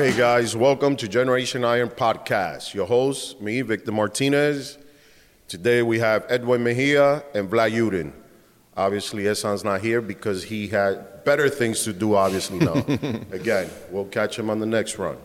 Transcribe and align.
Hey 0.00 0.16
guys, 0.16 0.56
welcome 0.56 0.96
to 0.96 1.06
Generation 1.06 1.62
Iron 1.62 1.90
Podcast. 1.90 2.72
Your 2.72 2.86
host, 2.86 3.38
me, 3.42 3.60
Victor 3.60 3.92
Martinez. 3.92 4.78
Today 5.46 5.82
we 5.82 5.98
have 5.98 6.24
Edwin 6.30 6.64
Mejia 6.64 7.22
and 7.34 7.50
Vlad 7.50 7.72
Yudin. 7.72 8.14
Obviously, 8.74 9.24
Esan's 9.24 9.62
not 9.62 9.82
here 9.82 10.00
because 10.00 10.44
he 10.44 10.68
had 10.68 11.22
better 11.24 11.50
things 11.50 11.84
to 11.84 11.92
do, 11.92 12.14
obviously, 12.14 12.60
now. 12.60 12.72
Again, 13.30 13.68
we'll 13.90 14.06
catch 14.06 14.38
him 14.38 14.48
on 14.48 14.58
the 14.58 14.64
next 14.64 14.98
run. 14.98 15.18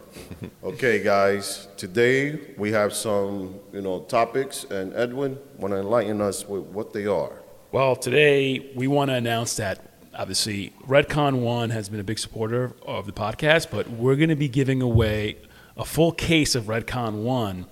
Okay, 0.62 1.02
guys, 1.02 1.70
today 1.78 2.38
we 2.58 2.74
have 2.74 2.94
some, 2.94 3.58
you 3.72 3.82
know, 3.82 4.02
topics, 4.02 4.66
and 4.66 4.94
Edwin 4.94 5.40
want 5.58 5.74
to 5.74 5.80
enlighten 5.80 6.20
us 6.20 6.46
with 6.50 6.64
what 6.64 6.92
they 6.92 7.06
are. 7.06 7.42
Well, 7.72 7.96
today 7.96 8.74
we 8.76 8.88
want 8.88 9.10
to 9.10 9.16
announce 9.16 9.56
that 9.56 9.95
obviously 10.16 10.74
Redcon 10.88 11.42
One 11.42 11.70
has 11.70 11.90
been 11.90 12.00
a 12.00 12.04
big 12.04 12.20
supporter 12.20 12.74
of 12.86 13.06
the 13.06 13.12
podcast, 13.12 13.70
but 13.72 13.90
we're 13.90 14.16
going 14.16 14.30
to 14.30 14.36
be 14.36 14.48
giving 14.48 14.82
away 14.82 15.38
a 15.78 15.86
full 15.86 16.12
case 16.12 16.56
of 16.56 16.66
Redcon 16.66 17.24
One 17.24 17.66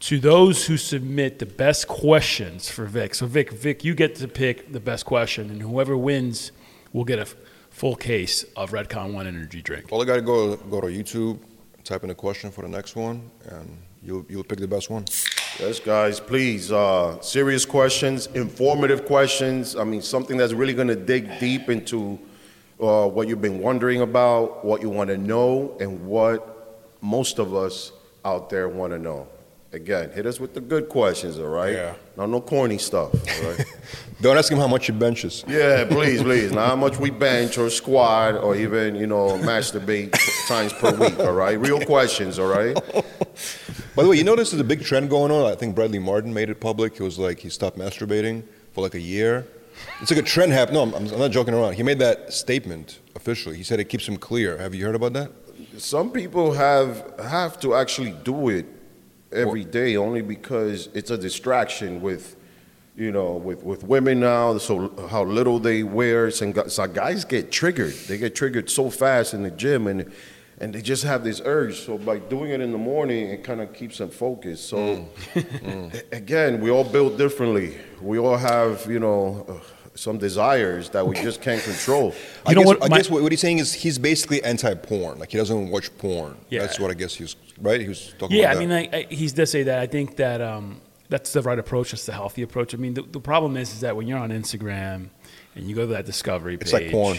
to 0.00 0.18
those 0.18 0.66
who 0.66 0.76
submit 0.76 1.38
the 1.38 1.46
best 1.46 1.88
questions 1.88 2.70
for 2.70 2.84
Vic. 2.84 3.14
So 3.14 3.26
Vic, 3.26 3.52
Vic, 3.52 3.84
you 3.84 3.94
get 3.94 4.14
to 4.16 4.28
pick 4.28 4.72
the 4.72 4.80
best 4.80 5.04
question, 5.04 5.50
and 5.50 5.60
whoever 5.62 5.96
wins 5.96 6.52
will 6.92 7.04
get 7.04 7.18
a 7.18 7.26
full 7.70 7.96
case 7.96 8.44
of 8.56 8.70
Redcon 8.70 9.12
One 9.12 9.26
energy 9.26 9.62
drink. 9.62 9.86
All 9.90 10.02
I 10.02 10.04
got 10.04 10.16
to 10.16 10.22
go 10.22 10.56
go 10.56 10.80
to 10.80 10.88
YouTube, 10.88 11.38
type 11.84 12.04
in 12.04 12.10
a 12.10 12.14
question 12.14 12.50
for 12.50 12.62
the 12.62 12.68
next 12.68 12.96
one, 12.96 13.30
and 13.46 13.76
you'll 14.02 14.24
you'll 14.28 14.44
pick 14.44 14.58
the 14.58 14.68
best 14.68 14.90
one. 14.90 15.04
Yes, 15.60 15.80
guys, 15.80 16.20
please. 16.20 16.70
Uh, 16.70 17.20
serious 17.20 17.64
questions, 17.64 18.28
informative 18.28 19.06
questions. 19.06 19.74
I 19.74 19.82
mean, 19.82 20.00
something 20.00 20.36
that's 20.36 20.52
really 20.52 20.72
going 20.72 20.86
to 20.86 20.94
dig 20.94 21.40
deep 21.40 21.68
into 21.68 22.16
uh, 22.80 23.08
what 23.08 23.26
you've 23.26 23.42
been 23.42 23.58
wondering 23.58 24.02
about, 24.02 24.64
what 24.64 24.82
you 24.82 24.88
want 24.88 25.10
to 25.10 25.18
know, 25.18 25.76
and 25.80 26.06
what 26.06 26.86
most 27.00 27.40
of 27.40 27.56
us 27.56 27.90
out 28.24 28.50
there 28.50 28.68
want 28.68 28.92
to 28.92 29.00
know. 29.00 29.26
Again, 29.70 30.10
hit 30.12 30.24
us 30.24 30.40
with 30.40 30.54
the 30.54 30.62
good 30.62 30.88
questions, 30.88 31.38
all 31.38 31.48
right? 31.48 31.74
Yeah. 31.74 31.94
Now, 32.16 32.24
no 32.24 32.40
corny 32.40 32.78
stuff, 32.78 33.12
all 33.12 33.50
right? 33.50 33.64
Don't 34.22 34.38
ask 34.38 34.50
him 34.50 34.56
how 34.58 34.66
much 34.66 34.86
he 34.86 34.92
benches. 34.92 35.44
yeah, 35.46 35.84
please, 35.90 36.22
please. 36.22 36.52
Not 36.52 36.68
how 36.68 36.76
much 36.76 36.98
we 36.98 37.10
bench 37.10 37.58
or 37.58 37.68
squat 37.68 38.36
or 38.36 38.56
even, 38.56 38.94
you 38.94 39.06
know, 39.06 39.36
masturbate 39.38 40.16
times 40.48 40.72
per 40.72 40.94
week, 40.96 41.18
all 41.18 41.32
right? 41.32 41.60
Real 41.60 41.84
questions, 41.84 42.38
all 42.38 42.48
right? 42.48 42.74
By 43.94 44.04
the 44.04 44.08
way, 44.08 44.16
you 44.16 44.36
this 44.36 44.54
is 44.54 44.60
a 44.60 44.64
big 44.64 44.82
trend 44.84 45.10
going 45.10 45.30
on. 45.30 45.50
I 45.50 45.54
think 45.54 45.74
Bradley 45.74 45.98
Martyn 45.98 46.32
made 46.32 46.48
it 46.48 46.60
public. 46.60 46.96
He 46.96 47.02
was 47.02 47.18
like 47.18 47.38
he 47.40 47.50
stopped 47.50 47.76
masturbating 47.76 48.44
for 48.72 48.80
like 48.80 48.94
a 48.94 49.00
year. 49.00 49.46
It's 50.00 50.10
like 50.10 50.20
a 50.20 50.22
trend 50.22 50.52
happening. 50.52 50.90
No, 50.90 50.96
I'm, 50.96 51.08
I'm 51.08 51.18
not 51.18 51.30
joking 51.30 51.52
around. 51.52 51.74
He 51.74 51.82
made 51.82 51.98
that 51.98 52.32
statement 52.32 53.00
officially. 53.16 53.56
He 53.56 53.64
said 53.64 53.80
it 53.80 53.88
keeps 53.88 54.08
him 54.08 54.16
clear. 54.16 54.56
Have 54.56 54.74
you 54.74 54.86
heard 54.86 54.94
about 54.94 55.12
that? 55.14 55.30
Some 55.76 56.10
people 56.10 56.52
have 56.52 57.12
have 57.20 57.60
to 57.60 57.74
actually 57.74 58.12
do 58.22 58.48
it 58.48 58.66
every 59.32 59.64
day 59.64 59.96
only 59.96 60.22
because 60.22 60.88
it's 60.94 61.10
a 61.10 61.18
distraction 61.18 62.00
with 62.00 62.36
you 62.96 63.12
know 63.12 63.32
with, 63.32 63.62
with 63.62 63.84
women 63.84 64.20
now 64.20 64.56
so 64.58 64.88
how 65.10 65.22
little 65.22 65.58
they 65.58 65.82
wear 65.82 66.26
and 66.26 66.70
so 66.72 66.86
guys 66.86 67.24
get 67.24 67.52
triggered. 67.52 67.92
They 68.08 68.18
get 68.18 68.34
triggered 68.34 68.70
so 68.70 68.90
fast 68.90 69.34
in 69.34 69.42
the 69.42 69.50
gym 69.50 69.86
and 69.86 70.12
and 70.60 70.74
they 70.74 70.82
just 70.82 71.04
have 71.04 71.22
this 71.22 71.40
urge. 71.44 71.78
So 71.78 71.98
by 71.98 72.18
doing 72.18 72.50
it 72.50 72.60
in 72.60 72.72
the 72.72 72.78
morning 72.78 73.28
it 73.30 73.44
kind 73.44 73.60
of 73.60 73.72
keeps 73.72 73.98
them 73.98 74.10
focused. 74.10 74.68
So 74.68 75.08
a- 75.36 75.90
again 76.12 76.60
we 76.60 76.70
all 76.70 76.84
build 76.84 77.18
differently. 77.18 77.76
We 78.00 78.18
all 78.18 78.36
have 78.36 78.86
you 78.90 78.98
know 78.98 79.46
uh, 79.48 79.54
some 79.98 80.16
desires 80.18 80.90
that 80.90 81.06
we 81.06 81.14
just 81.16 81.42
can't 81.42 81.62
control 81.62 82.14
I 82.46 82.50
You 82.50 82.56
know 82.56 82.62
guess, 82.62 82.66
what, 82.68 82.82
I 82.84 82.96
guess 82.96 83.10
what, 83.10 83.22
what 83.22 83.32
he's 83.32 83.40
saying 83.40 83.58
is 83.58 83.72
he's 83.74 83.98
basically 83.98 84.42
anti-porn. 84.44 85.18
Like 85.18 85.30
he 85.32 85.38
doesn't 85.38 85.70
watch 85.70 85.88
porn. 85.98 86.36
Yeah. 86.50 86.60
That's 86.60 86.78
what 86.80 86.90
I 86.90 86.94
guess 86.94 87.14
he's 87.14 87.34
right. 87.60 87.80
He 87.80 87.88
was 87.88 88.14
talking 88.18 88.36
Yeah, 88.36 88.52
about 88.52 88.62
I 88.62 88.66
that. 88.66 88.90
mean, 88.90 88.90
I, 88.94 88.98
I, 89.10 89.14
he 89.14 89.26
does 89.28 89.50
say 89.50 89.64
that. 89.64 89.78
I 89.80 89.86
think 89.86 90.16
that 90.16 90.40
um, 90.40 90.80
that's 91.08 91.32
the 91.32 91.42
right 91.42 91.58
approach. 91.58 91.90
That's 91.90 92.06
the 92.06 92.12
healthy 92.12 92.42
approach. 92.42 92.74
I 92.74 92.76
mean, 92.78 92.94
the, 92.94 93.02
the 93.02 93.20
problem 93.20 93.56
is, 93.56 93.72
is 93.72 93.80
that 93.80 93.96
when 93.96 94.06
you're 94.06 94.18
on 94.18 94.30
Instagram 94.30 95.08
and 95.56 95.68
you 95.68 95.74
go 95.74 95.82
to 95.82 95.92
that 95.94 96.06
discovery 96.06 96.56
page, 96.56 96.72
it's 96.72 96.72
like 96.72 96.90
porn. 96.92 97.16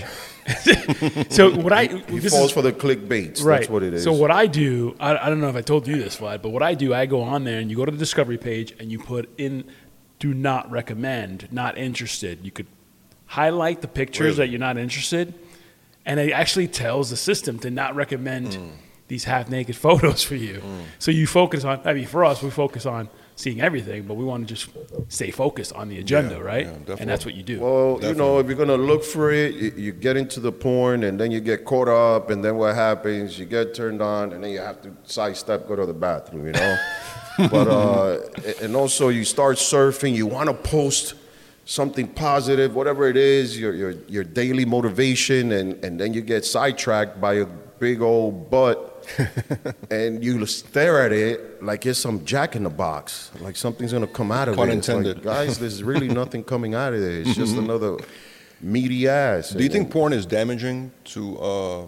So 1.29 1.51
what 1.55 1.73
I 1.73 1.85
he 2.09 2.19
falls 2.21 2.45
is- 2.45 2.51
for 2.51 2.61
the 2.61 2.71
clickbait. 2.71 3.43
right. 3.43 3.59
that's 3.59 3.69
what 3.69 3.83
it 3.83 3.93
is 3.93 4.03
So 4.03 4.13
what 4.13 4.31
I 4.31 4.47
do, 4.47 4.95
I, 4.99 5.17
I 5.17 5.29
don't 5.29 5.41
know 5.41 5.49
if 5.49 5.55
I 5.55 5.61
told 5.61 5.87
you 5.87 5.97
this, 6.01 6.17
Vlad, 6.17 6.41
but 6.41 6.49
what 6.49 6.63
I 6.63 6.73
do, 6.75 6.93
I 6.93 7.05
go 7.05 7.21
on 7.21 7.43
there 7.43 7.59
and 7.59 7.69
you 7.69 7.75
go 7.77 7.85
to 7.85 7.91
the 7.91 7.97
discovery 7.97 8.37
page 8.37 8.73
and 8.79 8.91
you 8.91 8.99
put 8.99 9.29
in 9.37 9.65
"do 10.19 10.33
not 10.33 10.69
recommend," 10.69 11.47
not 11.51 11.77
interested. 11.77 12.39
You 12.43 12.51
could 12.51 12.67
highlight 13.25 13.81
the 13.81 13.87
pictures 13.87 14.37
that 14.37 14.49
you're 14.49 14.59
not 14.59 14.77
interested, 14.77 15.33
and 16.05 16.19
it 16.19 16.31
actually 16.31 16.67
tells 16.67 17.09
the 17.09 17.17
system 17.17 17.59
to 17.59 17.69
not 17.69 17.95
recommend 17.95 18.47
Mm. 18.53 18.71
these 19.07 19.23
half-naked 19.25 19.75
photos 19.85 20.23
for 20.23 20.35
you. 20.35 20.61
So 20.99 21.11
you 21.11 21.27
focus 21.27 21.63
on. 21.63 21.81
I 21.85 21.93
mean, 21.93 22.05
for 22.07 22.23
us, 22.25 22.41
we 22.41 22.49
focus 22.49 22.85
on 22.85 23.09
seeing 23.39 23.61
everything, 23.61 24.03
but 24.03 24.15
we 24.15 24.25
want 24.25 24.45
to 24.45 24.53
just 24.53 24.67
stay 25.07 25.31
focused 25.31 25.71
on 25.71 25.87
the 25.87 25.97
agenda, 25.97 26.35
Yeah, 26.35 26.41
right? 26.41 26.65
yeah, 26.65 26.95
and 26.99 27.09
that's 27.09 27.25
what 27.25 27.35
you 27.35 27.43
do. 27.43 27.61
Well, 27.61 27.97
you 28.01 28.13
know, 28.13 28.39
if 28.39 28.47
you're 28.47 28.57
gonna 28.57 28.75
look 28.75 29.01
for 29.01 29.31
it, 29.31 29.55
you, 29.55 29.71
you 29.77 29.91
get 29.93 30.17
into 30.17 30.41
the 30.41 30.51
porn, 30.51 31.03
and 31.05 31.17
then 31.17 31.31
you 31.31 31.39
get 31.39 31.63
caught 31.63 31.87
up, 31.87 32.31
and 32.31 32.43
then 32.43 32.57
what 32.57 32.75
happens? 32.75 33.39
You 33.39 33.45
get 33.45 33.73
turned 33.73 34.01
on, 34.01 34.33
and 34.33 34.43
then 34.43 34.51
you 34.51 34.59
have 34.59 34.81
to 34.81 34.91
sidestep, 35.05 35.69
go 35.69 35.77
to 35.77 35.85
the 35.85 35.93
bathroom. 35.93 36.47
You 36.47 36.51
know, 36.51 36.77
but 37.49 37.67
uh, 37.69 38.19
and 38.61 38.75
also 38.75 39.07
you 39.07 39.23
start 39.23 39.55
surfing. 39.55 40.13
You 40.13 40.27
want 40.27 40.49
to 40.49 40.53
post 40.53 41.13
something 41.63 42.09
positive, 42.09 42.75
whatever 42.75 43.07
it 43.07 43.15
is, 43.15 43.57
your 43.57 43.73
your 43.73 43.91
your 44.09 44.25
daily 44.25 44.65
motivation, 44.65 45.53
and 45.53 45.81
and 45.85 45.97
then 45.97 46.13
you 46.13 46.19
get 46.21 46.43
sidetracked 46.43 47.21
by 47.21 47.35
a 47.35 47.45
big 47.79 48.01
old 48.01 48.49
butt. 48.51 48.98
and 49.91 50.23
you 50.23 50.45
stare 50.45 51.05
at 51.05 51.11
it 51.11 51.63
like 51.63 51.85
it's 51.85 51.99
some 51.99 52.23
jack 52.25 52.55
in 52.55 52.63
the 52.63 52.69
box, 52.69 53.31
like 53.39 53.55
something's 53.55 53.93
gonna 53.93 54.07
come 54.07 54.31
out 54.31 54.47
of 54.47 54.55
Pun 54.55 54.69
it. 54.69 54.77
It's 54.77 54.87
like, 54.87 54.97
intended. 54.97 55.23
guys, 55.23 55.59
there's 55.59 55.83
really 55.83 56.07
nothing 56.07 56.43
coming 56.43 56.75
out 56.75 56.93
of 56.93 57.01
it. 57.01 57.27
It's 57.27 57.35
just 57.35 57.55
another 57.55 57.97
meaty 58.61 59.07
ass. 59.07 59.51
Do 59.51 59.63
you 59.63 59.69
think 59.69 59.91
porn 59.91 60.13
is 60.13 60.25
damaging 60.25 60.91
to 61.05 61.37
uh, 61.39 61.85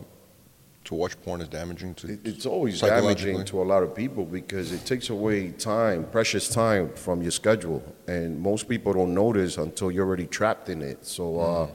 to 0.85 0.95
watch 0.95 1.19
porn 1.21 1.41
is 1.41 1.47
damaging 1.47 1.93
to? 1.95 2.19
it's 2.23 2.45
always 2.45 2.81
damaging 2.81 3.43
to 3.45 3.61
a 3.61 3.63
lot 3.63 3.83
of 3.83 3.95
people 3.95 4.25
because 4.25 4.71
it 4.71 4.85
takes 4.85 5.09
away 5.09 5.51
time, 5.51 6.05
precious 6.05 6.49
time 6.49 6.93
from 6.93 7.21
your 7.21 7.31
schedule, 7.31 7.83
and 8.07 8.39
most 8.39 8.67
people 8.67 8.93
don't 8.93 9.13
notice 9.13 9.57
until 9.57 9.91
you're 9.91 10.05
already 10.05 10.25
trapped 10.25 10.69
in 10.69 10.81
it. 10.81 11.05
So, 11.05 11.39
uh, 11.39 11.67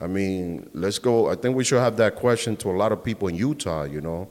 I 0.00 0.06
mean, 0.06 0.70
let's 0.72 0.98
go. 0.98 1.30
I 1.30 1.34
think 1.34 1.56
we 1.56 1.64
should 1.64 1.80
have 1.80 1.96
that 1.98 2.16
question 2.16 2.56
to 2.58 2.70
a 2.70 2.76
lot 2.76 2.92
of 2.92 3.02
people 3.02 3.28
in 3.28 3.34
Utah. 3.34 3.84
You 3.84 4.00
know, 4.00 4.28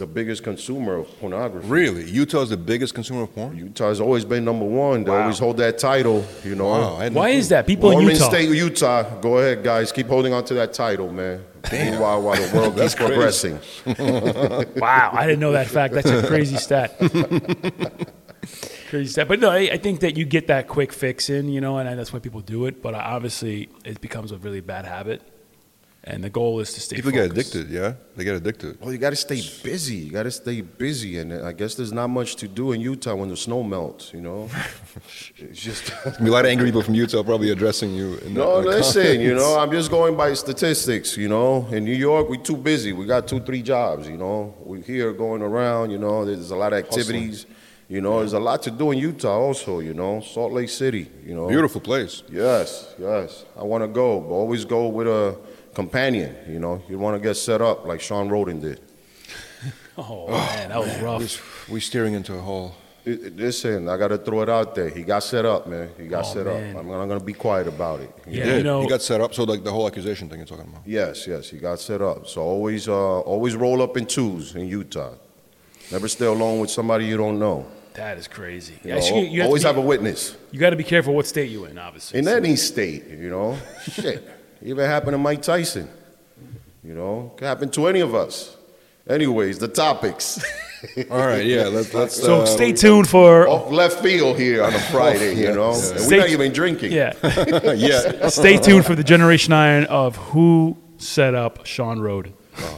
the 0.00 0.06
biggest 0.06 0.42
consumer 0.42 0.96
of 0.96 1.20
pornography. 1.20 1.68
Really, 1.68 2.10
Utah 2.10 2.40
is 2.40 2.48
the 2.48 2.56
biggest 2.56 2.94
consumer 2.94 3.22
of 3.22 3.34
porn. 3.34 3.56
Utah 3.56 3.88
has 3.88 4.00
always 4.00 4.24
been 4.24 4.44
number 4.44 4.64
one. 4.64 5.04
They 5.04 5.12
always 5.12 5.38
hold 5.38 5.58
that 5.58 5.78
title. 5.78 6.26
You 6.42 6.56
know. 6.56 6.68
Wow, 6.70 6.96
I 6.96 7.08
Why 7.10 7.28
is 7.28 7.50
that? 7.50 7.66
People 7.66 7.92
in 7.92 8.00
Utah. 8.00 8.28
State, 8.28 8.48
Utah. 8.48 9.20
Go 9.20 9.38
ahead, 9.38 9.62
guys. 9.62 9.92
Keep 9.92 10.08
holding 10.08 10.32
on 10.32 10.44
to 10.46 10.54
that 10.54 10.72
title, 10.72 11.12
man. 11.12 11.44
Meanwhile, 11.70 12.22
while 12.22 12.36
the 12.36 12.56
world 12.56 12.74
keeps 12.76 12.94
That's 12.94 12.94
progressing. 12.94 13.60
Wow, 14.80 15.10
I 15.12 15.26
didn't 15.26 15.40
know 15.40 15.52
that 15.52 15.66
fact. 15.66 15.94
That's 15.94 16.08
a 16.08 16.26
crazy 16.26 16.56
stat. 16.56 16.98
crazy 18.88 19.10
stat. 19.10 19.28
But 19.28 19.40
no, 19.40 19.50
I, 19.50 19.70
I 19.72 19.76
think 19.76 20.00
that 20.00 20.16
you 20.16 20.24
get 20.24 20.46
that 20.46 20.66
quick 20.66 20.92
fix 20.92 21.28
in, 21.28 21.48
you 21.48 21.60
know, 21.60 21.78
and 21.78 21.98
that's 21.98 22.12
why 22.12 22.18
people 22.18 22.40
do 22.40 22.66
it. 22.66 22.82
But 22.82 22.94
obviously, 22.94 23.68
it 23.84 24.00
becomes 24.00 24.32
a 24.32 24.38
really 24.38 24.60
bad 24.60 24.86
habit. 24.86 25.22
And 26.02 26.24
the 26.24 26.30
goal 26.30 26.60
is 26.60 26.72
to 26.72 26.80
stay 26.80 26.96
People 26.96 27.10
get 27.10 27.30
addicted. 27.30 27.68
Yeah, 27.68 27.92
they 28.16 28.24
get 28.24 28.34
addicted. 28.34 28.80
Well, 28.80 28.90
you 28.90 28.96
got 28.96 29.10
to 29.10 29.16
stay 29.16 29.42
busy. 29.62 29.96
You 29.96 30.10
got 30.10 30.22
to 30.22 30.30
stay 30.30 30.62
busy, 30.62 31.18
and 31.18 31.30
I 31.34 31.52
guess 31.52 31.74
there's 31.74 31.92
not 31.92 32.08
much 32.08 32.36
to 32.36 32.48
do 32.48 32.72
in 32.72 32.80
Utah 32.80 33.14
when 33.14 33.28
the 33.28 33.36
snow 33.36 33.62
melts. 33.62 34.14
You 34.14 34.22
know, 34.22 34.48
it's 35.36 35.60
just. 35.60 35.92
A 36.06 36.22
lot 36.22 36.46
of 36.46 36.50
angry 36.50 36.68
people 36.68 36.82
from 36.82 36.94
Utah 36.94 37.22
probably 37.22 37.50
addressing 37.50 37.92
you. 37.94 38.16
In 38.18 38.32
No, 38.32 38.60
in 38.60 38.64
the 38.64 38.70
listen, 38.70 39.20
you 39.20 39.34
know, 39.34 39.58
I'm 39.58 39.70
just 39.70 39.90
going 39.90 40.16
by 40.16 40.32
statistics, 40.32 41.18
you 41.18 41.28
know. 41.28 41.66
In 41.70 41.84
New 41.84 41.92
York, 41.92 42.30
we're 42.30 42.36
too 42.36 42.56
busy. 42.56 42.94
We 42.94 43.04
got 43.04 43.28
two, 43.28 43.40
three 43.40 43.60
jobs, 43.60 44.08
you 44.08 44.16
know. 44.16 44.54
We're 44.60 44.80
here 44.80 45.12
going 45.12 45.42
around, 45.42 45.90
you 45.90 45.98
know, 45.98 46.24
there's 46.24 46.50
a 46.50 46.56
lot 46.56 46.72
of 46.72 46.78
activities. 46.78 47.44
You 47.90 48.00
know, 48.00 48.20
there's 48.20 48.34
a 48.34 48.40
lot 48.40 48.62
to 48.62 48.70
do 48.70 48.92
in 48.92 48.98
Utah 48.98 49.36
also, 49.36 49.80
you 49.80 49.92
know, 49.92 50.20
Salt 50.20 50.52
Lake 50.52 50.68
City, 50.70 51.10
you 51.26 51.34
know. 51.34 51.48
Beautiful 51.48 51.80
place. 51.80 52.22
Yes, 52.30 52.94
yes. 52.98 53.44
I 53.58 53.64
want 53.64 53.82
to 53.82 53.88
go, 53.88 54.20
but 54.20 54.28
always 54.28 54.64
go 54.64 54.86
with 54.86 55.08
a 55.08 55.36
companion, 55.84 56.30
you 56.48 56.58
know. 56.64 56.82
You 56.90 56.98
want 57.04 57.14
to 57.20 57.28
get 57.28 57.34
set 57.48 57.60
up 57.62 57.86
like 57.90 58.00
Shawn 58.08 58.28
Rhoden 58.28 58.60
did. 58.60 58.80
Oh, 59.98 60.28
man, 60.28 60.68
that 60.70 60.78
was 60.78 60.96
rough. 61.08 61.68
We 61.68 61.78
steering 61.80 62.14
into 62.14 62.32
a 62.34 62.40
hole. 62.50 62.70
It- 63.04 63.22
it- 63.26 63.36
Listen, 63.36 63.88
I 63.88 63.96
got 64.02 64.08
to 64.08 64.18
throw 64.26 64.40
it 64.42 64.48
out 64.48 64.74
there. 64.74 64.88
He 64.98 65.02
got 65.02 65.22
set 65.32 65.44
up, 65.54 65.66
man. 65.66 65.86
He 66.00 66.06
got 66.06 66.24
Oh, 66.24 66.32
set 66.34 66.46
man. 66.46 66.76
up. 66.76 66.80
I'm 66.80 66.88
not 66.88 67.06
going 67.10 67.18
to 67.24 67.24
be 67.32 67.34
quiet 67.46 67.66
about 67.76 67.98
it. 68.00 68.10
Yeah, 68.26 68.44
Did. 68.44 68.56
you 68.58 68.62
know, 68.70 68.80
he 68.82 68.88
got 68.88 69.02
set 69.02 69.20
up. 69.20 69.34
So 69.34 69.42
like 69.44 69.62
the 69.68 69.72
whole 69.76 69.86
accusation 69.90 70.28
thing 70.28 70.38
you're 70.38 70.46
talking 70.54 70.68
about. 70.72 70.82
Yes, 70.86 71.26
yes, 71.26 71.50
he 71.50 71.58
got 71.58 71.78
set 71.80 72.00
up. 72.00 72.26
So 72.32 72.40
always, 72.54 72.88
uh, 72.88 73.20
always 73.32 73.54
roll 73.64 73.82
up 73.82 73.96
in 73.98 74.04
twos 74.06 74.54
in 74.54 74.66
Utah. 74.80 75.12
Never 75.92 76.08
stay 76.08 76.26
alone 76.26 76.60
with 76.60 76.70
somebody 76.70 77.04
you 77.12 77.16
don't 77.24 77.38
know. 77.38 77.66
that 77.94 78.16
is 78.16 78.28
crazy. 78.28 78.74
You 78.74 78.80
Yeah, 78.84 78.94
know, 78.94 79.00
actually, 79.00 79.26
you 79.34 79.40
have 79.40 79.48
always 79.48 79.62
to 79.62 79.68
have 79.70 79.76
a 79.84 79.86
witness. 79.92 80.20
You 80.52 80.58
got 80.60 80.70
to 80.70 80.76
be 80.84 80.84
careful 80.94 81.12
what 81.14 81.26
state 81.26 81.50
you're 81.50 81.68
in, 81.68 81.76
obviously. 81.78 82.18
In 82.20 82.24
So- 82.26 82.36
any 82.36 82.56
state, 82.56 83.02
you 83.08 83.28
know. 83.28 83.58
Shit. 83.92 84.22
Even 84.62 84.84
happened 84.86 85.12
to 85.12 85.18
Mike 85.18 85.42
Tyson. 85.42 85.88
You 86.82 86.94
know, 86.94 87.32
could 87.36 87.46
happen 87.46 87.70
to 87.70 87.86
any 87.88 88.00
of 88.00 88.14
us. 88.14 88.56
Anyways, 89.08 89.58
the 89.58 89.68
topics. 89.68 90.42
All 91.10 91.18
right, 91.18 91.44
yeah. 91.44 91.64
Let's 91.64 91.92
let's. 91.92 92.16
so 92.16 92.42
uh, 92.42 92.46
stay 92.46 92.72
tuned 92.72 93.08
for 93.08 93.46
Off 93.48 93.70
left 93.70 94.00
field 94.00 94.38
here 94.38 94.62
on 94.62 94.72
a 94.74 94.78
Friday, 94.78 95.34
you 95.34 95.52
know. 95.52 95.68
And 95.72 95.76
Stay- 95.76 96.06
we're 96.16 96.20
not 96.22 96.30
even 96.30 96.52
drinking. 96.52 96.92
yeah. 96.92 97.12
yeah. 97.74 98.28
stay 98.28 98.56
tuned 98.56 98.86
for 98.86 98.94
the 98.94 99.04
Generation 99.04 99.52
Iron 99.52 99.84
of 99.84 100.16
who 100.16 100.76
set 100.96 101.34
up 101.34 101.66
Shawn 101.66 101.98
Rhoden. 101.98 102.32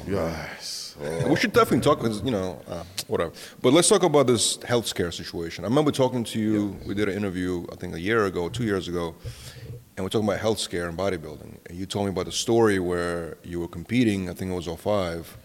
Yes. 0.07 0.97
We 1.27 1.35
should 1.37 1.53
definitely 1.53 1.81
talk, 1.81 1.99
'cause, 2.01 2.23
you 2.23 2.31
know, 2.31 2.61
uh, 2.69 2.85
whatever. 3.09 3.33
But 3.61 3.73
let's 3.73 3.89
talk 3.89 4.05
about 4.05 4.29
this 4.29 4.59
health 4.63 4.87
scare 4.87 5.11
situation. 5.11 5.65
I 5.65 5.69
remember 5.69 5.91
talking 5.91 6.23
to 6.25 6.39
you. 6.41 6.77
We 6.87 6.95
did 6.95 7.09
an 7.09 7.17
interview, 7.17 7.67
I 7.73 7.77
think, 7.77 7.95
a 7.95 8.01
year 8.01 8.25
ago, 8.27 8.49
two 8.49 8.63
years 8.65 8.87
ago, 8.87 9.15
and 9.97 10.05
we're 10.05 10.09
talking 10.09 10.27
about 10.29 10.41
health 10.41 10.59
scare 10.59 10.89
and 10.89 10.97
bodybuilding. 10.99 11.59
And 11.67 11.79
you 11.79 11.87
told 11.87 12.07
me 12.07 12.11
about 12.11 12.27
the 12.27 12.33
story 12.33 12.79
where 12.79 13.37
you 13.45 13.61
were 13.61 13.69
competing. 13.69 14.29
I 14.31 14.33
think 14.35 14.51
it 14.51 14.55
was 14.55 14.67
05, 14.67 15.37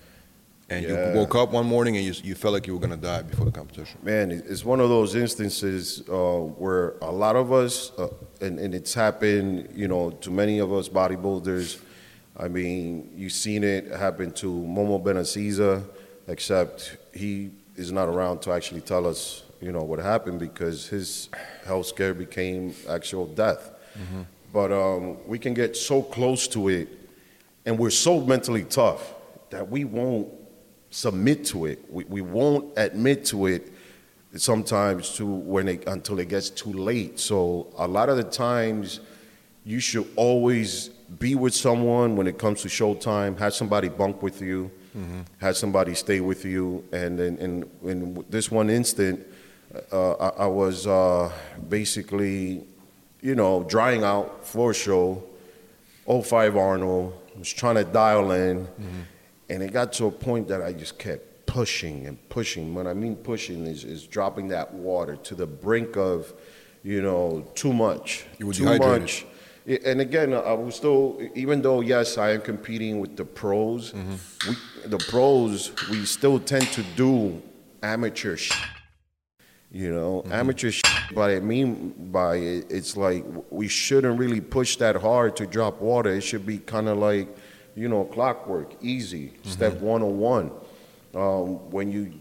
and 0.69 0.83
Yeah. 0.85 1.11
you 1.11 1.17
woke 1.17 1.35
up 1.35 1.51
one 1.51 1.65
morning 1.65 1.97
and 1.97 2.05
you, 2.05 2.13
you 2.23 2.35
felt 2.35 2.53
like 2.53 2.65
you 2.67 2.73
were 2.73 2.79
going 2.79 2.91
to 2.99 3.05
die 3.05 3.21
before 3.23 3.45
the 3.45 3.51
competition. 3.51 3.99
Man, 4.03 4.31
it's 4.31 4.63
one 4.65 4.79
of 4.79 4.89
those 4.89 5.15
instances 5.15 6.01
uh, 6.09 6.13
where 6.57 6.95
a 7.01 7.11
lot 7.11 7.35
of 7.35 7.51
us, 7.51 7.91
uh, 7.97 8.07
and, 8.41 8.59
and 8.59 8.73
it's 8.73 8.93
happened, 8.93 9.69
you 9.75 9.87
know, 9.87 10.11
to 10.11 10.31
many 10.31 10.59
of 10.59 10.71
us 10.73 10.87
bodybuilders. 10.89 11.79
I 12.39 12.47
mean, 12.47 13.11
you've 13.15 13.33
seen 13.33 13.63
it 13.63 13.87
happen 13.91 14.31
to 14.33 14.47
Momo 14.51 15.01
Benaziza, 15.03 15.83
except 16.27 16.97
he 17.13 17.49
is 17.75 17.91
not 17.91 18.07
around 18.09 18.41
to 18.43 18.51
actually 18.51 18.81
tell 18.81 19.07
us, 19.07 19.43
you 19.61 19.71
know, 19.71 19.83
what 19.83 19.99
happened 19.99 20.39
because 20.39 20.87
his 20.87 21.29
health 21.65 21.87
scare 21.87 22.13
became 22.13 22.73
actual 22.89 23.25
death. 23.25 23.71
But 24.53 24.71
um, 24.71 25.17
we 25.27 25.39
can 25.39 25.53
get 25.53 25.75
so 25.75 26.01
close 26.01 26.47
to 26.49 26.69
it, 26.69 26.87
and 27.65 27.77
we're 27.77 27.89
so 27.89 28.21
mentally 28.21 28.63
tough 28.63 29.13
that 29.49 29.69
we 29.69 29.83
won't 29.83 30.29
submit 30.89 31.45
to 31.45 31.65
it. 31.65 31.79
We, 31.91 32.05
we 32.05 32.21
won't 32.21 32.73
admit 32.77 33.25
to 33.25 33.47
it 33.47 33.73
sometimes 34.35 35.15
to 35.15 35.25
when 35.25 35.67
it 35.67 35.87
until 35.87 36.19
it 36.19 36.29
gets 36.29 36.49
too 36.49 36.71
late. 36.71 37.19
So 37.19 37.67
a 37.77 37.87
lot 37.87 38.09
of 38.09 38.17
the 38.17 38.23
times 38.23 38.99
you 39.65 39.79
should 39.79 40.07
always 40.15 40.89
be 41.19 41.35
with 41.35 41.53
someone 41.53 42.15
when 42.15 42.27
it 42.27 42.37
comes 42.37 42.61
to 42.61 42.67
showtime. 42.67 43.37
Have 43.39 43.53
somebody 43.53 43.89
bunk 43.89 44.21
with 44.21 44.41
you. 44.41 44.71
Have 45.39 45.55
somebody 45.55 45.93
stay 45.93 46.21
with 46.21 46.43
you. 46.43 46.83
And 46.91 47.19
in, 47.19 47.37
in, 47.37 47.69
in 47.83 48.25
this 48.29 48.49
one 48.49 48.69
instant, 48.69 49.25
uh, 49.91 50.13
I, 50.13 50.29
I 50.43 50.47
was 50.47 50.87
uh, 50.87 51.31
basically, 51.69 52.65
you 53.21 53.35
know, 53.35 53.63
drying 53.63 54.03
out 54.03 54.45
for 54.45 54.71
a 54.71 54.73
show. 54.73 55.23
05 56.07 56.55
Arnold 56.55 57.13
was 57.37 57.51
trying 57.51 57.75
to 57.75 57.83
dial 57.83 58.31
in, 58.31 58.65
mm-hmm. 58.65 58.99
and 59.49 59.63
it 59.63 59.73
got 59.73 59.91
to 59.93 60.05
a 60.05 60.11
point 60.11 60.47
that 60.47 60.61
I 60.61 60.73
just 60.73 60.97
kept 60.97 61.45
pushing 61.45 62.05
and 62.05 62.29
pushing. 62.29 62.73
What 62.73 62.87
I 62.87 62.93
mean 62.93 63.15
pushing, 63.15 63.65
is, 63.65 63.83
is 63.83 64.05
dropping 64.05 64.49
that 64.49 64.73
water 64.73 65.15
to 65.15 65.35
the 65.35 65.47
brink 65.47 65.97
of, 65.97 66.33
you 66.83 67.01
know, 67.01 67.45
too 67.55 67.73
much. 67.73 68.25
You 68.37 68.47
were 68.47 68.53
too 68.53 68.65
dehydrated. 68.65 69.01
much. 69.01 69.25
And 69.83 69.99
again, 69.99 70.33
I 70.33 70.53
was 70.53 70.75
still, 70.75 71.19
even 71.35 71.61
though 71.61 71.81
yes, 71.81 72.17
I 72.17 72.31
am 72.31 72.41
competing 72.41 73.01
with 73.01 73.17
the 73.17 73.25
pros. 73.25 73.91
Mm-hmm. 73.91 74.49
We, 74.49 74.89
the 74.89 74.97
pros, 75.09 75.73
we 75.89 76.05
still 76.05 76.39
tend 76.39 76.67
to 76.67 76.83
do 76.95 77.41
amateur. 77.83 78.37
Sh- 78.37 78.53
you 79.69 79.93
know, 79.93 80.21
mm-hmm. 80.21 80.31
amateur. 80.31 80.71
Sh- 80.71 80.81
but 81.13 81.29
I 81.31 81.39
mean 81.39 81.93
by 82.11 82.35
it, 82.37 82.67
it's 82.69 82.97
like 82.97 83.25
we 83.49 83.67
shouldn't 83.67 84.19
really 84.19 84.41
push 84.41 84.77
that 84.77 84.95
hard 84.95 85.35
to 85.37 85.45
drop 85.45 85.81
water. 85.81 86.11
It 86.11 86.21
should 86.21 86.45
be 86.45 86.59
kind 86.59 86.87
of 86.87 86.97
like, 86.97 87.27
you 87.75 87.87
know, 87.87 88.05
clockwork, 88.05 88.75
easy, 88.81 89.33
step 89.43 89.73
101. 89.79 90.51
Um, 91.15 91.71
when 91.71 91.91
you 91.91 92.13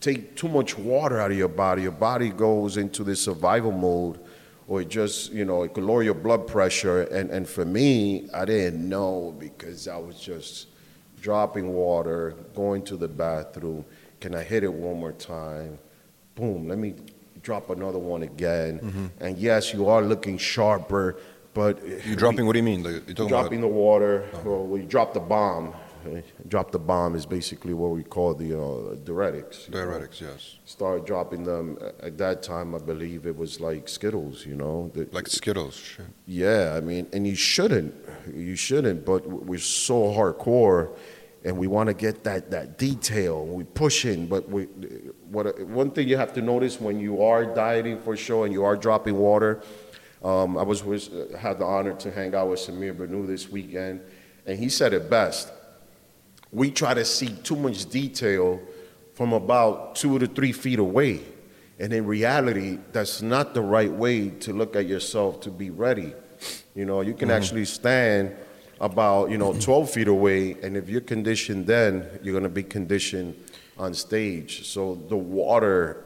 take 0.00 0.36
too 0.36 0.48
much 0.48 0.76
water 0.76 1.18
out 1.18 1.30
of 1.30 1.38
your 1.38 1.48
body, 1.48 1.82
your 1.82 1.92
body 1.92 2.28
goes 2.28 2.76
into 2.76 3.04
this 3.04 3.22
survival 3.22 3.72
mode, 3.72 4.20
or 4.68 4.82
it 4.82 4.88
just, 4.88 5.32
you 5.32 5.44
know, 5.44 5.62
it 5.62 5.72
could 5.72 5.84
lower 5.84 6.02
your 6.02 6.14
blood 6.14 6.46
pressure. 6.46 7.02
And, 7.04 7.30
and 7.30 7.48
for 7.48 7.64
me, 7.64 8.28
I 8.34 8.44
didn't 8.44 8.86
know 8.86 9.34
because 9.38 9.88
I 9.88 9.96
was 9.96 10.20
just 10.20 10.68
dropping 11.20 11.72
water, 11.72 12.34
going 12.54 12.82
to 12.84 12.96
the 12.98 13.08
bathroom. 13.08 13.84
Can 14.20 14.34
I 14.34 14.42
hit 14.42 14.62
it 14.62 14.72
one 14.72 15.00
more 15.00 15.12
time? 15.12 15.78
Boom, 16.34 16.68
let 16.68 16.78
me 16.78 16.94
drop 17.44 17.70
another 17.70 17.98
one 17.98 18.22
again. 18.22 19.10
And 19.20 19.38
yes, 19.38 19.72
you 19.72 19.86
are 19.88 20.02
looking 20.02 20.38
sharper, 20.38 21.16
but 21.52 21.78
You 22.06 22.16
dropping? 22.16 22.46
What 22.46 22.54
do 22.54 22.58
you 22.58 22.64
mean? 22.64 22.82
Like, 22.82 23.06
you're 23.06 23.14
talking 23.14 23.28
dropping 23.28 23.58
about? 23.60 23.68
the 23.68 23.74
water. 23.74 24.24
Well, 24.44 24.66
we 24.66 24.80
drop 24.82 25.12
the 25.14 25.20
bomb. 25.20 25.74
Uh, 26.06 26.20
Drop 26.48 26.70
the 26.70 26.78
bomb 26.78 27.14
is 27.14 27.24
basically 27.24 27.72
what 27.72 27.90
we 27.92 28.02
call 28.02 28.34
the 28.34 28.52
uh, 28.52 28.94
diuretics. 29.06 29.68
you 29.68 29.72
know. 29.74 29.78
Diuretics, 29.86 30.20
yes. 30.20 30.58
Start 30.66 31.06
dropping 31.06 31.44
them 31.44 31.78
at 32.02 32.18
that 32.18 32.42
time. 32.42 32.74
I 32.74 32.78
believe 32.78 33.24
it 33.24 33.34
was 33.34 33.58
like 33.58 33.88
Skittles. 33.88 34.44
You 34.44 34.54
know, 34.56 34.90
The- 34.92 35.08
Like 35.12 35.28
Skittles. 35.28 35.74
Shit. 35.76 36.04
yeah, 36.26 36.74
I 36.76 36.80
mean, 36.82 37.06
and 37.14 37.26
you 37.26 37.34
shouldn't. 37.34 37.94
You 38.34 38.54
shouldn't, 38.54 39.06
but 39.06 39.26
we're 39.26 39.58
so 39.86 40.12
hardcore 40.12 40.90
and 41.44 41.58
we 41.58 41.66
want 41.66 41.88
to 41.88 41.94
get 41.94 42.24
that, 42.24 42.50
that 42.50 42.78
detail. 42.78 43.44
We 43.44 43.64
push 43.64 44.06
in, 44.06 44.26
but 44.26 44.48
we, 44.48 44.64
what, 45.30 45.60
one 45.66 45.90
thing 45.90 46.08
you 46.08 46.16
have 46.16 46.32
to 46.34 46.42
notice 46.42 46.80
when 46.80 46.98
you 46.98 47.22
are 47.22 47.44
dieting 47.44 48.00
for 48.00 48.16
sure 48.16 48.46
and 48.46 48.52
you 48.52 48.64
are 48.64 48.76
dropping 48.76 49.18
water, 49.18 49.62
um, 50.22 50.56
I 50.56 50.62
was 50.62 50.82
with, 50.82 51.34
had 51.34 51.58
the 51.58 51.66
honor 51.66 51.94
to 51.96 52.10
hang 52.10 52.34
out 52.34 52.48
with 52.48 52.60
Samir 52.60 52.96
Bannout 52.96 53.26
this 53.26 53.50
weekend, 53.50 54.00
and 54.46 54.58
he 54.58 54.70
said 54.70 54.94
it 54.94 55.10
best. 55.10 55.52
We 56.50 56.70
try 56.70 56.94
to 56.94 57.04
see 57.04 57.28
too 57.42 57.56
much 57.56 57.86
detail 57.90 58.60
from 59.12 59.32
about 59.34 59.96
two 59.96 60.18
to 60.18 60.26
three 60.26 60.52
feet 60.52 60.78
away. 60.78 61.20
And 61.78 61.92
in 61.92 62.06
reality, 62.06 62.78
that's 62.92 63.20
not 63.20 63.52
the 63.52 63.60
right 63.60 63.90
way 63.90 64.30
to 64.30 64.52
look 64.52 64.76
at 64.76 64.86
yourself 64.86 65.40
to 65.40 65.50
be 65.50 65.70
ready. 65.70 66.14
You 66.74 66.84
know, 66.84 67.00
you 67.00 67.14
can 67.14 67.30
actually 67.30 67.64
stand 67.64 68.34
about, 68.88 69.30
you 69.30 69.38
know, 69.38 69.54
12 69.54 69.90
feet 69.90 70.08
away, 70.08 70.56
and 70.62 70.76
if 70.76 70.88
you're 70.90 71.00
conditioned 71.00 71.66
then, 71.66 72.06
you're 72.22 72.32
going 72.34 72.42
to 72.44 72.50
be 72.50 72.62
conditioned 72.62 73.34
on 73.78 73.94
stage. 73.94 74.66
So 74.66 74.94
the 75.08 75.16
water, 75.16 76.04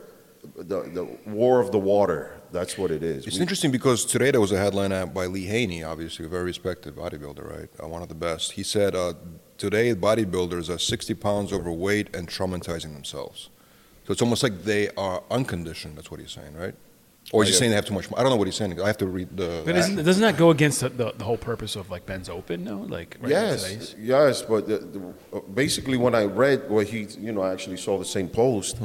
the, 0.57 0.83
the 0.83 1.05
war 1.27 1.59
of 1.61 1.73
the 1.73 1.79
water, 1.79 2.41
that's 2.53 2.79
what 2.79 2.93
it 2.93 3.03
is. 3.03 3.27
It's 3.27 3.37
We- 3.37 3.43
interesting 3.43 3.73
because 3.73 4.05
today 4.05 4.31
there 4.31 4.41
was 4.41 4.53
a 4.53 4.59
headline 4.59 4.93
by 5.13 5.27
Lee 5.27 5.45
Haney, 5.47 5.83
obviously 5.83 6.25
a 6.25 6.29
very 6.29 6.45
respected 6.45 6.95
bodybuilder, 6.95 7.45
right? 7.59 7.69
Uh, 7.83 7.89
one 7.89 8.01
of 8.03 8.09
the 8.09 8.15
best. 8.15 8.53
He 8.53 8.63
said, 8.63 8.95
uh, 8.95 9.15
today 9.59 9.93
bodybuilders 9.95 10.71
are 10.73 10.79
60 10.79 11.15
pounds 11.15 11.53
overweight 11.53 12.15
and 12.15 12.29
traumatizing 12.29 12.95
themselves. 12.95 13.51
So 14.07 14.13
it's 14.13 14.23
almost 14.23 14.45
like 14.45 14.63
they 14.63 14.89
are 14.97 15.23
unconditioned. 15.33 15.99
That's 15.99 16.11
what 16.13 16.21
he's 16.21 16.31
saying, 16.31 16.55
right? 16.55 16.75
Or 17.33 17.43
is 17.43 17.51
he 17.51 17.55
saying 17.55 17.71
they 17.71 17.77
have 17.77 17.85
too 17.85 17.95
much? 17.95 18.07
I 18.17 18.23
don't 18.23 18.31
know 18.31 18.37
what 18.37 18.47
he's 18.47 18.57
saying. 18.57 18.81
I 18.81 18.87
have 18.87 18.97
to 18.99 19.07
read 19.07 19.37
the. 19.37 19.63
But 19.65 19.77
isn't, 19.77 20.03
doesn't 20.03 20.23
that 20.23 20.39
go 20.39 20.51
against 20.51 20.81
the, 20.81 20.89
the, 20.89 21.13
the 21.13 21.25
whole 21.25 21.37
purpose 21.37 21.77
of 21.77 21.91
like 21.91 22.09
Men's 22.09 22.31
Open? 22.31 22.65
No, 22.65 22.79
like 22.79 23.19
right 23.21 23.31
Yes, 23.31 23.95
yes, 23.99 24.41
but 24.43 24.67
the, 24.67 24.79
the, 24.79 25.15
uh, 25.35 25.41
basically 25.41 25.99
when 25.99 26.15
I 26.15 26.25
read 26.25 26.71
what 26.71 26.87
he, 26.87 27.03
you 27.19 27.33
know, 27.33 27.43
I 27.43 27.53
actually 27.53 27.77
saw 27.77 27.99
the 27.99 28.05
same 28.05 28.29
post, 28.29 28.79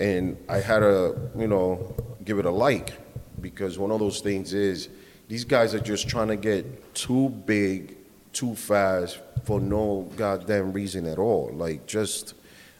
and 0.00 0.36
I 0.48 0.58
had 0.58 0.80
to, 0.80 1.30
you 1.36 1.46
know, 1.46 1.94
give 2.24 2.38
it 2.38 2.46
a 2.46 2.50
like 2.50 2.94
because 3.40 3.78
one 3.78 3.90
of 3.92 4.00
those 4.00 4.20
things 4.20 4.54
is 4.54 4.88
these 5.28 5.44
guys 5.44 5.74
are 5.74 5.80
just 5.80 6.08
trying 6.08 6.28
to 6.28 6.36
get 6.36 6.94
too 6.94 7.28
big, 7.28 7.96
too 8.32 8.56
fast 8.56 9.20
for 9.44 9.60
no 9.60 10.10
goddamn 10.16 10.72
reason 10.72 11.06
at 11.06 11.18
all. 11.18 11.50
Like 11.52 11.86
just, 11.86 12.34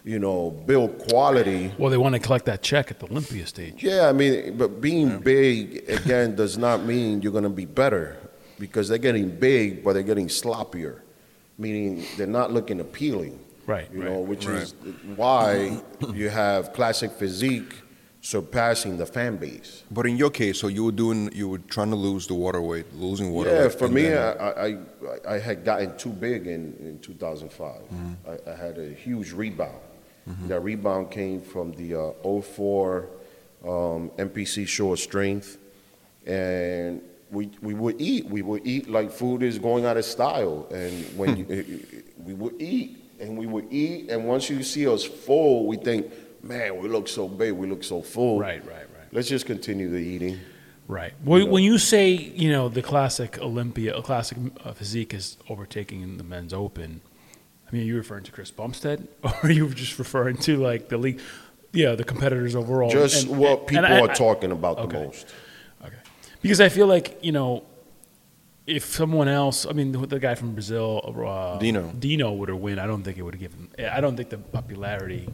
you 0.05 0.19
know, 0.19 0.51
build 0.51 0.99
quality. 1.09 1.73
Well, 1.79 1.91
they 1.91 1.97
want 1.97 2.15
to 2.15 2.19
collect 2.19 2.45
that 2.47 2.63
check 2.63 2.91
at 2.91 3.01
the 3.01 3.07
Olympia 3.07 3.47
stage. 3.47 3.83
Yeah, 3.83 4.09
I 4.09 4.13
mean, 4.13 4.57
but 4.57 4.81
being 4.81 5.19
big 5.21 5.89
again 5.89 6.35
does 6.37 6.59
not 6.59 6.85
mean 6.85 7.23
you're 7.23 7.33
going 7.33 7.45
to 7.45 7.51
be 7.51 7.65
better 7.65 8.19
because 8.59 8.89
they're 8.89 8.99
getting 8.99 9.31
big, 9.31 9.83
but 9.83 9.95
they're 9.95 10.03
getting 10.03 10.29
sloppier, 10.29 11.01
meaning 11.59 12.05
they're 12.17 12.27
not 12.27 12.53
looking 12.53 12.81
appealing. 12.81 13.41
Right, 13.67 13.89
You 13.95 14.03
right, 14.03 14.11
know, 14.13 14.19
which 14.21 14.47
right. 14.47 14.59
is 14.63 14.75
why 15.17 15.81
you 16.13 16.29
have 16.29 16.75
classic 16.75 17.13
physique 17.13 17.75
surpassing 18.21 18.99
the 18.99 19.07
fan 19.07 19.37
base. 19.37 19.85
But 19.91 20.07
in 20.07 20.17
your 20.19 20.29
case, 20.31 20.59
so 20.61 20.69
you 20.69 20.85
were 20.85 20.93
doing, 20.93 21.31
you 21.35 21.49
were 21.49 21.59
trying 21.59 21.89
to 21.91 21.97
lose 21.97 22.27
the 22.27 22.35
water 22.35 22.61
weight, 22.61 22.87
losing 22.95 23.31
water 23.33 23.51
Yeah, 23.51 23.63
weight. 23.63 23.73
for 23.79 23.89
me, 23.89 24.03
then- 24.03 24.37
I, 24.39 24.45
I, 24.49 24.67
I- 24.67 24.79
I 25.35 25.39
had 25.39 25.65
gotten 25.65 25.97
too 25.97 26.11
big 26.11 26.47
in, 26.47 26.75
in 26.81 26.99
2005. 27.01 27.75
Mm-hmm. 27.75 28.13
I, 28.27 28.51
I 28.53 28.55
had 28.57 28.79
a 28.79 28.89
huge 28.91 29.33
rebound. 29.33 29.77
That 30.49 30.61
rebound 30.61 31.11
came 31.11 31.41
from 31.41 31.73
the 31.73 31.95
uh, 31.95 32.41
04 32.41 33.09
um, 33.63 34.11
NPC 34.17 34.67
Show 34.67 34.93
of 34.93 34.99
Strength. 34.99 35.59
And 36.27 37.03
we, 37.31 37.51
we 37.61 37.75
would 37.75 38.01
eat. 38.01 38.27
We 38.27 38.43
would 38.43 38.67
eat 38.67 38.89
like 38.89 39.11
food 39.11 39.43
is 39.43 39.59
going 39.59 39.85
out 39.85 39.97
of 39.97 40.05
style. 40.05 40.67
And 40.71 41.05
when 41.17 41.37
you, 41.37 42.05
we 42.25 42.35
would 42.35 42.61
eat, 42.61 43.05
and 43.21 43.37
we 43.37 43.47
would 43.47 43.73
eat, 43.73 44.11
and 44.11 44.27
once 44.27 44.49
you 44.49 44.63
see 44.63 44.89
us 44.89 45.05
full, 45.05 45.67
we 45.67 45.77
think, 45.77 46.11
man, 46.43 46.79
we 46.79 46.89
look 46.89 47.09
so 47.09 47.29
big, 47.29 47.53
we 47.53 47.67
look 47.67 47.85
so 47.85 48.03
full. 48.03 48.41
Right, 48.41 48.65
right, 48.67 48.77
right. 48.77 49.09
Let's 49.13 49.29
just 49.29 49.47
continue 49.47 49.91
the 49.91 49.99
eating. 49.99 50.39
Right. 50.87 51.15
When, 51.23 51.51
when 51.51 51.63
you 51.65 51.79
say 51.79 52.11
you 52.11 52.51
know 52.51 52.69
the 52.69 52.83
classic 52.83 53.39
Olympia, 53.39 53.97
a 53.97 54.03
classic 54.03 54.39
uh, 54.65 54.73
physique 54.73 55.15
is 55.15 55.39
overtaking 55.49 56.19
the 56.19 56.25
men's 56.25 56.53
open, 56.53 57.01
I 57.75 57.77
mean, 57.77 57.83
are 57.83 57.87
you 57.87 57.97
referring 57.97 58.23
to 58.23 58.31
Chris 58.31 58.53
Bumstead, 58.53 59.09
or 59.25 59.33
are 59.43 59.51
you 59.51 59.69
just 59.71 59.99
referring 59.99 60.37
to 60.39 60.59
like 60.59 60.89
the 60.89 60.97
league, 60.97 61.19
yeah, 61.73 61.97
the 61.97 62.05
competitors 62.05 62.55
overall? 62.55 62.89
Just 62.89 63.27
And- 63.27 63.37
what 63.37 63.59
and 63.59 63.67
people 63.69 63.85
I- 63.87 64.01
are 64.01 64.11
I- 64.11 64.15
talking 64.15 64.53
about 64.53 64.79
okay. 64.79 64.97
the 64.99 65.05
most. 65.07 65.27
Okay. 65.85 65.97
Because 66.41 66.61
I 66.61 66.69
feel 66.69 66.87
like 66.87 67.19
you 67.21 67.33
know, 67.33 67.65
if 68.69 68.85
someone 68.85 69.27
else, 69.27 69.67
I 69.67 69.73
mean, 69.73 69.91
the, 69.91 70.07
the 70.07 70.21
guy 70.21 70.37
from 70.37 70.53
Brazil, 70.55 71.01
uh, 71.27 71.59
Dino. 71.59 71.91
Dino 71.99 72.33
would 72.33 72.49
have 72.49 72.59
win. 72.59 72.79
I 72.79 72.87
don't 72.87 73.03
think 73.03 73.19
it 73.19 73.23
would 73.23 73.35
have 73.35 73.41
given. 73.41 73.69
I 73.91 74.01
don't 74.01 74.17
think 74.17 74.29
the 74.31 74.39
popularity 74.39 75.29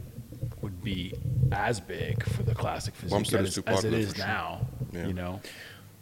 would 0.63 0.83
be 0.83 1.13
as 1.51 1.79
big 1.79 2.23
for 2.25 2.41
the 2.41 2.55
classic 2.55 2.95
physique 2.95 3.21
as, 3.21 3.27
is 3.33 3.33
as 3.49 3.57
it 3.59 3.65
popular 3.65 3.97
is 3.99 4.09
for 4.13 4.15
sure. 4.17 4.25
now. 4.25 4.61
Yeah. 4.91 5.05
You 5.07 5.13
know. 5.13 5.41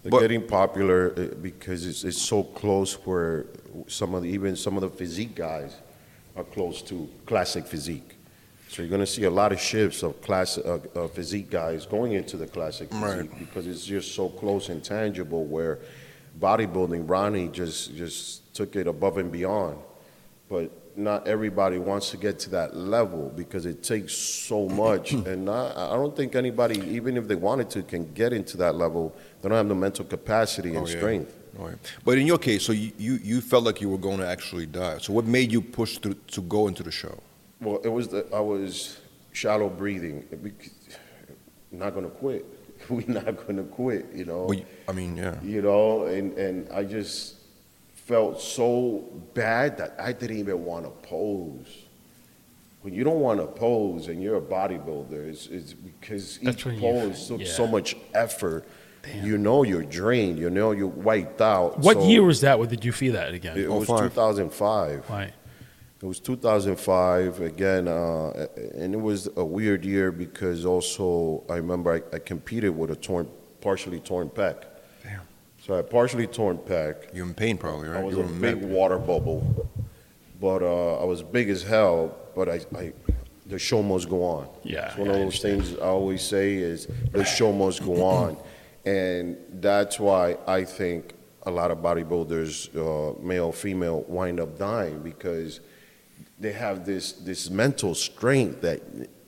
They're 0.03 0.11
But- 0.11 0.21
getting 0.21 0.47
popular 0.47 1.11
uh, 1.17 1.35
because 1.41 1.85
it's, 1.85 2.05
it's 2.05 2.21
so 2.21 2.43
close 2.43 2.93
where 3.05 3.45
some 3.87 4.13
of 4.15 4.23
the, 4.23 4.29
even 4.29 4.55
some 4.55 4.77
of 4.77 4.81
the 4.81 4.89
physique 4.89 5.35
guys 5.35 5.75
are 6.39 6.43
close 6.45 6.81
to 6.83 7.07
classic 7.25 7.65
physique. 7.67 8.15
So 8.69 8.81
you're 8.81 8.89
going 8.89 9.01
to 9.01 9.07
see 9.07 9.23
a 9.23 9.29
lot 9.29 9.51
of 9.51 9.59
shifts 9.59 10.03
of 10.03 10.21
class 10.21 10.57
uh, 10.57 10.79
uh, 10.95 11.07
physique 11.07 11.49
guys 11.49 11.85
going 11.85 12.13
into 12.13 12.37
the 12.37 12.47
classic 12.47 12.89
physique 12.89 13.03
Right. 13.31 13.39
because 13.39 13.67
it's 13.67 13.85
just 13.85 14.15
so 14.15 14.29
close 14.29 14.69
and 14.69 14.81
tangible. 14.83 15.43
Where 15.45 15.79
bodybuilding, 16.39 17.09
Ronnie 17.09 17.49
just 17.49 17.95
just 17.95 18.53
took 18.53 18.75
it 18.75 18.87
above 18.87 19.17
and 19.17 19.31
beyond, 19.31 19.77
but 20.49 20.71
not 20.95 21.27
everybody 21.27 21.77
wants 21.77 22.11
to 22.11 22.17
get 22.17 22.39
to 22.39 22.49
that 22.51 22.75
level 22.75 23.31
because 23.35 23.65
it 23.65 23.83
takes 23.83 24.13
so 24.13 24.67
much, 24.69 25.13
and 25.29 25.45
not, 25.45 25.75
I 25.75 25.95
don't 25.95 26.15
think 26.15 26.35
anybody, 26.35 26.79
even 26.89 27.17
if 27.17 27.27
they 27.27 27.35
wanted 27.35 27.69
to, 27.71 27.83
can 27.83 28.13
get 28.13 28.33
into 28.33 28.55
that 28.57 28.75
level. 28.75 29.15
They 29.41 29.49
don't 29.49 29.57
have 29.57 29.67
the 29.69 29.75
mental 29.75 30.05
capacity 30.05 30.75
and 30.75 30.85
Oh, 30.85 30.89
yeah. 30.89 30.97
strength. 30.97 31.35
Oh, 31.59 31.67
yeah. 31.67 31.75
But 32.05 32.17
in 32.17 32.25
your 32.25 32.37
case, 32.37 32.63
so 32.63 32.71
you, 32.71 32.91
you, 32.97 33.19
you 33.21 33.41
felt 33.41 33.65
like 33.65 33.81
you 33.81 33.89
were 33.89 33.97
going 33.97 34.19
to 34.19 34.27
actually 34.27 34.65
die. 34.65 34.97
So 34.99 35.13
what 35.13 35.25
made 35.25 35.51
you 35.51 35.61
push 35.61 35.97
to, 35.99 36.13
to 36.13 36.41
go 36.41 36.67
into 36.67 36.83
the 36.83 36.91
show? 36.91 37.19
Well, 37.61 37.79
it 37.83 37.89
was 37.89 38.07
the, 38.07 38.25
I 38.33 38.39
was 38.39 38.99
shallow 39.33 39.69
breathing. 39.69 40.25
We, 40.41 40.53
not 41.71 41.93
gonna 41.93 42.09
quit. 42.09 42.45
We're 42.89 43.03
not 43.07 43.45
gonna 43.45 43.63
quit. 43.63 44.07
You 44.13 44.25
know. 44.25 44.45
Well, 44.45 44.61
I 44.87 44.91
mean, 44.91 45.17
yeah. 45.17 45.35
you 45.41 45.61
know, 45.61 46.05
and, 46.05 46.37
and 46.37 46.69
I 46.71 46.83
just 46.83 47.35
felt 47.93 48.41
so 48.41 49.05
bad 49.33 49.77
that 49.77 49.95
I 49.99 50.13
didn't 50.13 50.37
even 50.37 50.63
want 50.65 50.85
to 50.85 50.91
pose. 51.07 51.85
When 52.81 52.93
you 52.93 53.03
don't 53.03 53.19
want 53.19 53.41
to 53.41 53.45
pose 53.45 54.07
and 54.07 54.23
you're 54.23 54.37
a 54.37 54.41
bodybuilder, 54.41 55.27
it's, 55.27 55.47
it's 55.47 55.73
because 55.73 56.39
That's 56.39 56.65
each 56.65 56.79
pose 56.79 57.27
took 57.27 57.45
so 57.45 57.67
much 57.67 57.97
effort. 58.13 58.65
Damn. 59.03 59.25
You 59.25 59.37
know 59.37 59.63
you're 59.63 59.83
drained. 59.83 60.37
You 60.39 60.49
know 60.49 60.71
you're 60.71 60.87
wiped 60.87 61.41
out. 61.41 61.79
What 61.79 61.97
So 61.97 62.07
year 62.07 62.23
was 62.23 62.41
that? 62.41 62.59
Where 62.59 62.67
did 62.67 62.83
you 62.83 62.91
feel 62.91 63.13
that 63.13 63.33
again? 63.33 63.57
it? 63.57 63.65
Oh, 63.65 63.79
was 63.79 63.87
five. 63.87 63.99
2005. 64.13 65.09
Right. 65.09 65.33
It 66.01 66.05
was 66.05 66.19
2005 66.21 67.41
again, 67.41 67.87
uh, 67.89 68.47
and 68.75 68.93
it 68.93 69.01
was 69.01 69.27
a 69.35 69.43
weird 69.43 69.83
year 69.83 70.13
because 70.13 70.65
also 70.65 71.43
I 71.49 71.55
remember 71.55 71.91
I, 71.93 72.15
I 72.15 72.19
competed 72.19 72.75
with 72.77 72.89
a 72.91 72.95
torn, 72.95 73.27
partially 73.59 73.99
torn 73.99 74.29
pec. 74.29 74.63
Damn. 75.03 75.21
So 75.61 75.77
I 75.77 75.81
partially 75.81 76.25
torn 76.27 76.57
pec. 76.57 77.13
You're 77.13 77.25
in 77.25 77.33
pain 77.33 77.57
probably, 77.57 77.89
right? 77.89 77.99
I 77.99 78.03
was 78.03 78.15
you 78.15 78.23
a 78.23 78.27
big 78.27 78.61
med- 78.61 78.69
water 78.69 78.97
bubble, 78.97 79.69
but 80.39 80.61
uh, 80.63 81.01
I 81.01 81.03
was 81.03 81.21
big 81.21 81.49
as 81.49 81.63
hell. 81.63 82.15
But 82.33 82.47
I, 82.47 82.61
I, 82.77 82.93
the 83.47 83.59
show 83.59 83.83
must 83.83 84.07
go 84.07 84.23
on. 84.23 84.47
Yeah, 84.63 84.87
it's 84.87 84.95
one 84.97 85.07
yeah, 85.09 85.15
of 85.15 85.19
those 85.19 85.39
things 85.41 85.73
I 85.79 85.87
always 85.87 86.21
say 86.21 86.53
is 86.55 86.87
the 87.11 87.25
show 87.25 87.51
must 87.51 87.83
go 87.83 88.01
on, 88.05 88.37
and 88.85 89.37
that's 89.53 89.99
why 89.99 90.37
I 90.47 90.63
think 90.63 91.13
a 91.43 91.51
lot 91.51 91.71
of 91.71 91.79
bodybuilders, 91.79 92.75
uh, 92.75 93.19
male, 93.21 93.51
female, 93.51 94.01
wind 94.07 94.39
up 94.39 94.57
dying 94.57 94.99
because 94.99 95.59
they 96.39 96.51
have 96.51 96.85
this 96.85 97.13
this 97.13 97.49
mental 97.49 97.93
strength 97.93 98.61
that 98.61 98.81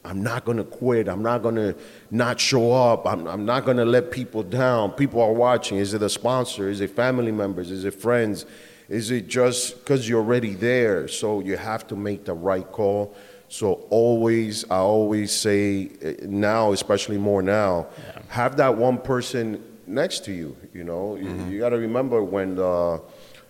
I'm 0.03 0.23
not 0.23 0.45
gonna 0.45 0.63
quit. 0.63 1.07
I'm 1.07 1.21
not 1.21 1.43
gonna 1.43 1.75
not 2.09 2.39
show 2.39 2.71
up. 2.71 3.05
I'm, 3.05 3.27
I'm 3.27 3.45
not 3.45 3.65
gonna 3.65 3.85
let 3.85 4.11
people 4.11 4.43
down. 4.43 4.91
People 4.91 5.21
are 5.21 5.33
watching. 5.33 5.77
Is 5.77 5.93
it 5.93 6.01
a 6.01 6.09
sponsor? 6.09 6.69
Is 6.69 6.81
it 6.81 6.91
family 6.91 7.31
members? 7.31 7.69
Is 7.69 7.85
it 7.85 7.93
friends? 7.93 8.45
Is 8.91 9.09
it 9.09 9.27
just 9.27 9.79
because 9.79 10.07
you're 10.09 10.19
already 10.19 10.53
there? 10.53 11.07
So 11.07 11.39
you 11.39 11.55
have 11.55 11.87
to 11.87 11.95
make 11.95 12.25
the 12.25 12.33
right 12.33 12.69
call. 12.69 13.15
So 13.47 13.85
always, 13.89 14.65
I 14.69 14.77
always 14.77 15.31
say 15.31 15.91
eh, 16.01 16.15
now, 16.23 16.73
especially 16.73 17.17
more 17.17 17.41
now, 17.41 17.87
have 18.27 18.57
that 18.57 18.75
one 18.77 18.97
person 18.97 19.63
next 19.87 20.25
to 20.25 20.33
you. 20.33 20.57
You 20.73 20.83
know, 20.83 21.15
You- 21.15 21.45
you, 21.49 21.59
got 21.59 21.69
to 21.69 21.77
remember 21.77 22.21
when 22.21 22.59
uh, 22.59 22.99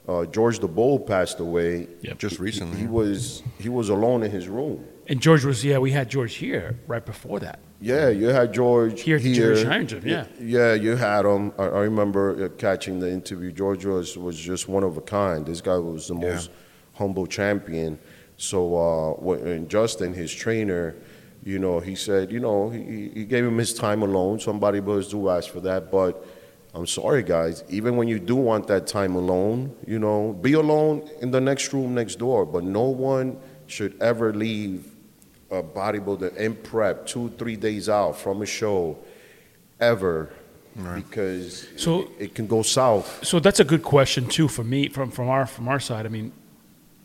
uh, 0.08 0.26
George 0.28 0.60
the 0.60 0.68
Bull 0.68 1.00
passed 1.00 1.40
away. 1.40 1.88
Yep. 2.02 2.18
Just 2.20 2.40
recently. 2.40 2.78
He 2.80 2.88
was 2.88 3.42
he 3.60 3.70
was 3.70 3.90
alone 3.90 4.22
in 4.24 4.30
his 4.32 4.48
room. 4.48 4.86
And 5.08 5.22
George 5.22 5.44
was 5.46 5.64
yeah. 5.64 5.78
We 5.80 5.92
had 5.92 6.10
George 6.10 6.36
here 6.36 6.80
right 6.88 7.06
before 7.06 7.40
that. 7.40 7.60
Yeah, 7.84 8.10
you 8.10 8.28
had 8.28 8.54
George 8.54 9.02
Here 9.02 9.16
at 9.18 9.24
the 9.24 9.34
Jewish 9.34 9.66
Iron 9.66 9.88
Gym, 9.88 10.04
yeah. 10.06 10.26
Yeah, 10.40 10.74
you 10.76 10.96
had 10.96 11.26
him. 11.26 11.52
I, 11.58 11.64
I 11.64 11.82
remember 11.82 12.46
uh, 12.46 12.50
catching 12.50 13.00
the 13.00 13.12
interview. 13.12 13.52
George 13.52 13.86
was, 13.86 14.16
was 14.18 14.38
just 14.40 14.70
one 14.70 14.84
of 14.84 14.98
a 14.98 15.02
kind. 15.02 15.46
This 15.48 15.62
guy 15.62 15.78
was 15.78 16.08
the 16.08 16.14
Yeah. 16.16 16.34
most 16.34 16.52
humble 16.94 17.26
champion. 17.26 17.98
So, 18.38 18.76
uh, 18.78 19.14
when, 19.20 19.40
and 19.48 19.68
Justin, 19.68 20.14
his 20.14 20.32
trainer, 20.32 20.96
you 21.44 21.58
know, 21.58 21.80
he 21.80 21.96
said, 21.96 22.32
you 22.32 22.40
know, 22.40 22.70
he, 22.70 23.10
he 23.16 23.26
gave 23.26 23.44
him 23.44 23.58
his 23.58 23.74
time 23.74 24.04
alone. 24.04 24.40
Some 24.40 24.60
bodybuilders 24.60 25.10
do 25.10 25.30
ask 25.30 25.50
for 25.50 25.62
that, 25.62 25.90
but 25.92 26.24
I'm 26.76 26.86
sorry, 26.86 27.24
guys. 27.24 27.64
Even 27.68 27.98
when 27.98 28.08
you 28.08 28.20
do 28.20 28.36
want 28.36 28.68
that 28.68 28.86
time 28.86 29.16
alone, 29.16 29.76
you 29.88 29.98
know, 29.98 30.34
be 30.34 30.54
alone 30.54 31.10
in 31.20 31.32
the 31.32 31.42
next 31.42 31.74
room 31.74 31.96
next 31.96 32.20
door. 32.20 32.46
But 32.46 32.64
no 32.64 32.84
one 32.84 33.40
should 33.66 34.00
ever 34.00 34.34
leave 34.34 34.91
a 35.52 35.62
bodybuilder 35.62 36.36
in 36.38 36.56
prep 36.56 37.06
two, 37.06 37.30
three 37.38 37.56
days 37.58 37.90
out 37.90 38.18
from 38.18 38.42
a 38.42 38.46
show, 38.46 38.98
ever, 39.80 40.32
because 40.96 41.68
So- 41.76 42.02
it, 42.02 42.10
it 42.20 42.36
can 42.36 42.48
go 42.48 42.62
south. 42.62 43.26
So 43.26 43.40
that's 43.40 43.60
a 43.60 43.66
good 43.66 43.84
question 43.84 44.28
too 44.28 44.48
for 44.48 44.64
me 44.64 44.88
from 44.90 45.12
from 45.12 45.28
our 45.30 45.46
from 45.46 45.68
our 45.68 45.80
side. 45.80 46.06
I 46.06 46.10
mean, 46.10 46.32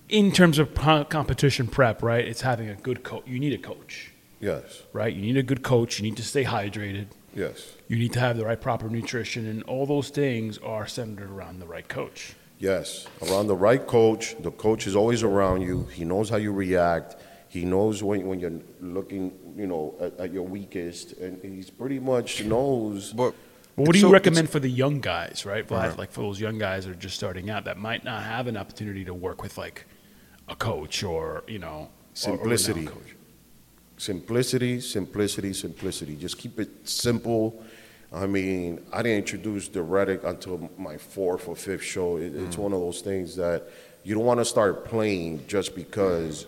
in 0.08 0.30
terms 0.32 0.58
of 0.58 0.72
competition 0.74 1.66
prep, 1.66 2.02
right? 2.02 2.24
It's 2.26 2.42
having 2.42 2.68
a 2.68 2.76
good 2.76 3.02
coach. 3.02 3.24
You 3.26 3.40
need 3.40 3.52
a 3.52 3.58
coach, 3.58 4.12
Yes, 4.40 4.82
right? 4.92 5.12
You 5.12 5.20
need 5.22 5.36
a 5.36 5.42
good 5.42 5.62
coach. 5.62 5.98
You 5.98 6.04
need 6.04 6.16
to 6.18 6.22
stay 6.22 6.44
hydrated. 6.44 7.06
yes, 7.34 7.72
You 7.88 7.98
need 7.98 8.12
to 8.12 8.20
have 8.20 8.36
the 8.36 8.44
right 8.44 8.60
proper 8.60 8.88
nutrition, 8.88 9.46
and 9.46 9.62
all 9.64 9.84
those 9.86 10.10
things 10.10 10.58
are 10.58 10.86
centered 10.86 11.30
around 11.30 11.58
the 11.58 11.66
right 11.66 11.88
coach. 11.88 12.34
yes. 12.60 13.06
Around 13.22 13.48
the 13.48 13.56
right 13.56 13.84
coach, 13.84 14.36
the 14.40 14.52
coach 14.52 14.86
is 14.86 14.94
always 14.94 15.22
around 15.24 15.62
you. 15.62 15.86
He 15.92 16.04
knows 16.04 16.30
how 16.30 16.36
you 16.36 16.52
react. 16.52 17.16
He 17.56 17.64
knows 17.64 18.02
when, 18.02 18.26
when 18.26 18.38
you're 18.38 18.60
looking, 18.82 19.32
you 19.56 19.66
know, 19.66 19.94
at, 20.00 20.12
at 20.20 20.30
your 20.32 20.42
weakest, 20.42 21.12
and 21.14 21.42
he's 21.42 21.70
pretty 21.70 21.98
much 21.98 22.44
knows. 22.44 23.12
But 23.14 23.32
Well, 23.76 23.86
what 23.86 23.92
do 23.94 23.98
you 23.98 24.06
it's- 24.06 24.12
recommend 24.12 24.50
for 24.50 24.60
the 24.60 24.68
young 24.68 25.00
guys, 25.00 25.46
right? 25.46 25.66
Vlad? 25.66 25.70
Right. 25.90 25.98
Like 25.98 26.10
for 26.12 26.20
those 26.20 26.38
young 26.38 26.58
guys 26.58 26.84
that 26.84 26.90
are 26.92 27.02
just 27.08 27.16
starting 27.16 27.48
out 27.48 27.64
that 27.64 27.78
might 27.78 28.04
not 28.04 28.22
have 28.24 28.46
an 28.46 28.56
opportunity 28.58 29.04
to 29.06 29.14
work 29.14 29.42
with 29.42 29.56
like 29.56 29.86
a 30.48 30.56
coach 30.56 31.02
or 31.02 31.44
you 31.48 31.58
know 31.58 31.78
or- 32.26 32.32
or 32.32 32.34
a 32.34 32.58
Simplicity. 32.58 32.86
coach. 32.86 33.10
Simplicity, 33.98 34.80
simplicity, 34.80 35.52
simplicity. 35.54 36.16
Just 36.16 36.36
keep 36.36 36.60
it 36.60 36.68
simple. 36.86 37.64
I 38.12 38.26
mean, 38.26 38.80
I 38.92 39.02
didn't 39.02 39.18
introduce 39.18 39.68
the 39.68 39.80
Redick 39.80 40.22
until 40.24 40.70
my 40.78 40.96
fourth 40.98 41.48
or 41.48 41.56
fifth 41.56 41.82
show. 41.82 42.18
It, 42.18 42.34
It's 42.34 42.56
mm. 42.56 42.66
one 42.66 42.72
of 42.74 42.80
those 42.80 43.00
things 43.00 43.36
that 43.36 43.64
you 44.04 44.14
don't 44.14 44.24
want 44.26 44.40
to 44.40 44.44
start 44.44 44.84
playing 44.84 45.44
just 45.48 45.74
because, 45.74 46.46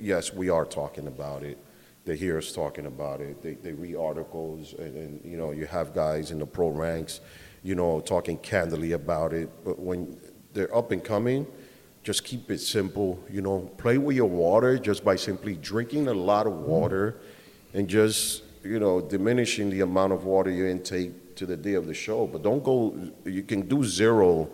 yes, 0.00 0.32
we 0.32 0.48
are 0.48 0.64
talking 0.64 1.06
about 1.06 1.42
it. 1.42 1.58
They 2.04 2.16
hear 2.16 2.38
us 2.38 2.52
talking 2.52 2.86
about 2.86 3.20
it. 3.20 3.42
They, 3.42 3.54
they 3.54 3.72
read 3.72 3.96
articles, 3.96 4.74
and, 4.74 4.96
and, 4.96 5.24
you 5.24 5.36
know, 5.36 5.52
you 5.52 5.66
have 5.66 5.94
guys 5.94 6.32
in 6.32 6.38
the 6.38 6.46
pro 6.46 6.68
ranks, 6.68 7.20
you 7.62 7.74
know, 7.74 8.00
talking 8.00 8.38
candidly 8.38 8.92
about 8.92 9.32
it. 9.32 9.48
But 9.64 9.78
when 9.78 10.18
they're 10.52 10.74
up 10.74 10.90
and 10.90 11.02
coming, 11.02 11.46
just 12.02 12.24
keep 12.24 12.50
it 12.50 12.58
simple. 12.58 13.22
You 13.30 13.40
know, 13.40 13.70
play 13.76 13.98
with 13.98 14.16
your 14.16 14.28
water 14.28 14.78
just 14.78 15.04
by 15.04 15.14
simply 15.14 15.54
drinking 15.54 16.08
a 16.08 16.14
lot 16.14 16.48
of 16.48 16.54
water 16.54 17.20
and 17.72 17.86
just 17.86 18.42
you 18.64 18.78
know, 18.78 19.00
diminishing 19.00 19.70
the 19.70 19.80
amount 19.80 20.12
of 20.12 20.24
water 20.24 20.50
you 20.50 20.66
intake 20.66 21.34
to 21.36 21.46
the 21.46 21.56
day 21.56 21.74
of 21.74 21.86
the 21.86 21.94
show. 21.94 22.26
But 22.26 22.42
don't 22.42 22.62
go. 22.62 22.96
You 23.24 23.42
can 23.42 23.62
do 23.62 23.84
zero 23.84 24.50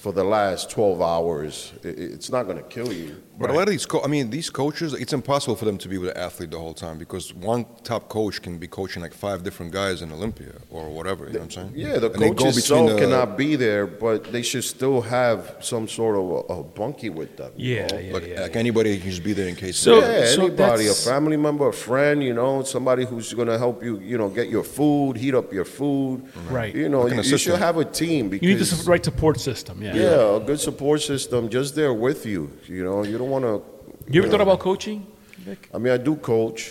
for 0.00 0.12
the 0.12 0.24
last 0.24 0.70
12 0.70 1.00
hours. 1.00 1.72
It's 1.82 2.30
not 2.30 2.44
going 2.44 2.56
to 2.56 2.64
kill 2.64 2.92
you. 2.92 3.22
But 3.38 3.50
a 3.50 3.54
lot 3.54 3.62
of 3.62 3.70
these, 3.70 3.86
co- 3.86 4.02
I 4.02 4.08
mean, 4.08 4.30
these 4.30 4.50
coaches, 4.50 4.92
it's 4.94 5.12
impossible 5.12 5.56
for 5.56 5.64
them 5.64 5.78
to 5.78 5.88
be 5.88 5.98
with 5.98 6.10
an 6.10 6.16
athlete 6.16 6.50
the 6.50 6.58
whole 6.58 6.74
time 6.74 6.96
because 6.98 7.32
one 7.34 7.64
top 7.82 8.08
coach 8.08 8.40
can 8.42 8.58
be 8.58 8.68
coaching 8.68 9.02
like 9.02 9.12
five 9.14 9.42
different 9.42 9.72
guys 9.72 10.02
in 10.02 10.12
Olympia 10.12 10.52
or 10.70 10.88
whatever. 10.90 11.24
You 11.26 11.32
know 11.32 11.38
what 11.40 11.44
I'm 11.44 11.50
saying? 11.50 11.72
Yeah, 11.74 11.98
the 11.98 12.12
And 12.12 12.22
they 12.22 12.28
coach 12.30 12.56
itself 12.58 12.90
the- 12.90 12.98
cannot 12.98 13.36
be 13.36 13.56
there, 13.56 13.86
but 13.86 14.30
they 14.32 14.42
should 14.42 14.64
still 14.64 15.00
have 15.00 15.56
some 15.60 15.88
sort 15.88 16.14
of 16.16 16.24
a, 16.30 16.60
a 16.60 16.62
bunkie 16.62 17.10
with 17.10 17.36
them. 17.36 17.52
you 17.56 17.76
Yeah, 17.76 17.86
know? 17.86 17.98
yeah, 17.98 18.12
Like, 18.12 18.26
yeah. 18.28 18.40
like 18.42 18.56
anybody 18.56 18.98
can 18.98 19.10
just 19.10 19.24
be 19.24 19.32
there 19.32 19.48
in 19.48 19.56
case. 19.56 19.76
So- 19.76 19.98
yeah, 19.98 20.26
so 20.26 20.42
anybody, 20.46 20.86
a 20.88 20.94
family 20.94 21.36
member, 21.36 21.66
a 21.68 21.72
friend, 21.72 22.22
you 22.22 22.34
know, 22.34 22.62
somebody 22.62 23.04
who's 23.06 23.32
going 23.34 23.48
to 23.48 23.58
help 23.58 23.82
you, 23.82 23.98
you 23.98 24.18
know, 24.18 24.28
get 24.28 24.50
your 24.50 24.62
food, 24.64 25.16
heat 25.16 25.34
up 25.34 25.52
your 25.52 25.64
food. 25.64 26.22
Right. 26.50 26.74
You 26.74 26.88
know, 26.88 27.02
Like 27.02 27.12
an 27.12 27.24
you, 27.24 27.30
you 27.30 27.38
should 27.38 27.58
have 27.58 27.76
a 27.78 27.84
team 27.84 28.28
because 28.28 28.46
You 28.46 28.54
need 28.54 28.62
the 28.62 28.90
right 28.90 29.04
support 29.04 29.40
system. 29.40 29.82
Yeah. 29.82 29.94
yeah, 29.94 30.36
a 30.36 30.40
good 30.40 30.60
support 30.60 31.00
system 31.00 31.48
just 31.48 31.74
there 31.74 31.92
with 31.94 32.24
you. 32.26 32.50
You 32.68 32.84
know, 32.84 33.02
you 33.02 33.18
don't 33.18 33.31
want 33.32 33.44
to. 33.44 34.12
You 34.12 34.22
ever 34.22 34.30
thought 34.30 34.40
about 34.40 34.60
coaching, 34.60 35.06
Vic? 35.38 35.68
I 35.74 35.78
mean, 35.78 35.92
I 35.92 35.96
do 35.96 36.16
coach. 36.16 36.70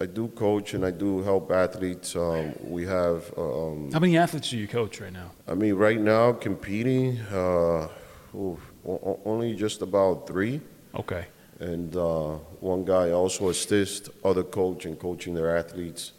I 0.00 0.06
do 0.06 0.28
coach 0.28 0.74
and 0.74 0.84
I 0.84 0.90
do 0.90 1.22
help 1.22 1.50
athletes. 1.52 2.16
Um, 2.16 2.52
we 2.76 2.84
have, 2.86 3.32
um, 3.38 3.90
How 3.92 4.00
many 4.00 4.16
athletes 4.18 4.50
do 4.50 4.56
you 4.58 4.66
coach 4.66 5.00
right 5.00 5.12
now? 5.12 5.30
I 5.46 5.54
mean, 5.54 5.74
right 5.74 6.00
now 6.00 6.32
competing, 6.32 7.20
uh, 7.32 7.88
ooh, 8.34 8.58
o- 8.84 9.00
o- 9.10 9.20
only 9.24 9.54
just 9.54 9.80
about 9.80 10.26
three. 10.26 10.60
Okay. 11.02 11.24
And 11.60 11.94
uh, 11.96 12.32
one 12.72 12.84
guy 12.84 13.12
also 13.12 13.48
assists 13.50 14.10
other 14.24 14.42
coach 14.42 14.86
in 14.86 14.96
coaching 14.96 15.34
their 15.34 15.56
athletes. 15.56 16.12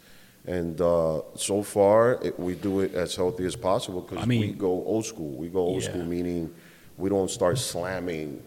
And 0.46 0.80
uh, 0.80 1.20
so 1.36 1.62
far, 1.62 2.18
it, 2.22 2.38
we 2.40 2.54
do 2.54 2.80
it 2.80 2.94
as 2.94 3.14
healthy 3.14 3.44
as 3.44 3.54
possible 3.56 4.00
because 4.00 4.22
I 4.24 4.26
mean- 4.26 4.40
we 4.40 4.48
go 4.52 4.72
old 4.92 5.04
school. 5.04 5.32
We 5.36 5.48
go 5.48 5.60
old 5.60 5.82
Yeah. 5.82 5.90
school, 5.90 6.04
meaning 6.04 6.54
we 6.96 7.10
don't 7.10 7.30
start 7.30 7.58
slamming 7.58 8.42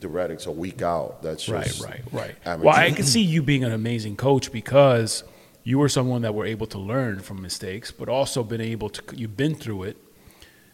diuretics 0.00 0.46
a 0.46 0.50
week 0.52 0.82
out. 0.82 1.22
That's 1.22 1.48
Right, 1.48 1.66
just 1.66 1.82
right, 1.84 2.00
right. 2.12 2.34
amateur. 2.44 2.66
Well, 2.66 2.76
I 2.76 2.90
can 2.90 3.04
see 3.04 3.20
you 3.22 3.42
being 3.42 3.64
an 3.64 3.72
amazing 3.72 4.16
coach 4.16 4.50
because 4.52 5.24
you 5.64 5.78
were 5.78 5.88
someone 5.88 6.22
that 6.22 6.34
were 6.34 6.46
able 6.46 6.66
to 6.68 6.78
learn 6.78 7.20
from 7.20 7.42
mistakes, 7.42 7.90
but 7.90 8.08
also 8.08 8.42
been 8.42 8.60
able 8.60 8.88
to. 8.90 9.02
You've 9.16 9.36
been 9.36 9.54
through 9.54 9.84
it, 9.84 9.96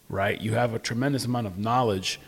right? 0.09 0.41
You 0.41 0.55
have 0.55 0.75
a 0.75 0.79
tremendous 0.79 1.25
amount 1.25 1.47
of 1.47 1.59
knowledge, 1.59 2.21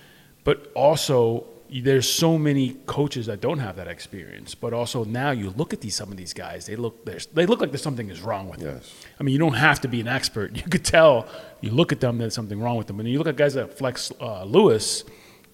but 0.45 0.71
also 0.75 1.47
there's 1.69 2.09
so 2.09 2.39
many 2.39 2.75
coaches 2.87 3.27
that 3.27 3.41
don't 3.41 3.59
have 3.59 3.75
that 3.77 3.89
experience. 3.89 4.55
But 4.55 4.73
also 4.73 5.05
now 5.05 5.33
you 5.33 5.51
look 5.51 5.73
at 5.73 5.81
these 5.81 5.97
some 5.97 6.11
of 6.11 6.17
these 6.17 6.33
guys, 6.33 6.67
they 6.67 6.77
look 6.77 7.05
there's 7.05 7.27
they 7.27 7.47
look 7.47 7.61
like 7.61 7.71
there's 7.71 7.83
something 7.83 8.09
is 8.09 8.21
wrong 8.21 8.49
with 8.49 8.61
them. 8.61 8.81
I 9.19 9.23
mean, 9.23 9.33
you 9.33 9.39
don't 9.39 9.55
have 9.55 9.81
to 9.83 9.89
be 9.89 10.01
an 10.01 10.09
expert. 10.09 10.57
You 10.57 10.63
could 10.63 10.85
tell. 10.85 11.29
You 11.61 11.71
look 11.71 11.91
at 11.91 12.01
them, 12.01 12.19
there's 12.19 12.35
something 12.35 12.61
wrong 12.61 12.77
with 12.77 12.87
them. 12.87 13.01
And 13.01 13.09
you 13.09 13.19
look 13.19 13.27
at 13.27 13.37
guys 13.37 13.57
like 13.57 13.73
Flex 13.73 14.13
uh, 14.21 14.45
Lewis. 14.45 15.05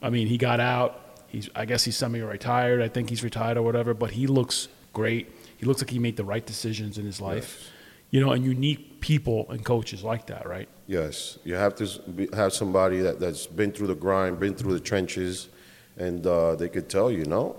I 0.02 0.10
mean, 0.10 0.26
he 0.26 0.36
got 0.36 0.60
out. 0.60 1.11
He's, 1.32 1.50
I 1.54 1.64
guess 1.64 1.82
he's 1.84 1.96
semi-retired. 1.96 2.80
I 2.80 2.88
think 2.88 3.10
he's 3.10 3.24
retired 3.24 3.56
or 3.56 3.62
whatever. 3.62 3.94
But 3.94 4.12
he 4.12 4.26
looks 4.26 4.68
great. 4.92 5.32
He 5.56 5.66
looks 5.66 5.80
like 5.82 5.90
he 5.90 5.98
made 5.98 6.16
the 6.16 6.24
right 6.24 6.44
decisions 6.44 6.98
in 6.98 7.04
his 7.04 7.20
life. 7.20 7.70
You 8.10 8.20
know, 8.20 8.32
and 8.32 8.44
you 8.44 8.52
need 8.52 9.00
people 9.00 9.50
and 9.50 9.64
coaches 9.64 10.04
like 10.04 10.26
that, 10.26 10.46
right? 10.46 10.68
Yes, 10.86 11.38
you 11.44 11.54
have 11.54 11.74
to 11.76 12.28
have 12.34 12.52
somebody 12.52 13.00
that, 13.00 13.18
that's 13.18 13.46
been 13.46 13.72
through 13.72 13.86
the 13.86 13.94
grind, 13.94 14.38
been 14.38 14.54
through 14.54 14.74
the 14.74 14.80
trenches, 14.80 15.48
and 15.96 16.26
uh, 16.26 16.54
they 16.54 16.68
could 16.68 16.90
tell 16.90 17.10
you, 17.10 17.24
no, 17.24 17.56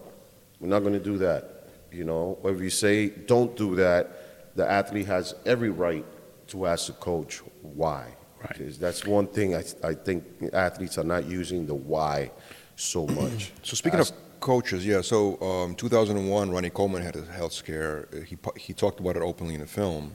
we're 0.59 0.67
not 0.67 0.81
going 0.81 0.93
to 0.93 0.99
do 0.99 1.17
that. 1.17 1.69
You 1.91 2.03
know, 2.03 2.37
if 2.43 2.61
you 2.61 2.69
say 2.69 3.09
don't 3.09 3.57
do 3.57 3.75
that, 3.77 4.55
the 4.55 4.69
athlete 4.69 5.07
has 5.07 5.33
every 5.45 5.71
right 5.71 6.05
to 6.49 6.67
ask 6.67 6.85
the 6.85 6.93
coach 6.93 7.41
why. 7.63 8.13
Right. 8.39 8.57
Because 8.57 8.77
that's 8.77 9.05
one 9.07 9.25
thing 9.25 9.55
I, 9.55 9.63
I 9.83 9.93
think 9.95 10.25
athletes 10.53 10.99
are 10.99 11.03
not 11.03 11.25
using 11.25 11.65
the 11.65 11.73
why 11.73 12.29
so 12.75 13.07
much. 13.21 13.51
So 13.63 13.75
speaking 13.75 13.99
Ask- 13.99 14.13
of 14.13 14.39
coaches, 14.39 14.85
yeah. 14.85 15.01
So 15.01 15.39
um, 15.41 15.75
2001, 15.75 16.51
Ronnie 16.51 16.69
Coleman 16.69 17.01
had 17.01 17.15
a 17.15 17.23
health 17.25 17.53
scare. 17.53 18.07
He 18.25 18.37
he 18.57 18.73
talked 18.73 18.99
about 18.99 19.15
it 19.15 19.21
openly 19.21 19.55
in 19.55 19.61
the 19.61 19.67
film, 19.67 20.13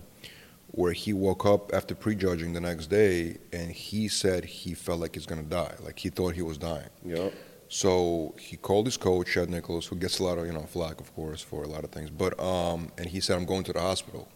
where 0.73 0.93
he 0.93 1.13
woke 1.13 1.47
up 1.47 1.73
after 1.73 1.95
prejudging 1.95 2.53
the 2.53 2.61
next 2.61 2.87
day, 2.89 3.39
and 3.53 3.71
he 3.71 4.09
said 4.09 4.45
he 4.45 4.75
felt 4.75 5.01
like 5.01 5.15
he's 5.15 5.27
gonna 5.27 5.43
die, 5.43 5.75
like 5.83 5.99
he 5.99 6.11
thought 6.11 6.35
he 6.35 6.43
was 6.43 6.59
dying. 6.59 6.91
know, 7.05 7.33
So 7.69 8.35
he 8.39 8.57
called 8.57 8.87
his 8.87 8.97
coach, 8.97 9.33
Chad 9.33 9.51
Nicholls, 9.51 9.87
who 9.87 9.97
gets 9.97 10.19
a 10.19 10.25
lot 10.25 10.39
of 10.39 10.47
you 10.47 10.53
know 10.53 10.63
flack, 10.63 11.01
of 11.01 11.15
course, 11.15 11.41
for 11.43 11.65
a 11.65 11.69
lot 11.69 11.85
of 11.85 11.91
things. 11.91 12.11
But 12.11 12.39
um, 12.41 12.93
and 12.99 13.07
he 13.07 13.21
said, 13.21 13.37
"I'm 13.39 13.47
going 13.47 13.65
to 13.65 13.73
the 13.73 13.81
hospital." 13.81 14.29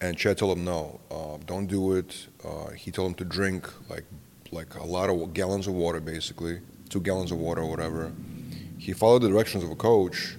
And 0.00 0.16
Chad 0.16 0.36
told 0.38 0.56
him, 0.58 0.64
"No, 0.64 1.00
uh, 1.10 1.38
don't 1.46 1.66
do 1.66 1.94
it." 1.96 2.28
Uh, 2.44 2.70
he 2.70 2.90
told 2.90 3.08
him 3.10 3.14
to 3.16 3.24
drink 3.24 3.68
like 3.90 4.04
like 4.52 4.74
a 4.74 4.84
lot 4.84 5.10
of 5.10 5.34
gallons 5.34 5.66
of 5.66 5.74
water, 5.74 6.00
basically 6.00 6.60
two 6.88 7.00
gallons 7.00 7.32
of 7.32 7.38
water 7.38 7.62
or 7.62 7.70
whatever. 7.70 8.12
He 8.78 8.92
followed 8.92 9.22
the 9.22 9.28
directions 9.28 9.64
of 9.64 9.70
a 9.70 9.74
coach, 9.76 10.36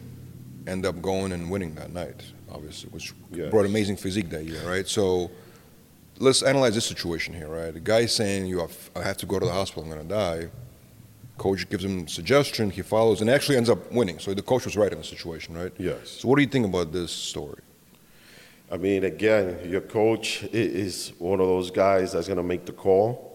ended 0.68 0.86
up 0.86 1.02
going 1.02 1.32
and 1.32 1.50
winning 1.50 1.76
that 1.76 1.92
night, 1.94 2.24
obviously, 2.52 2.90
which 2.92 3.14
Yes. 3.32 3.52
brought 3.52 3.66
amazing 3.66 3.98
physique 3.98 4.30
that 4.30 4.46
year, 4.46 4.62
right? 4.68 4.88
So 4.88 5.32
let's 6.20 6.42
analyze 6.44 6.76
this 6.76 6.86
situation 6.86 7.34
here, 7.34 7.48
right? 7.48 7.74
The 7.74 7.80
guy's 7.80 8.14
saying, 8.14 8.46
"You 8.48 8.60
have, 8.60 8.90
I 8.96 9.04
have 9.04 9.18
to 9.18 9.26
go 9.26 9.40
to 9.40 9.46
the 9.46 9.52
hospital. 9.52 9.84
I'm 9.84 9.90
going 9.90 10.08
to 10.08 10.14
die." 10.14 10.48
Coach 11.38 11.70
gives 11.70 11.84
him 11.86 12.08
suggestion. 12.08 12.72
He 12.72 12.82
follows 12.82 13.22
and 13.22 13.30
actually 13.30 13.58
ends 13.58 13.70
up 13.70 13.92
winning. 13.92 14.18
So 14.18 14.34
the 14.34 14.42
coach 14.42 14.66
was 14.66 14.76
right 14.76 14.92
in 14.92 14.98
the 14.98 15.04
situation, 15.04 15.56
right? 15.56 15.72
Yes. 15.78 16.10
So 16.10 16.28
what 16.28 16.36
do 16.38 16.42
you 16.42 16.48
think 16.48 16.66
about 16.66 16.92
this 16.92 17.12
story? 17.12 17.62
I 18.72 18.78
mean, 18.78 19.04
again, 19.04 19.60
your 19.70 19.82
coach 19.82 20.44
is 20.52 21.14
one 21.20 21.40
of 21.40 21.48
those 21.48 21.70
guys 21.70 22.12
that's 22.14 22.28
going 22.28 22.38
to 22.38 22.44
make 22.44 22.66
the 22.66 22.72
call. 22.74 23.27